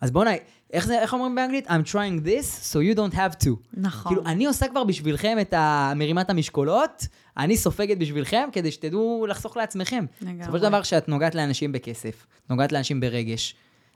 אז 0.02 0.12
בואנה, 0.12 0.32
איך, 0.74 0.88
זה, 0.88 1.00
איך 1.00 1.14
אומרים 1.14 1.36
באנגלית? 1.36 1.68
I'm 1.68 1.92
trying 1.92 2.26
this, 2.26 2.74
so 2.74 2.76
you 2.76 2.98
don't 2.98 3.16
have 3.16 3.44
to. 3.44 3.50
נכון. 3.74 4.12
כאילו, 4.12 4.26
אני 4.26 4.46
עושה 4.46 4.68
כבר 4.68 4.84
בשבילכם 4.84 5.38
את 5.42 5.54
מרימת 5.96 6.30
המשקולות, 6.30 7.08
אני 7.38 7.58
סופגת 7.58 7.98
בשבילכם, 7.98 8.50
כדי 8.52 8.72
שתדעו 8.72 9.26
לחסוך 9.30 9.58
לעצמכם. 9.58 10.06
לגמרי. 10.22 10.40
בסופו 10.40 10.58
של 10.58 10.64
דבר, 10.64 10.82
כשאת 10.82 11.10
נוגעת 11.10 11.36
לאנשים 11.36 11.72
בכסף, 11.72 12.28
נוגעת 12.50 12.72
לאנשים 12.72 13.00
ברגש, 13.00 13.56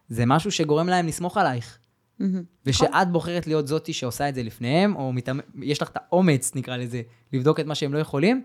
זה 0.09 0.25
משהו 0.25 0.51
שגורם 0.51 0.87
להם 0.87 1.07
לסמוך 1.07 1.37
עלייך. 1.37 1.77
מהמם. 2.19 2.43
ושאת 2.65 3.11
בוחרת 3.11 3.47
להיות 3.47 3.67
זאתי 3.67 3.93
שעושה 3.93 4.29
את 4.29 4.35
זה 4.35 4.43
לפניהם, 4.43 4.95
או 4.95 5.13
מתאמ... 5.13 5.39
יש 5.61 5.81
לך 5.81 5.89
את 5.89 5.97
האומץ, 5.97 6.55
נקרא 6.55 6.77
לזה, 6.77 7.01
לבדוק 7.33 7.59
את 7.59 7.65
מה 7.65 7.75
שהם 7.75 7.93
לא 7.93 7.99
יכולים, 7.99 8.43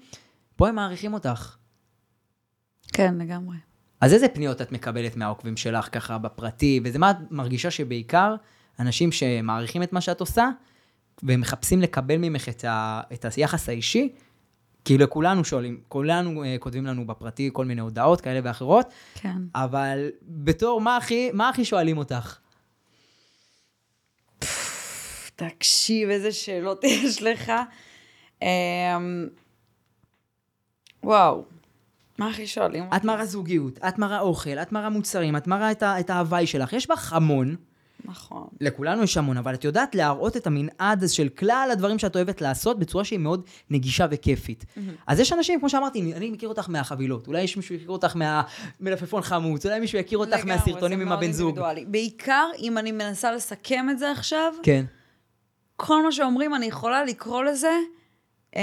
פה 0.56 0.68
הם 0.68 0.74
מעריכים 0.74 1.14
אותך. 1.14 1.56
כן, 2.92 3.14
לגמרי. 3.18 3.56
אז 4.00 4.12
איזה 4.12 4.28
פניות 4.28 4.62
את 4.62 4.72
מקבלת 4.72 5.16
מהעוקבים 5.16 5.56
שלך 5.56 5.88
ככה 5.92 6.18
בפרטי, 6.18 6.80
וזה 6.84 6.98
מה 6.98 7.10
את 7.10 7.16
מרגישה 7.30 7.70
שבעיקר 7.70 8.34
אנשים 8.80 9.12
שמעריכים 9.12 9.82
את 9.82 9.92
מה 9.92 10.00
שאת 10.00 10.20
עושה, 10.20 10.48
ומחפשים 11.22 11.80
לקבל 11.80 12.16
ממך 12.16 12.48
את, 12.48 12.64
ה, 12.64 13.00
את 13.12 13.26
היחס 13.36 13.68
האישי, 13.68 14.12
כי 14.84 14.98
לכולנו 14.98 15.44
שואלים, 15.44 15.80
כולנו 15.88 16.44
uh, 16.44 16.46
כותבים 16.58 16.86
לנו 16.86 17.06
בפרטי 17.06 17.50
כל 17.52 17.64
מיני 17.64 17.80
הודעות 17.80 18.20
כאלה 18.20 18.40
ואחרות, 18.44 18.86
כן. 19.14 19.38
אבל 19.54 20.10
בתור 20.22 20.80
מה 20.80 20.96
הכי, 20.96 21.30
מה 21.32 21.48
הכי 21.48 21.64
שואלים 21.64 21.98
אותך? 21.98 22.38
תקשיב, 25.36 26.08
איזה 26.08 26.32
שאלות 26.32 26.84
יש 27.04 27.22
לך. 27.22 27.52
אמ, 28.42 29.28
וואו. 31.02 31.44
מה 32.18 32.28
הכי 32.30 32.46
שואלים? 32.46 32.84
את 32.96 33.04
מראה 33.04 33.24
זוגיות, 33.26 33.78
את 33.88 33.98
מראה 33.98 34.20
אוכל, 34.20 34.50
את 34.62 34.72
מראה 34.72 34.88
מוצרים, 34.88 35.36
את 35.36 35.46
מראה 35.46 35.70
את, 35.70 35.82
ה- 35.82 36.00
את 36.00 36.10
ההוואי 36.10 36.46
שלך. 36.46 36.72
יש 36.72 36.86
בך 36.88 37.12
המון, 37.12 37.56
נכון. 38.04 38.46
לכולנו 38.60 39.02
יש 39.02 39.16
המון, 39.16 39.36
אבל 39.36 39.54
את 39.54 39.64
יודעת 39.64 39.94
להראות 39.94 40.36
את 40.36 40.46
המנעד 40.46 41.02
הזה 41.02 41.14
של 41.14 41.28
כלל 41.28 41.68
הדברים 41.72 41.98
שאת 41.98 42.16
אוהבת 42.16 42.40
לעשות 42.40 42.78
בצורה 42.78 43.04
שהיא 43.04 43.18
מאוד 43.18 43.42
נגישה 43.70 44.06
וכיפית. 44.10 44.64
אז 45.06 45.20
יש 45.20 45.32
אנשים, 45.32 45.60
כמו 45.60 45.70
שאמרתי, 45.70 46.12
אני- 46.16 46.30
מכיר 46.30 46.48
אותך 46.48 46.68
מהחבילות, 46.68 47.26
אולי 47.26 47.42
יש 47.42 47.56
מישהו 47.56 47.74
יכיר 47.74 47.88
אותך 47.88 48.16
מהמלפפון 48.16 49.22
חמוץ, 49.22 49.66
אולי 49.66 49.80
מישהו 49.80 49.98
יכיר 49.98 50.18
אותך 50.18 50.32
לגמרי, 50.32 50.54
מהסרטונים 50.56 51.00
עם 51.00 51.12
הבן 51.12 51.32
זוג. 51.32 51.60
בעיקר 51.86 52.46
אם 52.58 52.78
אני 52.78 52.92
מנסה 52.92 53.32
לסכם 53.32 53.86
את 53.90 53.98
זה 53.98 54.10
עכשיו, 54.10 54.52
כן. 54.62 54.84
כל 55.76 56.02
מה 56.04 56.12
שאומרים, 56.12 56.54
אני 56.54 56.66
יכולה 56.66 57.04
לקרוא 57.04 57.44
לזה, 57.44 57.72
אה, 58.56 58.62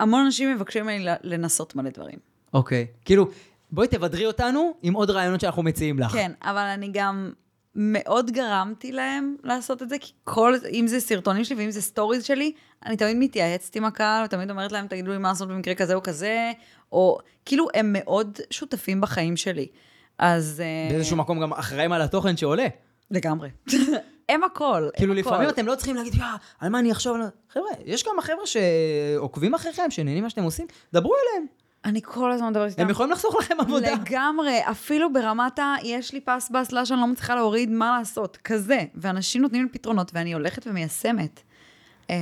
המון 0.00 0.24
אנשים 0.24 0.54
מבקשים 0.54 0.84
ממני 0.84 1.06
לנסות 1.22 1.76
מלא 1.76 1.90
דברים. 1.90 2.18
אוקיי. 2.54 2.86
כאילו, 3.04 3.28
בואי 3.70 3.88
תבדרי 3.88 4.26
אותנו 4.26 4.74
עם 4.82 4.94
עוד 4.94 5.10
רעיונות 5.10 5.40
שאנחנו 5.40 5.62
מציעים 5.62 5.98
לך. 5.98 6.12
כן, 6.12 6.32
אבל 6.42 6.62
אני 6.62 6.90
גם 6.92 7.32
מאוד 7.74 8.30
גרמתי 8.30 8.92
להם 8.92 9.36
לעשות 9.44 9.82
את 9.82 9.88
זה, 9.88 9.96
כי 10.00 10.12
כל, 10.24 10.54
אם 10.72 10.86
זה 10.86 11.00
סרטונים 11.00 11.44
שלי 11.44 11.56
ואם 11.56 11.70
זה 11.70 11.82
stories 11.82 12.24
שלי, 12.24 12.52
אני 12.86 12.96
תמיד 12.96 13.16
מתייעצת 13.16 13.76
עם 13.76 13.84
הקהל, 13.84 14.24
ותמיד 14.24 14.50
אומרת 14.50 14.72
להם, 14.72 14.86
תגידו 14.86 15.12
לי 15.12 15.18
מה 15.18 15.28
לעשות 15.28 15.48
במקרה 15.48 15.74
כזה 15.74 15.94
או 15.94 16.02
כזה, 16.02 16.52
או 16.92 17.18
כאילו, 17.44 17.66
הם 17.74 17.90
מאוד 17.92 18.38
שותפים 18.50 19.00
בחיים 19.00 19.36
שלי. 19.36 19.66
אז... 20.18 20.62
אה, 20.64 20.92
באיזשהו 20.92 21.16
מקום 21.16 21.40
גם 21.40 21.52
אחראים 21.52 21.92
על 21.92 22.02
התוכן 22.02 22.36
שעולה. 22.36 22.66
לגמרי. 23.10 23.48
הם 24.28 24.44
הכל, 24.44 24.88
כאילו 24.96 25.14
לפעמים. 25.14 25.48
אתם 25.48 25.66
לא 25.66 25.74
צריכים 25.74 25.96
להגיד, 25.96 26.14
יא, 26.14 26.24
על 26.60 26.68
מה 26.68 26.78
אני 26.78 26.92
אחשוב? 26.92 27.16
על-" 27.16 27.28
חבר'ה, 27.52 27.70
יש 27.84 28.02
כמה 28.02 28.22
חבר'ה 28.22 28.46
שעוקבים 28.46 29.54
אחריכם, 29.54 29.90
שנהנים 29.90 30.22
מה 30.22 30.30
שאתם 30.30 30.42
עושים, 30.42 30.66
דברו 30.92 31.14
אליהם. 31.14 31.46
אני 31.84 32.00
כל 32.02 32.32
הזמן 32.32 32.48
מדברת 32.48 32.70
איתם. 32.70 32.82
הם 32.82 32.90
יכולים 32.90 33.12
לחסוך 33.12 33.36
לכם 33.36 33.54
עבודה. 33.60 33.92
לגמרי, 33.92 34.60
אפילו 34.70 35.12
ברמת 35.12 35.58
ה... 35.58 35.74
יש 35.82 36.12
לי 36.12 36.20
פס 36.20 36.50
באסלה 36.50 36.86
שאני 36.86 37.00
לא 37.00 37.06
מצליחה 37.06 37.34
להוריד, 37.34 37.70
מה 37.70 37.98
לעשות? 37.98 38.36
כזה. 38.36 38.84
ואנשים 38.94 39.42
נותנים 39.42 39.62
לי 39.62 39.68
פתרונות, 39.68 40.10
ואני 40.14 40.32
הולכת 40.34 40.66
ומיישמת. 40.66 41.40
אמ, 42.10 42.14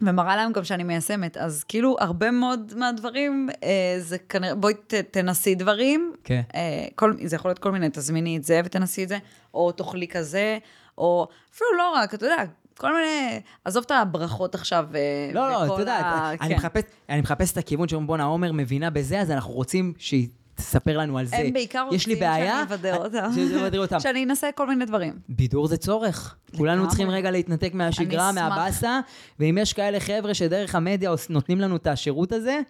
ומראה 0.00 0.36
להם 0.36 0.52
גם 0.52 0.64
שאני 0.64 0.82
מיישמת. 0.82 1.36
אז 1.36 1.64
כאילו, 1.64 1.96
הרבה 2.00 2.30
מאוד 2.30 2.72
מהדברים, 2.76 3.48
אה, 3.64 3.96
זה 3.98 4.18
כנראה, 4.18 4.54
בואי 4.54 4.74
ת, 4.74 4.94
תנסי 4.94 5.54
דברים. 5.54 6.12
כן. 6.24 6.40
אה, 6.54 6.86
כל, 6.94 7.14
זה 7.24 7.36
יכול 7.36 7.48
להיות 7.48 7.58
כל 7.58 7.72
מיני, 7.72 7.88
תזמיני 7.92 8.36
את 8.36 8.44
זה 8.44 8.60
ותנסי 8.64 9.04
את 9.04 9.08
זה, 9.08 9.18
או 9.54 9.72
תאכלי 9.72 10.08
כזה, 10.08 10.58
או 10.98 11.28
אפילו 11.54 11.68
לא 11.78 11.92
רק, 11.94 12.14
אתה 12.14 12.26
יודע, 12.26 12.44
כל 12.78 12.94
מיני, 12.94 13.40
עזוב 13.64 13.84
את 13.86 13.90
הברכות 13.90 14.54
עכשיו. 14.54 14.88
אה, 14.94 15.00
לא, 15.34 15.50
לא, 15.52 15.56
וכל 15.64 15.74
את 15.74 15.78
יודעת, 15.78 16.04
ה- 16.04 16.30
אני 16.40 16.54
כן. 16.54 16.56
מחפש- 16.56 16.90
אני 17.08 17.20
מחפש 17.20 17.52
את 17.52 17.58
הכיוון 17.58 17.88
שאומרים, 17.88 18.06
בואנה, 18.06 18.24
עומר 18.24 18.52
מבינה 18.52 18.90
בזה, 18.90 19.20
אז 19.20 19.30
אנחנו 19.30 19.52
רוצים 19.52 19.92
שהיא 19.98 20.28
תספר 20.54 20.98
לנו 20.98 21.18
על 21.18 21.26
זה. 21.26 21.36
הם 21.36 21.52
בעיקר 21.52 21.88
יש 21.92 22.06
לי 22.06 22.14
רוצים 22.14 22.28
בעיה, 22.28 22.52
שאני 22.68 22.74
אבדר 22.74 22.96
אותם. 23.04 23.30
שתבדרי 23.34 23.78
אותם. 23.78 24.00
שאני 24.00 24.24
אנסה 24.24 24.48
כל 24.54 24.66
מיני 24.66 24.84
דברים. 24.84 25.18
בידור 25.28 25.66
זה 25.66 25.76
צורך. 25.76 26.36
כולנו. 26.56 26.88
צריכים 26.88 27.10
רגע 27.10 27.30
להתנתק 27.30 27.70
מהשגרה. 27.74 28.32
מהבאסה, 28.32 29.00
ואם 29.40 29.58
יש 29.60 29.72
כאלה 29.72 30.00
חבר'ה 30.00 30.34
שדרך 30.34 30.74
המדיה 30.74 31.10
נותנים 31.30 31.60
לנו 31.60 31.76
את 31.76 31.86
השירות 31.86 32.32
הזה, 32.32 32.60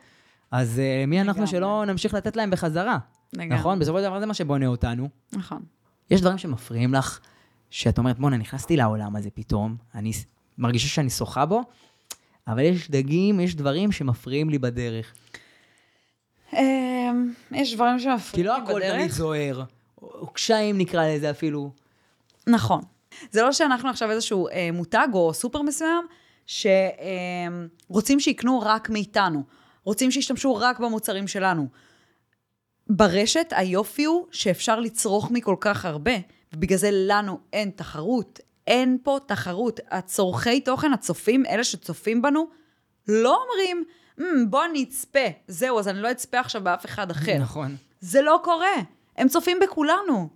אז 0.50 0.78
אה, 0.78 1.04
מי 1.06 1.20
אנחנו. 1.20 1.46
שלא 1.46 1.84
נמשיך 1.86 2.14
לתת 2.14 2.36
להם 2.36 2.50
בחזרה? 2.50 2.98
נכון? 3.36 3.78
בסופו 3.78 3.98
של 3.98 4.04
דבר 4.04 4.20
זה 4.20 4.26
מה 4.26 4.34
שבונה 4.34 4.66
אותנו. 4.66 5.08
נכון. 5.32 5.62
יש 6.10 6.20
דברים 6.20 6.38
שמפריעים 6.38 6.94
לך, 6.94 7.20
שאת 7.74 7.98
אומרת, 7.98 8.18
בואנה, 8.18 8.36
נכנסתי 8.36 8.76
לעולם 8.76 9.16
הזה 9.16 9.30
פתאום, 9.30 9.76
אני 9.94 10.12
מרגישה 10.58 10.88
שאני 10.88 11.10
שוחה 11.10 11.46
בו, 11.46 11.62
אבל 12.48 12.60
יש 12.60 12.90
דגים, 12.90 13.40
יש 13.40 13.54
דברים 13.54 13.92
שמפריעים 13.92 14.50
לי 14.50 14.58
בדרך. 14.58 15.14
אמ, 16.52 17.32
יש 17.50 17.74
דברים 17.74 17.96
כי 17.96 18.02
שמפריעים 18.02 18.46
לא 18.46 18.56
לי 18.56 18.62
הכל 18.62 18.80
תמיד 18.80 18.92
בדרך. 18.92 19.12
זוהר, 19.12 19.64
או 20.02 20.26
קשיים 20.26 20.78
נקרא 20.78 21.06
לזה 21.06 21.30
אפילו. 21.30 21.70
נכון. 22.46 22.80
זה 23.30 23.42
לא 23.42 23.52
שאנחנו 23.52 23.90
עכשיו 23.90 24.10
איזשהו 24.10 24.48
אה, 24.48 24.68
מותג 24.72 25.08
או 25.12 25.34
סופר 25.34 25.62
מסוים, 25.62 26.06
שרוצים 26.46 28.20
שיקנו 28.20 28.60
רק 28.60 28.90
מאיתנו. 28.90 29.42
רוצים 29.84 30.10
שישתמשו 30.10 30.56
רק 30.56 30.78
במוצרים 30.78 31.28
שלנו. 31.28 31.68
ברשת 32.88 33.46
היופי 33.50 34.04
הוא 34.04 34.26
שאפשר 34.30 34.80
לצרוך 34.80 35.30
מכל 35.30 35.56
כך 35.60 35.84
הרבה, 35.84 36.12
ובגלל 36.54 36.78
זה 36.78 36.88
לנו 36.92 37.38
אין 37.52 37.70
תחרות. 37.76 38.40
אין 38.66 38.98
פה 39.02 39.18
תחרות. 39.26 39.80
הצורכי 39.90 40.60
תוכן, 40.60 40.92
הצופים, 40.92 41.46
אלה 41.46 41.64
שצופים 41.64 42.22
בנו, 42.22 42.46
לא 43.08 43.38
אומרים, 43.42 43.84
"מ, 44.18 44.50
בוא 44.50 44.64
נצפה. 44.72 45.28
זהו, 45.48 45.78
אז 45.78 45.88
אני 45.88 46.02
לא 46.02 46.10
אצפה 46.10 46.40
עכשיו 46.40 46.64
באף 46.64 46.84
אחד 46.84 47.10
אחר. 47.10 47.38
נכון. 47.38 47.76
זה 48.00 48.22
לא 48.22 48.40
קורה. 48.44 48.76
הם 49.16 49.28
צופים 49.28 49.58
בכולנו. 49.62 50.28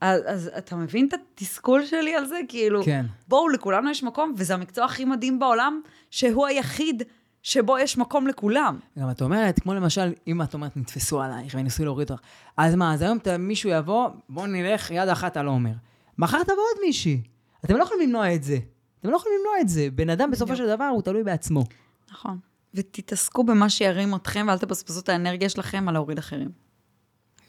אז, 0.00 0.22
אז 0.26 0.50
אתה 0.58 0.76
מבין 0.76 1.08
את 1.08 1.14
התסכול 1.14 1.84
שלי 1.84 2.14
על 2.14 2.26
זה? 2.26 2.40
כאילו, 2.48 2.84
כן. 2.84 3.06
בואו, 3.28 3.48
לכולנו 3.48 3.90
יש 3.90 4.02
מקום, 4.02 4.34
וזה 4.36 4.54
המקצוע 4.54 4.84
הכי 4.84 5.04
מדהים 5.04 5.38
בעולם, 5.38 5.80
שהוא 6.10 6.46
היחיד 6.46 7.02
שבו 7.42 7.78
יש 7.78 7.98
מקום 7.98 8.26
לכולם. 8.26 8.78
גם 8.98 9.10
את 9.10 9.22
אומרת, 9.22 9.60
כמו 9.60 9.74
למשל, 9.74 10.12
אם 10.26 10.42
את 10.42 10.54
אומרת, 10.54 10.76
נתפסו 10.76 11.22
עלייך 11.22 11.54
וניסו 11.58 11.84
להוריד 11.84 12.10
אותך, 12.10 12.22
אז 12.56 12.74
מה, 12.74 12.94
אז 12.94 13.02
היום 13.02 13.18
מישהו 13.38 13.70
יבוא, 13.70 14.08
בוא 14.28 14.46
נלך 14.46 14.90
יד 14.90 15.08
אחת 15.08 15.36
על 15.36 15.46
עומר. 15.46 15.72
מחר 16.18 16.42
תבוא 16.42 16.54
עוד 16.54 16.80
מישהי. 16.86 17.22
אתם 17.64 17.76
לא 17.76 17.82
יכולים 17.82 18.08
למנוע 18.08 18.34
את 18.34 18.42
זה. 18.42 18.58
אתם 19.00 19.10
לא 19.10 19.16
יכולים 19.16 19.38
למנוע 19.38 19.60
את 19.60 19.68
זה. 19.68 19.88
בן 19.94 20.10
אדם 20.10 20.30
בסופו 20.30 20.56
של 20.56 20.66
דבר 20.66 20.84
הוא 20.84 21.02
תלוי 21.02 21.24
בעצמו. 21.24 21.64
נכון. 22.10 22.38
ותתעסקו 22.74 23.44
במה 23.44 23.70
שירים 23.70 24.14
אתכם, 24.14 24.46
ואל 24.48 24.58
תבזבזו 24.58 25.00
את 25.00 25.08
האנרגיה 25.08 25.48
שלכם 25.48 25.88
על 25.88 25.94
להוריד 25.94 26.18
אחרים. 26.18 26.50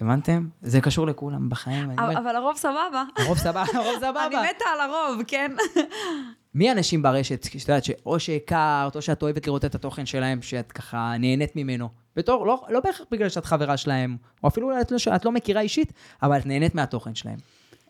הבנתם? 0.01 0.47
זה 0.61 0.81
קשור 0.81 1.07
לכולם 1.07 1.49
בחיים. 1.49 1.83
אני 1.83 1.93
אבל, 1.97 2.09
אומר, 2.09 2.19
אבל 2.19 2.35
הרוב 2.35 2.57
סבבה. 2.57 3.03
הרוב 3.17 3.37
סבבה, 3.37 3.63
הרוב 3.73 3.95
סבבה. 4.05 4.27
אני 4.27 4.35
מתה 4.35 4.65
על 4.73 4.79
הרוב, 4.79 5.23
כן? 5.27 5.51
מי 6.55 6.69
האנשים 6.69 7.01
ברשת, 7.01 7.43
שאת 7.43 7.69
יודעת, 7.69 7.83
שאו 7.83 8.19
שהכרת, 8.19 8.95
או 8.95 9.01
שאת 9.01 9.21
אוהבת 9.21 9.47
לראות 9.47 9.65
את 9.65 9.75
התוכן 9.75 10.05
שלהם, 10.05 10.41
שאת 10.41 10.71
ככה 10.71 11.13
נהנית 11.19 11.55
ממנו? 11.55 11.89
בתור, 12.15 12.47
לא, 12.47 12.65
לא 12.69 12.79
בהכרח 12.79 13.05
בגלל 13.11 13.29
שאת 13.29 13.45
חברה 13.45 13.77
שלהם, 13.77 14.17
או 14.43 14.47
אפילו 14.47 14.81
את 14.81 14.91
לא, 14.91 14.97
את 15.15 15.25
לא 15.25 15.31
מכירה 15.31 15.61
אישית, 15.61 15.93
אבל 16.23 16.37
את 16.37 16.45
נהנית 16.45 16.75
מהתוכן 16.75 17.15
שלהם. 17.15 17.37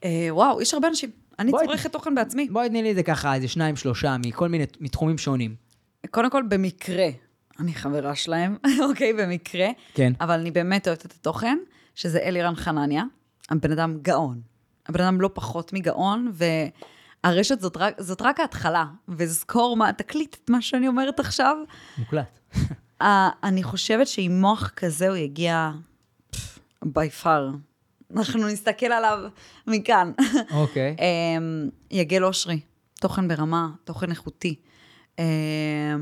אה, 0.03 0.28
וואו, 0.30 0.62
יש 0.62 0.74
הרבה 0.74 0.88
אנשים. 0.88 1.10
אני 1.39 1.51
בואי- 1.51 1.66
צורכת 1.66 1.91
תוכן 1.91 2.16
בעצמי. 2.16 2.47
בואי 2.51 2.70
תני 2.70 2.84
לי 2.84 2.91
את 2.91 2.95
זה 2.95 3.03
ככה, 3.03 3.36
איזה 3.36 3.47
שניים, 3.47 3.76
שלושה, 3.76 4.16
מכל 4.26 4.49
מיני, 4.49 4.64
מתחומים 4.80 5.18
שונים. 5.18 5.55
קודם 6.12 6.30
כל, 6.30 6.43
במקרה, 6.49 7.07
אני 7.60 7.74
חברה 7.74 8.16
שלהם, 8.16 8.57
אוקיי, 8.89 9.14
במקרה. 9.14 9.68
כן. 9.93 10.14
אבל 10.22 10.39
אני 10.39 10.51
באמת 10.51 10.88
אוהבת 10.88 11.05
את 11.05 11.12
התוכן, 11.12 11.57
שזה 11.95 12.20
אלירן 12.20 12.55
חנניה, 12.55 13.03
הבן 13.49 13.72
אדם 13.72 13.97
גאון. 14.01 14.41
הבן 14.89 15.01
אדם 15.03 15.22
לא 15.22 15.30
פחות 15.34 15.74
מגאון, 15.74 16.32
והרשת 17.24 17.59
זאת 17.59 17.78
רק, 17.78 18.01
זאת 18.01 18.22
רק 18.22 18.39
ההתחלה. 18.39 18.86
וזכור 19.07 19.78
מה, 19.78 19.93
תקליט 19.93 20.36
את 20.43 20.49
מה 20.49 20.61
שאני 20.61 20.88
אומרת 20.88 21.20
עכשיו. 21.20 21.57
מוקלט. 21.97 22.39
Uh, 23.01 23.05
אני 23.43 23.63
חושבת 23.63 24.07
שעם 24.07 24.41
מוח 24.41 24.72
כזה 24.76 25.09
הוא 25.09 25.17
יגיע 25.17 25.72
בי 26.86 27.09
פאר. 27.09 27.49
אנחנו 28.15 28.47
נסתכל 28.47 28.86
עליו 28.86 29.20
מכאן. 29.67 30.11
אוקיי. 30.51 30.95
um, 30.97 31.72
יגל 31.91 32.24
אושרי, 32.24 32.59
תוכן 33.01 33.28
ברמה, 33.28 33.70
תוכן 33.84 34.09
איכותי. 34.09 34.55
Um, 35.17 35.22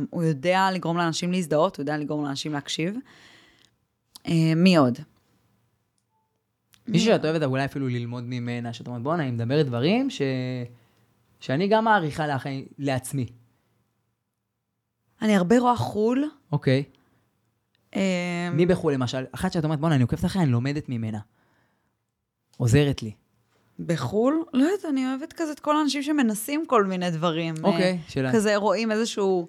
הוא 0.09 0.23
יודע 0.23 0.69
לגרום 0.73 0.97
לאנשים 0.97 1.31
להזדהות, 1.31 1.77
הוא 1.77 1.81
יודע 1.83 1.97
לגרום 1.97 2.25
לאנשים 2.25 2.53
להקשיב. 2.53 2.95
Uh, 4.25 4.29
מי 4.55 4.77
עוד? 4.77 4.99
מישהו 6.87 7.07
שאת 7.07 7.25
אוהבת 7.25 7.43
אולי 7.43 7.65
אפילו 7.65 7.87
ללמוד 7.87 8.23
ממנה, 8.27 8.73
שאת 8.73 8.87
אומרת, 8.87 9.01
בואנה, 9.01 9.23
היא 9.23 9.33
מדברת 9.33 9.65
דברים 9.65 10.09
ש... 10.09 10.21
שאני 11.39 11.67
גם 11.67 11.83
מעריכה 11.83 12.27
לאח... 12.27 12.45
לעצמי. 12.77 13.25
אני 15.21 15.35
הרבה 15.35 15.59
רואה 15.59 15.75
חו"ל. 15.75 16.29
אוקיי. 16.51 16.83
Um, 17.91 17.97
מי 18.53 18.65
בחו"ל 18.65 18.93
למשל? 18.93 19.25
אחת 19.31 19.51
שאת 19.51 19.63
אומרת, 19.63 19.79
בואנה, 19.79 19.95
אני 19.95 20.03
עוקבת 20.03 20.25
אחריה, 20.25 20.43
אני 20.43 20.51
לומדת 20.51 20.89
ממנה. 20.89 21.19
עוזרת 22.57 23.03
לי. 23.03 23.11
בחו"ל? 23.79 24.43
לא 24.53 24.63
יודעת, 24.63 24.85
אני 24.89 25.09
אוהבת 25.09 25.33
כזה 25.33 25.51
את 25.51 25.59
כל 25.59 25.77
האנשים 25.77 26.03
שמנסים 26.03 26.65
כל 26.67 26.85
מיני 26.85 27.11
דברים. 27.11 27.55
אוקיי, 27.63 27.91
אה, 27.91 27.97
שלהם. 28.07 28.35
כזה 28.35 28.55
רואים 28.55 28.91
איזשהו, 28.91 29.47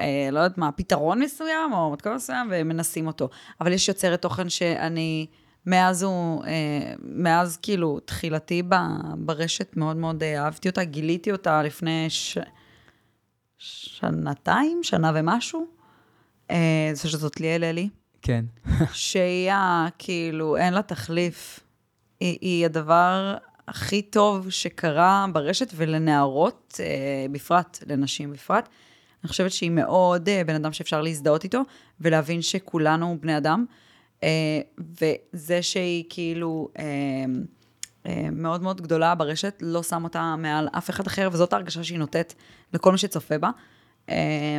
אה, 0.00 0.28
לא 0.32 0.38
יודעת 0.38 0.58
מה, 0.58 0.72
פתרון 0.72 1.22
מסוים 1.22 1.72
או 1.72 1.90
מתכון 1.90 2.14
מסוים 2.14 2.48
ומנסים 2.52 3.06
אותו. 3.06 3.28
אבל 3.60 3.72
יש 3.72 3.88
יוצרת 3.88 4.22
תוכן 4.22 4.48
שאני, 4.48 5.26
מאז 5.66 6.02
הוא, 6.02 6.44
אה, 6.44 6.92
מאז 7.02 7.56
כאילו 7.56 8.00
תחילתי 8.00 8.62
ב, 8.62 8.74
ברשת, 9.16 9.76
מאוד 9.76 9.96
מאוד 9.96 10.22
אה, 10.22 10.44
אהבתי 10.44 10.68
אותה, 10.68 10.84
גיליתי 10.84 11.32
אותה 11.32 11.62
לפני 11.62 12.06
ש... 12.08 12.38
שנתיים, 13.58 14.80
שנה 14.82 15.12
ומשהו. 15.14 15.66
אה, 16.50 16.90
זה 16.92 17.08
שזאת 17.08 17.40
ליאל 17.40 17.64
אלי. 17.64 17.88
כן. 18.22 18.44
שהיא 18.92 19.50
כאילו, 19.98 20.56
אין 20.56 20.74
לה 20.74 20.82
תחליף. 20.82 21.60
היא, 22.20 22.38
היא 22.40 22.64
הדבר 22.64 23.34
הכי 23.68 24.02
טוב 24.02 24.50
שקרה 24.50 25.26
ברשת 25.32 25.72
ולנערות 25.76 26.80
אה, 26.80 27.26
בפרט, 27.32 27.78
לנשים 27.86 28.32
בפרט. 28.32 28.68
אני 29.22 29.28
חושבת 29.28 29.52
שהיא 29.52 29.70
מאוד 29.70 30.28
אה, 30.28 30.42
בן 30.46 30.54
אדם 30.54 30.72
שאפשר 30.72 31.02
להזדהות 31.02 31.44
איתו, 31.44 31.62
ולהבין 32.00 32.42
שכולנו 32.42 33.16
בני 33.20 33.36
אדם, 33.36 33.64
וזה 34.80 35.62
שהיא 35.62 36.04
כאילו 36.08 36.68
אה, 36.78 36.84
אה, 38.06 38.28
מאוד 38.32 38.62
מאוד 38.62 38.80
גדולה 38.80 39.14
ברשת, 39.14 39.58
לא 39.60 39.82
שם 39.82 40.04
אותה 40.04 40.36
מעל 40.38 40.68
אף 40.78 40.90
אחד 40.90 41.06
אחר, 41.06 41.28
וזאת 41.32 41.52
ההרגשה 41.52 41.84
שהיא 41.84 41.98
נותנת 41.98 42.34
לכל 42.74 42.92
מי 42.92 42.98
שצופה 42.98 43.38
בה, 43.38 43.50
אה, 44.08 44.58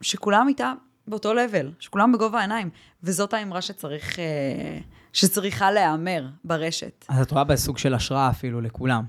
שכולם 0.00 0.48
איתה 0.48 0.72
באותו 1.08 1.34
לבל, 1.34 1.72
שכולם 1.78 2.12
בגובה 2.12 2.38
העיניים, 2.38 2.70
וזאת 3.02 3.34
האמרה 3.34 3.62
שצריך, 3.62 4.18
אה, 4.18 4.78
שצריכה 5.12 5.70
להיאמר 5.70 6.26
ברשת. 6.44 7.04
אז 7.08 7.20
את 7.20 7.30
רואה 7.30 7.44
בסוג 7.44 7.78
של 7.78 7.94
השראה 7.94 8.30
אפילו 8.30 8.60
לכולם. 8.60 9.04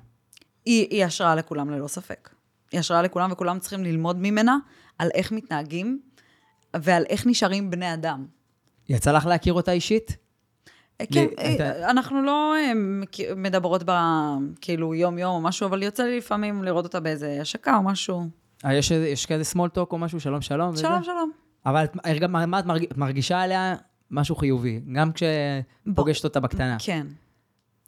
היא, 0.66 0.88
היא 0.90 1.06
השראה 1.06 1.36
לכולם 1.36 1.70
ללא 1.70 1.88
ספק. 1.88 2.30
היא 2.72 2.80
השראה 2.80 3.02
לכולם, 3.02 3.32
וכולם 3.32 3.60
צריכים 3.60 3.84
ללמוד 3.84 4.18
ממנה 4.20 4.58
על 4.98 5.10
איך 5.14 5.32
מתנהגים 5.32 6.02
ועל 6.76 7.04
איך 7.10 7.28
נשארים 7.28 7.70
בני 7.72 7.94
אדם. 7.94 8.26
יצא 8.90 9.12
לך 9.12 9.26
להכיר 9.26 9.54
אותה 9.54 9.72
אישית? 9.72 10.18
כן, 11.14 11.26
ל- 11.26 11.56
אתה- 11.56 11.90
אנחנו 11.90 12.24
לא 12.24 12.56
אה, 12.56 12.72
מדברות 13.36 13.84
בה 13.84 14.28
כאילו 14.62 14.96
יום-יום 14.96 15.36
או 15.36 15.42
משהו, 15.42 15.68
אבל 15.68 15.84
יוצא 15.84 16.04
לי 16.04 16.18
לפעמים 16.18 16.64
לראות 16.64 16.86
אותה 16.86 17.00
באיזה 17.00 17.38
השקה 17.42 17.76
או 17.78 17.84
משהו. 17.84 18.24
אה, 18.66 18.74
יש, 18.74 18.92
יש 18.92 19.26
כזה 19.26 19.44
small 19.54 19.78
talk 19.78 19.92
או 19.92 19.98
משהו, 19.98 20.20
שלום 20.20 20.42
שלום? 20.42 20.70
וזה? 20.70 20.82
שלום, 20.82 21.04
שלום. 21.04 21.32
אבל 21.66 21.84
את, 21.84 21.96
מה, 22.30 22.60
את 22.60 22.66
מרג, 22.66 22.84
את 22.92 22.98
מרגישה 22.98 23.42
עליה 23.42 23.76
משהו 24.12 24.36
חיובי, 24.36 24.82
גם 24.94 25.10
כשפוגשת 25.14 26.24
אותה 26.24 26.40
בקטנה. 26.40 26.78
כן, 26.80 27.08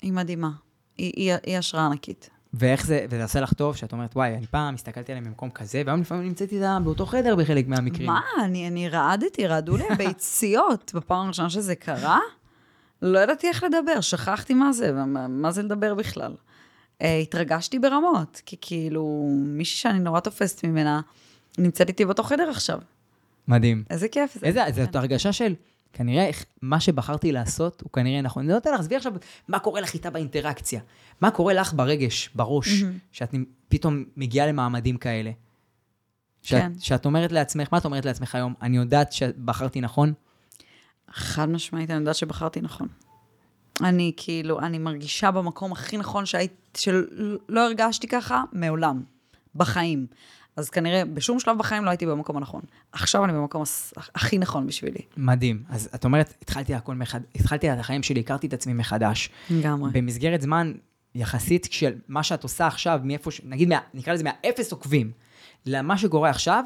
היא 0.02 0.14
מדהימה. 0.14 0.50
היא, 0.98 1.12
היא, 1.16 1.34
היא 1.46 1.58
השראה 1.58 1.86
ענקית. 1.86 2.30
ואיך 2.54 2.86
זה, 2.86 3.06
וזה 3.10 3.24
עושה 3.24 3.42
לך 3.42 3.54
טוב, 3.54 3.76
שאת 3.76 3.92
אומרת, 3.92 4.16
וואי, 4.16 4.36
אני 4.36 4.48
פעם 4.48 4.74
הסתכלתי 4.74 5.12
עליהם 5.12 5.26
במקום 5.26 5.50
כזה, 5.50 5.82
והיום 5.86 6.02
לפעמים 6.02 6.24
נמצאתי 6.24 6.56
איתה 6.56 6.78
באותו 6.84 7.06
חדר 7.06 7.36
בחלק 7.36 7.68
מהמקרים. 7.68 8.08
מה? 8.08 8.22
אני, 8.44 8.68
אני 8.68 8.90
רעדתי, 8.90 9.48
רעדו 9.48 9.78
לי 9.78 9.84
הביציות 9.92 10.92
בפעם 10.96 11.26
הראשונה 11.26 11.50
שזה 11.50 11.76
קרה. 11.76 12.20
לא 13.02 13.20
ידעתי 13.20 13.48
איך 13.48 13.64
לדבר, 13.64 14.02
שכחתי 14.02 14.54
מה 14.54 14.74
זה, 14.74 14.92
ומה- 14.94 15.28
מה 15.28 15.52
זה 15.52 15.64
לדבר 15.64 15.96
בכלל. 15.96 16.34
Uh, 17.02 17.04
התרגשתי 17.22 17.80
ברמות, 17.80 18.42
כי 18.46 18.56
כאילו, 18.62 19.28
מישהי 19.38 19.78
שאני 19.78 20.00
נורא 20.00 20.20
תופסת 20.20 20.66
ממנה, 20.66 21.02
נמצאת 21.58 21.88
איתי 21.90 22.06
באותו 22.06 22.24
חדר 22.24 22.50
עכשיו. 22.50 22.80
מדהים. 23.48 23.84
איזה 23.90 24.08
כיף 24.08 24.34
זה. 24.40 24.46
איזה, 24.46 24.62
זאת 24.86 24.96
הרגשה 24.96 25.34
של, 25.34 25.54
כנראה, 25.94 26.30
מה 26.62 26.80
שבחרתי 26.80 27.32
לעשות 27.32 27.82
הוא 27.82 27.92
כנראה 27.92 28.22
נכון. 28.22 28.44
אני 28.44 28.50
לא 28.52 28.56
יודע 28.56 28.72
לך, 28.74 28.80
עזבי 28.80 28.96
עכשיו, 28.96 29.14
מה 29.48 29.60
קורה 29.60 29.82
לך 29.82 29.94
איתה 29.94 30.10
באינטראקציה? 30.10 30.82
מה 31.22 31.32
קורה 31.32 31.54
לך 31.54 31.74
ברגש, 31.74 32.30
בראש, 32.36 32.70
שאת 33.12 33.34
נ- 33.34 33.44
פתאום 33.70 34.04
מגיעה 34.18 34.48
למעמדים 34.48 34.98
כאלה? 34.98 35.32
שאת, 36.42 36.62
כן. 36.62 36.72
שאת 36.80 37.06
אומרת 37.06 37.32
לעצמך, 37.32 37.68
מה 37.72 37.78
את 37.78 37.86
אומרת 37.86 38.06
לעצמך 38.06 38.36
היום? 38.36 38.54
אני 38.62 38.78
יודעת 38.78 39.12
שבחרתי 39.12 39.82
נכון? 39.82 40.14
חד 41.12 41.50
משמעית, 41.50 41.90
אני 41.92 42.00
יודעת 42.00 42.16
שבחרתי 42.16 42.62
נכון. 42.62 42.88
אני 43.84 44.14
כאילו, 44.18 44.60
אני 44.60 44.78
מרגישה 44.78 45.32
במקום 45.32 45.72
הכי 45.72 45.98
נכון 45.98 46.26
שהייתי, 46.26 46.56
שלא 46.78 47.66
הרגשתי 47.66 48.08
ככה 48.08 48.44
מעולם, 48.52 49.04
בחיים. 49.56 50.08
אז 50.62 50.70
כנראה 50.70 51.06
בשום 51.06 51.40
שלב 51.40 51.58
בחיים 51.58 51.86
לא 51.86 51.90
הייתי 51.90 52.06
במקום 52.06 52.38
הנכון. 52.38 52.62
עכשיו 52.92 53.26
אני 53.26 53.34
במקום 53.34 53.64
הכי 54.16 54.38
נכון 54.38 54.68
בשבילי. 54.68 55.00
מדהים. 55.18 55.64
אז 55.70 55.90
את 55.96 56.06
אומרת, 56.06 56.34
התחלתי 56.42 56.76
הכל 56.76 56.96
מחדש, 56.96 57.24
התחלתי 57.36 57.74
את 57.74 57.80
החיים 57.80 58.04
שלי, 58.04 58.20
הכרתי 58.20 58.48
את 58.48 58.54
עצמי 58.54 58.74
מחדש. 58.74 59.30
לגמרי. 59.50 59.92
במסגרת 59.94 60.42
זמן 60.42 60.74
יחסית 61.16 61.68
של 61.72 61.94
מה 62.08 62.24
שאת 62.24 62.44
עושה 62.44 62.68
עכשיו, 62.68 63.00
מאיפה, 63.04 63.32
ש- 63.32 63.42
נגיד, 63.44 63.70
מה, 63.70 63.80
נקרא 63.94 64.14
לזה 64.14 64.24
מהאפס 64.24 64.72
עוקבים, 64.72 65.12
למה 65.66 65.98
שקורה 65.98 66.30
עכשיו, 66.30 66.64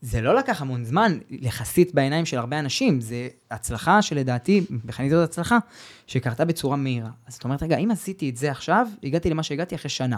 זה 0.00 0.20
לא 0.20 0.34
לקח 0.34 0.62
המון 0.62 0.84
זמן, 0.84 1.18
יחסית 1.30 1.94
בעיניים 1.94 2.26
של 2.26 2.38
הרבה 2.38 2.58
אנשים, 2.58 3.00
זה 3.00 3.28
הצלחה 3.50 4.02
שלדעתי, 4.02 4.66
בחנית 4.84 5.10
זאת 5.10 5.28
הצלחה, 5.28 5.58
שקרתה 6.06 6.44
בצורה 6.44 6.76
מהירה. 6.76 7.10
אז 7.26 7.34
את 7.34 7.44
אומרת, 7.44 7.62
רגע, 7.62 7.76
אם 7.76 7.90
עשיתי 7.90 8.30
את 8.30 8.36
זה 8.36 8.50
עכשיו, 8.50 8.86
הגעתי 9.02 9.30
למה 9.30 9.42
שהגעתי 9.42 9.74
אחרי 9.74 9.90
שנה. 9.90 10.16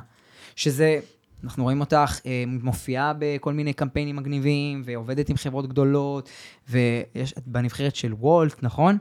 שזה, 0.56 0.98
אנחנו 1.44 1.62
רואים 1.62 1.80
אותך 1.80 2.20
אה, 2.26 2.44
מופיעה 2.46 3.12
בכל 3.18 3.52
מיני 3.52 3.72
קמפיינים 3.72 4.16
מגניבים, 4.16 4.82
ועובדת 4.84 5.28
עם 5.28 5.36
חברות 5.36 5.68
גדולות, 5.68 6.28
ויש, 6.68 7.32
את 7.38 7.42
בנבחרת 7.46 7.96
של 7.96 8.12
וולט, 8.14 8.62
נכון? 8.62 8.98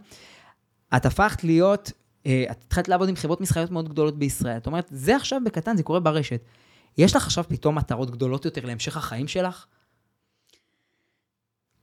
את 0.95 1.05
הפכת 1.05 1.43
להיות, 1.43 1.91
אה, 2.25 2.45
את 2.51 2.63
התחלת 2.65 2.87
לעבוד 2.87 3.09
עם 3.09 3.15
חברות 3.15 3.41
מסחריות 3.41 3.71
מאוד 3.71 3.89
גדולות 3.89 4.19
בישראל. 4.19 4.57
את 4.57 4.67
אומרת, 4.67 4.87
זה 4.91 5.15
עכשיו 5.15 5.41
בקטן, 5.45 5.77
זה 5.77 5.83
קורה 5.83 5.99
ברשת. 5.99 6.41
יש 6.97 7.15
לך 7.15 7.25
עכשיו 7.25 7.43
פתאום 7.47 7.75
מטרות 7.75 8.11
גדולות 8.11 8.45
יותר 8.45 8.65
להמשך 8.65 8.97
החיים 8.97 9.27
שלך? 9.27 9.65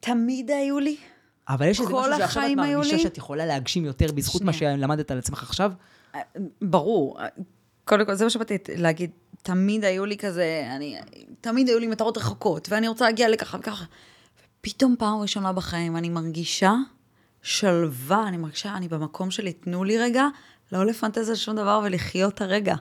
תמיד 0.01 0.51
היו 0.51 0.79
לי. 0.79 0.97
אבל 1.49 1.67
יש 1.67 1.81
איזה 1.81 1.93
משהו 1.93 2.17
שעכשיו 2.19 2.43
את 2.53 2.57
מרגישה? 2.57 2.99
שאת 2.99 3.19
יכולה 3.19 3.47
להגשים 3.47 3.85
יותר 3.85 4.13
בזכות 4.13 4.43
מה 4.43 4.53
שנייה. 4.53 4.77
שלמדת 4.77 5.11
על 5.11 5.19
עצמך 5.19 5.43
עכשיו? 5.43 5.73
ברור. 6.63 7.19
קודם 7.85 8.07
כל, 8.07 8.15
זה 8.15 8.25
מה 8.25 8.31
שבאתי 8.31 8.59
להגיד. 8.77 9.11
תמיד 9.43 9.85
היו 9.85 10.07
לי 10.07 10.17
כזה, 10.17 10.69
אני, 10.77 10.97
תמיד 11.41 11.69
היו 11.69 11.79
לי 11.79 11.87
מטרות 11.87 12.19
רחוקות, 12.19 12.69
ואני 12.71 12.89
רוצה 12.89 13.05
להגיע 13.05 13.29
לככה 13.29 13.59
וככה. 13.61 13.85
ופתאום 14.61 14.97
פעם 14.99 15.21
ראשונה 15.21 15.53
בחיים 15.53 15.97
אני 15.97 16.09
מרגישה 16.09 16.75
שלווה, 17.43 18.29
אני 18.29 18.37
מרגישה, 18.37 18.77
אני 18.77 18.89
במקום 18.89 19.31
שלי, 19.31 19.53
תנו 19.53 19.85
לי 19.85 19.99
רגע, 19.99 20.27
לא 20.73 20.87
לפנטז 20.87 21.29
על 21.29 21.35
שום 21.35 21.57
דבר 21.57 21.81
ולחיות 21.85 22.41
הרגע. 22.41 22.75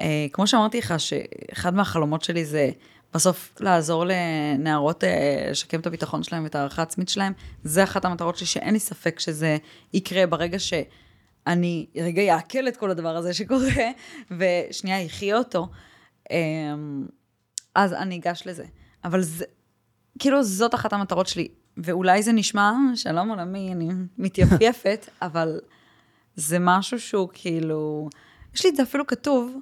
אה, 0.00 0.26
כמו 0.32 0.46
שאמרתי 0.46 0.78
לך, 0.78 0.94
שאחד 0.98 1.74
מהחלומות 1.74 2.24
שלי 2.24 2.44
זה 2.44 2.70
בסוף 3.14 3.52
לעזור 3.60 4.04
לנערות 4.06 5.04
אה, 5.04 5.48
לשקם 5.50 5.80
את 5.80 5.86
הביטחון 5.86 6.22
שלהם 6.22 6.44
ואת 6.44 6.54
הערכה 6.54 6.82
העצמית 6.82 7.08
שלהם. 7.08 7.32
זה 7.64 7.84
אחת 7.84 8.04
המטרות 8.04 8.36
שלי, 8.36 8.46
שאין 8.46 8.72
לי 8.72 8.80
ספק 8.80 9.20
שזה 9.20 9.56
יקרה 9.92 10.26
ברגע 10.26 10.58
שאני 11.46 11.86
רגע 11.96 12.22
יעכל 12.22 12.68
את 12.68 12.76
כל 12.76 12.90
הדבר 12.90 13.16
הזה 13.16 13.34
שקורה, 13.34 13.90
ושנייה 14.38 15.06
אחיה 15.06 15.38
אותו. 15.38 15.68
אה, 16.30 16.36
אז 17.74 17.92
אני 17.92 18.16
אגש 18.16 18.42
לזה. 18.46 18.64
אבל 19.04 19.22
זה, 19.22 19.44
כאילו 20.18 20.42
זאת 20.42 20.74
אחת 20.74 20.92
המטרות 20.92 21.26
שלי. 21.26 21.48
ואולי 21.76 22.22
זה 22.22 22.32
נשמע, 22.32 22.72
שלום 22.94 23.28
עולמי, 23.28 23.72
אני 23.72 23.88
מתייפייפת, 24.18 25.08
אבל 25.22 25.60
זה 26.36 26.56
משהו 26.60 27.00
שהוא 27.00 27.28
כאילו, 27.32 28.08
יש 28.54 28.64
לי 28.64 28.70
את 28.70 28.76
זה 28.76 28.82
אפילו 28.82 29.06
כתוב 29.06 29.56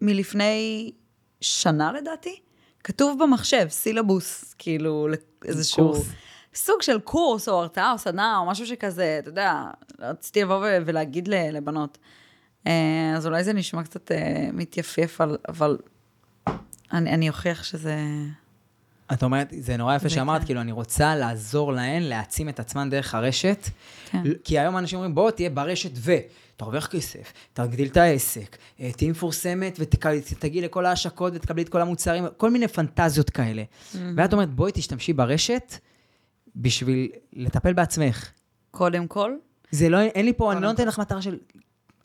מלפני 0.00 0.92
שנה 1.40 1.92
לדעתי, 1.92 2.40
כתוב 2.84 3.22
במחשב, 3.22 3.66
סילבוס, 3.70 4.54
כאילו 4.58 5.08
איזשהו... 5.44 5.92
קורס. 5.92 6.06
סוג 6.56 6.82
של 6.82 7.00
קורס 7.00 7.48
או 7.48 7.60
הרצאה 7.60 7.92
או 7.92 7.98
סדנה 7.98 8.38
או 8.38 8.46
משהו 8.46 8.66
שכזה, 8.66 9.16
אתה 9.18 9.28
יודע, 9.28 9.64
רציתי 9.98 10.42
לבוא 10.42 10.56
ו- 10.56 10.78
ולהגיד 10.86 11.28
לבנות. 11.28 11.98
אה, 12.66 13.12
אז 13.16 13.26
אולי 13.26 13.44
זה 13.44 13.52
נשמע 13.52 13.82
קצת 13.82 14.12
אה, 14.12 14.48
מתייפייף, 14.52 15.20
אבל, 15.48 15.78
אני, 16.92 17.10
אני 17.10 17.28
אוכיח 17.28 17.64
שזה... 17.64 17.96
את 19.12 19.22
אומרת, 19.22 19.52
זה 19.58 19.76
נורא 19.76 19.96
יפה 19.96 20.08
שאמרת. 20.08 20.44
כאילו, 20.44 20.60
אני 20.60 20.72
רוצה 20.72 21.16
לעזור 21.16 21.72
להן 21.72 22.02
להעצים 22.02 22.48
את 22.48 22.60
עצמן 22.60 22.90
דרך 22.90 23.14
הרשת. 23.14 23.68
כן. 24.10 24.22
כי 24.44 24.58
היום 24.58 24.76
אנשים 24.76 24.96
אומרים, 24.96 25.14
בוא, 25.14 25.30
תהיה 25.30 25.50
ברשת 25.50 25.90
ותרוויח 26.02 26.86
כסף, 26.86 27.32
תגדיל 27.52 27.88
את 27.88 27.96
העסק, 27.96 28.56
אה, 28.80 28.92
תהיי 28.92 29.10
מפורסמת 29.10 29.78
ותגיעי 29.80 30.62
לכל 30.62 30.86
ההשקות 30.86 31.32
ותקבלי 31.36 31.62
את 31.62 31.68
כל 31.68 31.80
המוצרים, 31.80 32.24
כל 32.36 32.50
מיני 32.50 32.68
פנטזיות 32.68 33.30
כאלה. 33.30 33.62
ואת 34.16 34.32
אומרת, 34.32 34.50
בואי 34.50 34.72
תשתמשי 34.74 35.12
ברשת 35.12 35.74
בשביל 36.56 37.08
לטפל 37.32 37.72
בעצמך. 37.72 38.30
קודם 38.70 39.06
כל, 39.06 39.36
זה 39.70 39.88
לא, 39.88 40.00
אין 40.00 40.24
לי 40.24 40.32
פה, 40.32 40.52
אני 40.52 40.62
לא 40.62 40.68
נותן. 40.68 40.88
לך 40.88 40.98
מטרה 40.98 41.22
של 41.22 41.38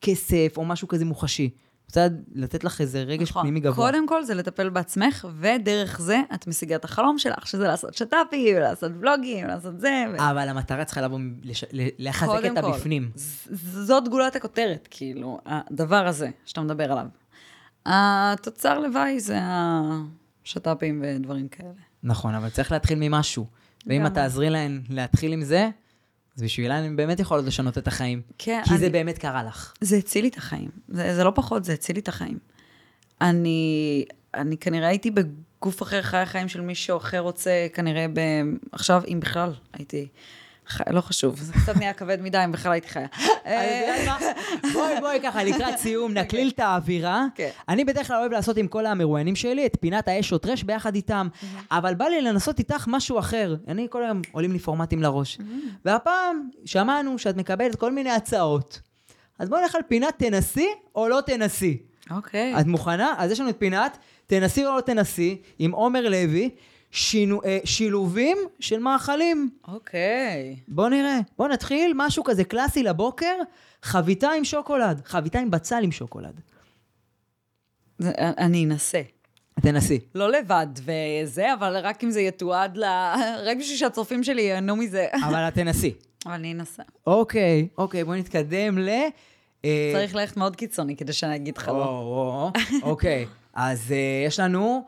כסף 0.01 0.53
או 0.57 0.65
משהו 0.65 0.87
כזה 0.87 1.05
מוחשי. 1.05 1.49
רוצה 1.87 2.07
לתת 2.35 2.63
לך 2.63 2.81
איזה 2.81 3.03
רגש 3.03 3.29
נכון. 3.29 3.41
פנימי 3.41 3.59
גבוה. 3.59 3.75
קודם 3.91 4.07
כל 4.07 4.23
זה 4.23 4.33
לטפל 4.33 4.69
בעצמך, 4.69 5.27
ודרך 5.39 6.01
זה 6.01 6.21
את 6.33 6.47
משיגה 6.47 6.75
את 6.75 6.85
החלום 6.85 7.17
שלך, 7.17 7.47
שזה 7.47 7.67
לעשות 7.67 7.93
שת"פים, 7.93 8.57
ולעשות 8.57 8.91
ולוגים, 8.99 9.45
ולעשות 9.45 9.79
זה. 9.79 10.03
ו... 10.13 10.29
אבל 10.29 10.49
המטרה 10.49 10.85
צריכה 10.85 11.01
לבוא, 11.01 11.19
לש- 11.43 11.63
לחזק 11.99 12.41
את. 12.51 12.57
הבפנים. 12.57 13.11
זאת 13.85 14.07
גולת 14.07 14.35
הכותרת, 14.35 14.87
כאילו, 14.91 15.39
הדבר 15.45 16.07
הזה 16.07 16.29
שאתה 16.45 16.61
מדבר 16.61 16.91
עליו. 16.91 17.05
התוצר 17.85 18.79
לוואי 18.79 19.19
זה 19.19 19.37
השת"פים 20.43 21.03
ודברים 21.05 21.47
כאלה. 21.47 21.69
נכון, 22.03 22.35
אבל 22.35 22.49
צריך 22.49 22.71
להתחיל 22.71 22.97
ממשהו. 23.01 23.45
ואם 23.87 24.05
את. 24.05 24.13
תעזרי 24.13 24.49
להן 24.49 24.81
להתחיל 24.89 25.33
עם 25.33 25.41
זה, 25.43 25.69
אז 26.37 26.43
בשבילן 26.43 26.83
הן 26.83 26.95
באמת 26.95 27.19
יכולות 27.19 27.45
לשנות 27.45 27.77
את 27.77 27.87
החיים. 27.87 28.21
כן, 28.37 28.61
כי 28.65 28.69
אני- 28.69 28.79
זה 28.79 28.89
באמת 28.89 29.17
קרה 29.17 29.43
לך. 29.43 29.73
זה 29.81 29.97
הציל 29.97 30.21
לי 30.21 30.27
את 30.29 30.37
החיים. 30.37 30.69
זה, 30.89 31.15
זה 31.15 31.23
לא 31.23 31.31
פחות, 31.35 31.63
זה 31.63 31.73
הציל 31.73 31.95
לי 31.95 32.01
את 32.01 32.07
החיים. 32.07 32.37
אני, 33.21 34.05
אני 34.33 34.57
כנראה 34.57 34.87
הייתי 34.87 35.11
בגוף 35.11 35.83
אחר, 35.83 36.01
חי 36.01 36.17
החיים 36.17 36.47
של 36.47 36.61
מישהו 36.61 36.97
אחר 36.97 37.19
רוצה, 37.19 37.67
כנראה 37.73 38.05
ב... 38.13 38.19
עכשיו, 38.71 39.03
אם 39.07 39.19
בכלל, 39.19 39.53
הייתי 39.73 40.07
לא 40.89 41.01
חשוב, 41.01 41.39
זה 41.39 41.53
קצת 41.53 41.75
נהיה 41.77 41.93
כבד 41.93 42.21
מדי 42.21 42.41
אם 42.45 42.51
בכלל 42.51 42.71
הייתי 42.71 42.87
חיה. 42.87 43.07
יודע 43.45 43.95
מה? 44.05 44.17
בואי, 44.73 44.99
בואי 44.99 45.19
ככה, 45.23 45.43
לקראת 45.43 45.77
סיום, 45.77 46.13
נקליל 46.17 46.49
את 46.49 46.59
האווירה. 46.59 47.25
כן. 47.35 47.49
אני 47.69 47.85
בדרך 47.85 48.07
כלל 48.07 48.15
אוהב 48.15 48.31
לעשות 48.31 48.57
עם 48.57 48.67
כל 48.67 48.85
המרואיינים 48.85 49.35
שלי 49.35 49.65
את 49.65 49.77
פינת 49.81 50.07
האש 50.07 50.33
או 50.33 50.37
טרש 50.37 50.63
ביחד 50.63 50.95
איתם, 50.95 51.27
אבל 51.71 51.93
בא 51.93 52.05
לי 52.05 52.21
לנסות 52.21 52.59
איתך 52.59 52.85
משהו 52.87 53.19
אחר. 53.19 53.55
אני 53.67 53.87
כל 53.89 54.03
היום 54.03 54.21
עולים 54.31 54.51
לי 54.51 54.59
פורמטים 54.59 55.01
לראש. 55.01 55.37
והפעם 55.85 56.49
שמענו 56.65 57.17
שאת 57.17 57.37
מקבלת 57.37 57.75
כל 57.75 57.91
מיני 57.91 58.11
הצעות. 58.11 58.81
אז 59.39 59.49
בואי 59.49 59.61
נלך 59.61 59.75
על 59.75 59.81
פינת 59.87 60.13
תנסי 60.17 60.67
או 60.95 61.07
לא 61.07 61.21
תנסי. 61.25 61.77
אוקיי. 62.11 62.59
את 62.59 62.65
מוכנה? 62.65 63.13
אז 63.17 63.31
יש 63.31 63.39
לנו 63.39 63.49
את 63.49 63.55
פינת 63.59 63.97
תנסי 64.27 64.65
או 64.65 64.75
לא 64.75 64.81
תנסי 64.81 65.41
עם 65.59 65.71
עומר 65.71 66.09
לוי, 66.09 66.49
שינו, 66.91 67.43
אה, 67.43 67.59
שילובים 67.65 68.37
של 68.59 68.79
מאכלים. 68.79 69.49
אוקיי. 69.67 70.55
בוא 70.67 70.89
נראה. 70.89 71.19
בוא 71.37 71.47
נתחיל, 71.47 71.91
משהו 71.95 72.23
כזה 72.23 72.43
קלאסי 72.43 72.83
לבוקר, 72.83 73.35
חביתה 73.83 74.29
עם 74.31 74.43
שוקולד. 74.43 75.01
חביתה 75.05 75.39
עם 75.39 75.51
בצל 75.51 75.83
עם 75.83 75.91
שוקולד. 75.91 76.41
זה- 77.99 78.11
אני 78.17 78.65
אנסה. 78.65 79.01
תנסי. 79.61 79.99
לא 80.15 80.31
לבד 80.31 80.67
וזה, 80.75 81.53
אבל 81.53 81.77
רק 81.77 82.03
אם 82.03 82.11
זה 82.11 82.21
יתועד 82.21 82.77
ל... 82.77 82.83
רק 83.47 83.57
בשביל 83.57 83.77
שהצופים 83.77 84.23
שלי 84.23 84.41
ייהנו 84.41 84.75
מזה. 84.75 85.07
אבל 85.27 85.47
את 85.47 85.53
תנסי. 85.53 85.93
אבל 86.25 86.33
אני 86.33 86.51
אנסה. 86.53 86.83
אוקיי, 87.07 87.67
אוקיי, 87.77 88.03
בואי 88.03 88.19
נתקדם 88.19 88.77
ל... 88.77 88.89
אה, 89.65 89.91
צריך 89.93 90.15
ללכת 90.15 90.37
מאוד 90.37 90.55
קיצוני 90.55 90.95
כדי 90.95 91.13
שאני 91.13 91.35
אגיד 91.35 91.57
לך 91.57 91.67
לא. 91.67 91.73
או, 91.73 92.51
או. 92.83 92.89
אוקיי, 92.89 93.25
אז 93.53 93.91
אה, 93.91 93.97
יש 94.27 94.39
לנו 94.39 94.85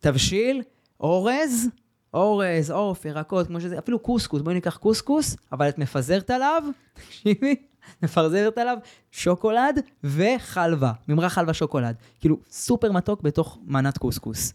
תבשיל, 0.00 0.62
אורז, 1.00 1.68
אורז, 2.14 2.70
עוף, 2.70 3.04
ירקות, 3.04 3.46
כמו 3.46 3.60
שזה, 3.60 3.78
אפילו 3.78 3.98
קוסקוס, 3.98 4.42
בואי 4.42 4.54
ניקח 4.54 4.76
קוסקוס, 4.76 5.36
אבל 5.52 5.68
את 5.68 5.78
מפזרת 5.78 6.30
עליו, 6.30 6.62
תקשיבי, 6.94 7.56
מפזרת 8.02 8.58
עליו 8.58 8.78
שוקולד 9.10 9.80
וחלבה, 10.04 10.92
ממרח 11.08 11.32
חלבה 11.32 11.54
שוקולד. 11.54 11.96
כאילו, 12.20 12.36
סופר 12.50 12.92
מתוק 12.92 13.22
בתוך 13.22 13.58
מנת 13.66 13.98
קוסקוס. 13.98 14.52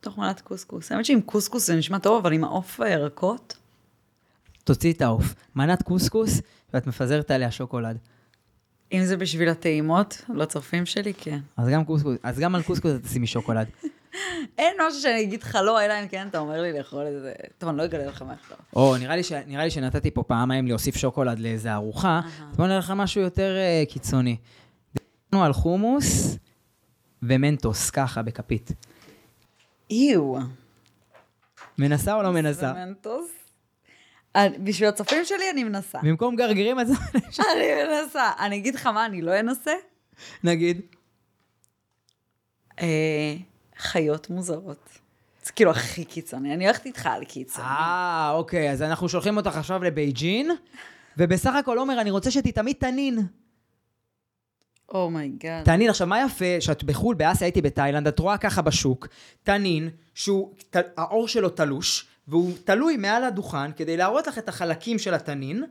תוך 0.00 0.18
מנת 0.18 0.40
קוסקוס. 0.40 0.92
האמת 0.92 1.04
שעם 1.04 1.20
קוסקוס 1.20 1.66
זה 1.66 1.76
נשמע 1.76 1.98
טוב, 1.98 2.16
אבל 2.16 2.32
עם 2.32 2.44
העוף 2.44 2.80
והירקות... 2.80 3.56
תוציאי 4.64 4.92
את 4.92 5.02
העוף. 5.02 5.34
מנת 5.56 5.82
קוסקוס, 5.82 6.40
ואת 6.74 6.86
מפזרת 6.86 7.30
עליה 7.30 7.50
שוקולד. 7.50 7.98
אם 8.92 9.04
זה 9.04 9.16
בשביל 9.16 9.48
הטעימות, 9.48 10.22
לצופים 10.34 10.86
שלי, 10.86 11.14
כן. 11.14 11.38
אז 11.56 11.68
גם 11.68 11.84
קוסקוס, 11.84 12.16
אז 12.22 12.38
גם 12.38 12.54
על 12.54 12.62
קוסקוס 12.62 12.92
את 12.94 13.04
תשימי 13.04 13.26
שוקולד. 13.26 13.66
אין 14.58 14.76
משהו 14.88 15.00
שאני 15.00 15.22
אגיד 15.22 15.42
לך 15.42 15.58
לא, 15.64 15.84
אלא 15.84 16.02
אם 16.02 16.08
כן 16.08 16.26
אתה 16.28 16.38
אומר 16.38 16.62
לי 16.62 16.72
לאכול 16.72 17.06
את 17.06 17.22
זה. 17.22 17.32
טוב, 17.58 17.68
אני 17.68 17.78
לא 17.78 17.84
אגלה 17.84 18.06
לך 18.06 18.22
מעכשיו. 18.22 18.56
או, 18.76 18.96
נראה 18.96 19.16
לי, 19.16 19.22
ש... 19.22 19.32
נראה 19.32 19.64
לי 19.64 19.70
שנתתי 19.70 20.10
פה 20.10 20.22
פעמיים 20.22 20.66
להוסיף 20.66 20.96
שוקולד 20.96 21.38
לאיזה 21.38 21.74
ארוחה, 21.74 22.20
אז 22.50 22.56
בואו 22.56 22.68
נלך 22.68 22.90
למשהו 22.90 23.20
יותר 23.20 23.56
uh, 23.56 23.92
קיצוני. 23.92 24.36
דיברנו 25.30 25.46
על 25.46 25.52
חומוס 25.52 26.36
ומנטוס, 27.22 27.90
ככה, 27.90 28.22
בכפית. 28.22 28.70
איו. 29.90 30.34
מנסה 31.78 32.14
או 32.14 32.22
לא 32.22 32.30
מנסה? 32.30 32.72
מנטוס. 32.72 33.30
בשביל 34.38 34.88
הצופים 34.88 35.24
שלי 35.24 35.50
אני 35.50 35.64
מנסה. 35.64 35.98
במקום 36.02 36.36
גרגירים, 36.36 36.78
אז 36.78 36.90
אני 37.54 37.68
מנסה. 37.88 38.30
אני 38.38 38.56
אגיד 38.56 38.74
לך 38.74 38.86
מה 38.86 39.06
אני 39.06 39.22
לא 39.22 39.40
אנסה. 39.40 39.72
נגיד. 40.44 40.80
חיות 43.78 44.30
מוזרות. 44.30 44.88
זה 45.44 45.52
כאילו 45.52 45.70
הכי 45.70 46.04
קיצוני. 46.04 46.54
אני 46.54 46.64
הולכת 46.64 46.86
איתך 46.86 47.06
על 47.06 47.24
קיצוני. 47.24 47.66
אה, 47.66 48.30
אוקיי, 48.34 48.70
אז 48.70 48.82
אנחנו 48.82 49.08
שולחים 49.08 49.36
אותך 49.36 49.56
עכשיו 49.56 49.84
לבייג'ין, 49.84 50.50
ובסך 51.18 51.54
הכל, 51.54 51.78
עומר, 51.78 52.00
אני 52.00 52.10
רוצה 52.10 52.30
שתטעמי 52.30 52.74
תנין. 52.74 53.18
oh 54.94 55.12
my 55.12 55.29
god. 55.29 55.64
תנין, 55.64 55.90
עכשיו, 55.90 56.06
מה 56.06 56.20
יפה, 56.20 56.60
שאת 56.60 56.84
בחו"ל, 56.84 57.14
באסיה, 57.14 57.46
הייתי 57.46 57.62
בתאילנד, 57.62 58.06
את 58.06 58.18
רואה 58.18 58.38
ככה 58.38 58.62
בשוק, 58.62 59.08
תנין, 59.42 59.90
שהוא, 60.14 60.54
ת, 60.70 60.76
העור 60.96 61.28
שלו 61.28 61.48
תלוש, 61.48 62.06
והוא 62.28 62.52
תלוי 62.64 62.96
מעל 62.96 63.24
הדוכן 63.24 63.72
כדי 63.72 63.96
להראות 63.96 64.26
לך 64.26 64.38
את 64.38 64.48
החלקים 64.48 64.98
של 64.98 65.14
התנין, 65.14 65.64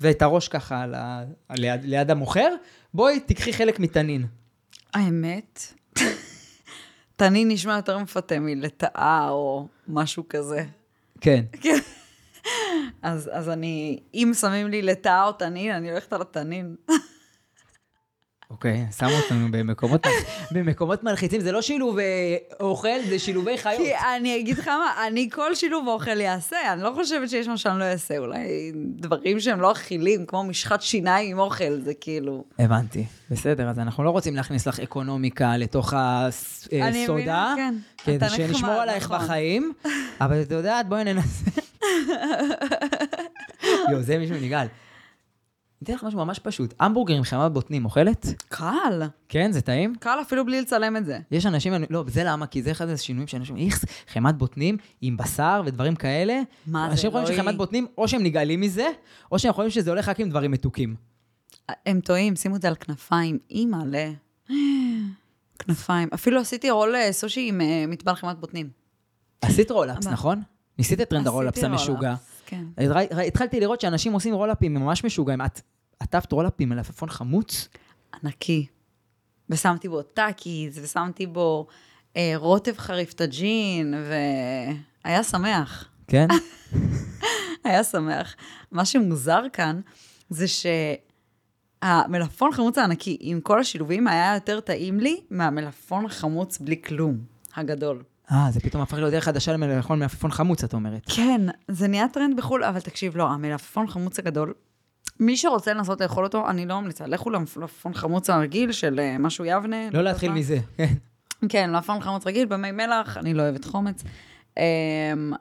ואת 0.00 0.22
הראש 0.22 0.48
ככה 0.48 0.80
על 0.82 0.94
ה, 0.94 1.24
ליד, 1.50 1.84
ליד 1.84 2.10
המוכר, 2.10 2.54
בואי 2.94 3.20
תקחי 3.20 3.52
חלק 3.52 3.80
מתנין. 3.80 4.26
האמת, 4.94 5.72
תנין 7.20 7.48
נשמע 7.48 7.76
יותר 7.76 7.98
מפתה 7.98 8.40
מלטאה 8.40 9.28
או 9.30 9.68
משהו 9.88 10.24
כזה. 10.28 10.64
כן. 11.20 11.44
אז, 13.02 13.30
אז 13.32 13.48
אני, 13.48 14.00
אם 14.14 14.32
שמים 14.40 14.68
לי 14.68 14.82
לטאה 14.82 15.24
או 15.24 15.32
תנין, 15.32 15.72
אני 15.74 15.90
הולכת 15.90 16.12
על 16.12 16.20
התנין. 16.20 16.76
אוקיי, 18.50 18.86
שמו 18.98 19.08
אותנו 19.22 19.46
במקומות, 19.50 20.06
במקומות 20.54 21.04
מלחיצים, 21.04 21.40
זה 21.40 21.52
לא 21.52 21.62
שילוב 21.62 21.98
אה, 21.98 22.36
אוכל, 22.60 22.88
זה 23.08 23.18
שילובי 23.18 23.58
חיות. 23.58 23.82
כי 23.82 23.92
אני 24.16 24.40
אגיד 24.40 24.58
לך 24.58 24.68
מה, 24.68 25.06
אני 25.06 25.28
כל 25.32 25.54
שילוב 25.54 25.88
אוכל 25.88 26.20
אעשה, 26.20 26.56
אני 26.72 26.82
לא 26.82 26.92
חושבת 26.94 27.30
שיש 27.30 27.48
מה 27.48 27.56
שאני 27.56 27.78
לא 27.78 27.84
אעשה, 27.84 28.18
אולי 28.18 28.72
דברים 28.74 29.40
שהם 29.40 29.60
לא 29.60 29.72
אכילים, 29.72 30.26
כמו 30.26 30.44
משחת 30.44 30.82
שיניים 30.82 31.30
עם 31.30 31.38
אוכל, 31.38 31.80
זה 31.80 31.94
כאילו... 31.94 32.44
הבנתי, 32.58 33.04
בסדר, 33.30 33.68
אז 33.68 33.78
אנחנו 33.78 34.04
לא 34.04 34.10
רוצים 34.10 34.36
להכניס 34.36 34.66
לך 34.66 34.80
אקונומיקה 34.80 35.56
לתוך 35.56 35.94
אני 35.94 37.04
הסודה, 37.04 37.14
מבינה, 37.14 37.54
כן. 37.56 37.74
כדי 38.04 38.16
אתה 38.16 38.28
שנשמור 38.28 38.70
עלייך 38.70 39.04
נכון. 39.04 39.18
בחיים, 39.18 39.72
אבל 40.20 40.42
את 40.42 40.50
יודעת, 40.50 40.88
בואי 40.88 41.04
ננסה. 41.04 41.50
יואו, 43.90 44.02
זה 44.02 44.18
מישהו 44.18 44.36
נגעל. 44.42 44.66
אתן 45.82 45.92
לך 45.94 46.04
משהו 46.04 46.18
ממש 46.18 46.38
פשוט, 46.38 46.74
המבורגר 46.80 47.14
עם 47.14 47.22
חמאה 47.22 47.48
בוטנים, 47.48 47.84
אוכלת? 47.84 48.26
קל, 48.48 49.02
כן, 49.28 49.52
זה 49.52 49.60
טעים? 49.60 49.94
קל 50.00 50.18
אפילו 50.22 50.46
בלי 50.46 50.60
לצלם 50.60 50.96
את 50.96 51.06
זה. 51.06 51.18
יש 51.30 51.46
אנשים, 51.46 51.72
לא, 51.90 52.04
זה 52.06 52.24
למה? 52.24 52.46
כי 52.46 52.62
זה 52.62 52.70
אחד 52.70 52.88
השינויים 52.88 53.26
שאנשים, 53.26 53.56
איכס, 53.56 53.84
חמת 54.12 54.38
בוטנים 54.38 54.76
עם 55.00 55.16
בשר 55.16 55.62
ודברים 55.66 55.96
כאלה. 55.96 56.40
מה 56.66 56.84
זה, 56.86 56.92
אנשים 56.92 57.10
חושבים? 57.10 57.36
שחמת 57.36 57.56
בוטנים, 57.56 57.86
או 57.98 58.08
שהם 58.08 58.22
נגעלים 58.22 58.60
מזה, 58.60 58.88
או 59.32 59.38
שהם 59.38 59.52
חושבים 59.52 59.70
שזה 59.70 59.90
הולך 59.90 60.08
רק 60.08 60.20
עם 60.20 60.30
דברים 60.30 60.50
מתוקים. 60.50 60.94
הם 61.86 62.00
טועים, 62.00 62.36
שימו 62.36 62.56
את 62.56 62.62
זה 62.62 62.68
על 62.68 62.74
כנפיים, 62.74 63.38
אימא'לה. 63.50 64.10
כנפיים. 65.58 66.08
אפילו 66.14 66.40
עשיתי 66.40 66.70
רול 66.70 66.94
אה, 66.94 67.12
סושי 67.12 67.48
עם 67.48 67.60
אה, 67.60 67.84
מטבל 67.88 68.14
חמאת 68.14 68.38
בוטנים. 68.38 68.68
עשית 69.42 69.70
roll-ups? 69.70 70.06
נכון? 70.06 70.42
ניסית 70.78 71.00
את 71.00 71.08
טרנד 71.08 71.26
ה 71.26 71.30
roll-ups 71.30 71.64
המשוגע. 71.64 72.14
כן. 72.50 72.64
התחלתי 73.26 73.60
לראות 73.60 73.80
שאנשים 73.80 74.12
עושים 74.12 74.34
רולאפים 74.34 74.74
ממש 74.74 75.04
משוגעים. 75.04 75.40
את 75.42 75.60
עטפת 76.00 76.32
רולאפים 76.32 76.68
מלפפון 76.68 77.08
חמוץ? 77.08 77.68
ענקי. 78.22 78.66
ושמתי 79.50 79.88
בו 79.88 80.02
טאקיז, 80.02 80.78
ושמתי 80.82 81.26
בו 81.26 81.66
אה, 82.16 82.32
רוטב 82.36 82.76
חריף 82.76 83.12
טאג'ין, 83.12 83.94
והיה 85.04 85.22
שמח. 85.22 85.88
כן? 86.06 86.26
היה 87.64 87.84
שמח. 87.84 88.34
מה 88.70 88.84
שמוזר 88.84 89.42
כאן, 89.52 89.80
זה 90.30 90.46
שהמלפון 91.82 92.52
חמוץ 92.52 92.78
הענקי, 92.78 93.16
עם 93.20 93.40
כל 93.40 93.60
השילובים, 93.60 94.08
היה 94.08 94.34
יותר 94.34 94.60
טעים 94.60 95.00
לי 95.00 95.20
מהמלפון 95.30 96.06
החמוץ 96.06 96.58
בלי 96.58 96.82
כלום, 96.82 97.18
הגדול. 97.56 98.02
אה, 98.32 98.46
זה 98.50 98.60
פתאום 98.60 98.82
הפך 98.82 98.94
להיות 98.94 99.10
דרך 99.10 99.24
חדשה 99.24 99.52
למלפפון 99.52 99.98
מלפפון 99.98 100.30
חמוץ, 100.30 100.64
את 100.64 100.74
אומרת. 100.74 101.02
כן, 101.06 101.40
זה 101.68 101.88
נהיה 101.88 102.08
טרנד 102.08 102.36
בחו"ל, 102.36 102.64
אבל 102.64 102.80
תקשיב, 102.80 103.16
לא, 103.16 103.28
המלפפון 103.28 103.86
חמוץ 103.86 104.18
הגדול, 104.18 104.54
מי 105.20 105.36
שרוצה 105.36 105.72
לנסות 105.72 106.00
לאכול 106.00 106.24
אותו, 106.24 106.48
אני 106.50 106.66
לא 106.66 106.80
ממליצה. 106.80 107.06
לכו 107.06 107.30
למלפפון 107.30 107.94
חמוץ 107.94 108.30
הרגיל 108.30 108.72
של 108.72 109.00
אה, 109.00 109.18
משהו 109.18 109.44
יבנה. 109.44 109.90
לא 109.92 110.02
להתחיל. 110.02 110.32
מזה, 110.32 110.58
כן. 110.76 110.94
כן, 111.48 111.70
מלפפון 111.70 112.00
חמוץ 112.00 112.26
רגיל, 112.26 112.46
במי 112.46 112.72
מלח, 112.72 113.16
אני 113.16 113.34
לא 113.34 113.42
אוהבת 113.42 113.64
חומץ. 113.64 114.02
אמ, 114.56 115.32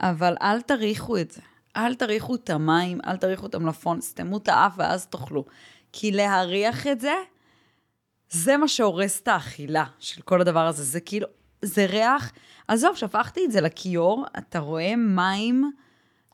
אבל 0.00 0.34
אל 0.42 0.60
תריחו 0.60 1.18
את 1.18 1.30
זה. 1.30 1.40
אל 1.76 1.94
תריחו 1.94 2.34
את 2.34 2.50
המים, 2.50 2.98
אל 3.06 3.16
תריחו 3.16 3.46
את 3.46 3.54
המלפפון, 3.54 4.00
סתמו 4.00 4.36
את 4.36 4.48
האף 4.48 4.72
ואז 4.76 5.06
תאכלו. 5.06 5.44
כי 5.92 6.10
להריח 6.10 6.86
את 6.86 7.00
זה, 7.00 7.12
זה 8.30 8.56
מה 8.56 8.68
שהורס 8.68 9.20
את 9.20 9.28
האכילה 9.28 9.84
של 9.98 10.22
כל 10.22 10.40
הדבר 10.40 10.66
הזה. 10.66 10.84
זה 10.84 11.00
כאילו, 11.00 11.26
זה 11.62 11.86
ריח, 11.86 12.32
עזוב, 12.68 12.96
שפכתי 12.96 13.44
את 13.44 13.52
זה 13.52 13.60
לכיור, 13.60 14.24
אתה 14.38 14.58
רואה 14.58 14.96
מים 14.96 15.72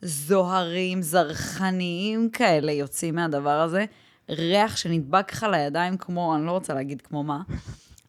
זוהרים, 0.02 1.02
זרחניים 1.02 2.30
כאלה 2.30 2.72
יוצאים 2.72 3.14
מהדבר 3.14 3.60
הזה. 3.60 3.84
ריח 4.28 4.76
שנדבק 4.76 5.32
לך 5.32 5.46
לידיים 5.50 5.96
כמו, 5.96 6.36
אני 6.36 6.46
לא 6.46 6.50
רוצה 6.50 6.74
להגיד 6.74 7.02
כמו 7.02 7.22
מה, 7.22 7.42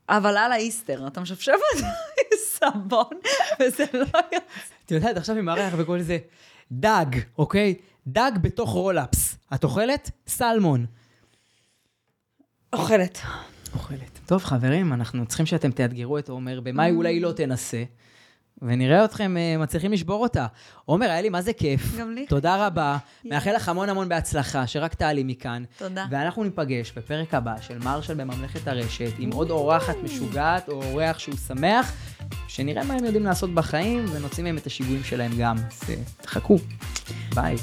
אבל 0.10 0.38
על 0.38 0.52
האיסטר, 0.52 1.08
אתה 1.08 1.22
משפשף 1.22 1.52
את 1.52 1.84
עם 2.18 2.38
סבון, 2.38 3.20
וזה 3.60 3.86
לא 3.94 4.20
יוצא. 4.34 4.46
את 4.86 4.92
יודעת, 4.92 5.18
עכשיו 5.18 5.36
עם 5.36 5.50
הריח 5.50 5.74
וכל 5.78 6.02
זה, 6.02 6.18
דג, 6.72 7.06
אוקיי? 7.38 7.76
דג 8.08 8.32
בתוך 8.42 8.70
רולאפס. 8.70 9.38
את 9.54 9.64
אוכלת? 9.64 10.12
סלמון. 10.28 10.86
אוכלת. 12.74 13.20
אוכלת. 13.76 14.20
טוב, 14.26 14.44
חברים, 14.44 14.94
אנחנו 14.94 15.26
צריכים 15.26 15.46
שאתם 15.46 15.72
תאתגרו 15.72 16.18
את 16.18 16.30
עומר, 16.30 16.60
במה 16.60 16.84
היא 16.84 16.96
אולי 16.96 17.20
לא 17.20 17.32
תנסה. 17.32 17.84
ונראה 18.62 19.06
אתכם 19.06 19.38
אה, 19.38 19.58
מצליחים 19.58 19.92
לשבור 19.92 20.24
אותה. 20.24 20.48
עומר, 20.86 21.10
היה 21.10 21.22
לי 21.22 21.30
מה 21.30 21.42
זה 21.42 21.54
כיף. 21.54 21.98
גם 22.00 22.12
לי. 22.12 22.26
תודה 22.26 22.68
רבה. 22.68 22.98
מאחל 23.26 23.56
לך 23.56 23.70
המון 23.70 23.90
המון 23.90 24.10
בהצלחה, 24.10 24.68
שרק 24.68 24.94
תעלי 24.94 25.24
מכאן. 25.24 25.64
תודה. 25.78 26.06
ואנחנו 26.12 26.44
ניפגש 26.44 26.92
בפרק 26.92 27.34
הבא 27.34 27.62
של 27.62 27.78
מרשל 27.80 28.14
בממלכת 28.14 28.68
הרשת, 28.68 29.12
עם 29.20 29.32
עוד 29.32 29.50
אורחת 29.50 29.96
משוגעת, 30.04 30.70
או 30.70 30.84
אורח 30.84 31.20
שהוא 31.20 31.36
שמח, 31.48 31.94
שנראה 32.48 32.84
מה 32.84 32.94
הם 32.94 33.06
יודעים 33.06 33.24
לעשות 33.24 33.54
בחיים, 33.54 34.06
ונוציא 34.12 34.44
מהם 34.44 34.58
את 34.58 34.66
השיגועים 34.66 35.04
שלהם 35.04 35.32
גם. 35.38 35.56
אז 35.58 35.90
תחכו. 36.22 36.58
ביי. 37.36 37.56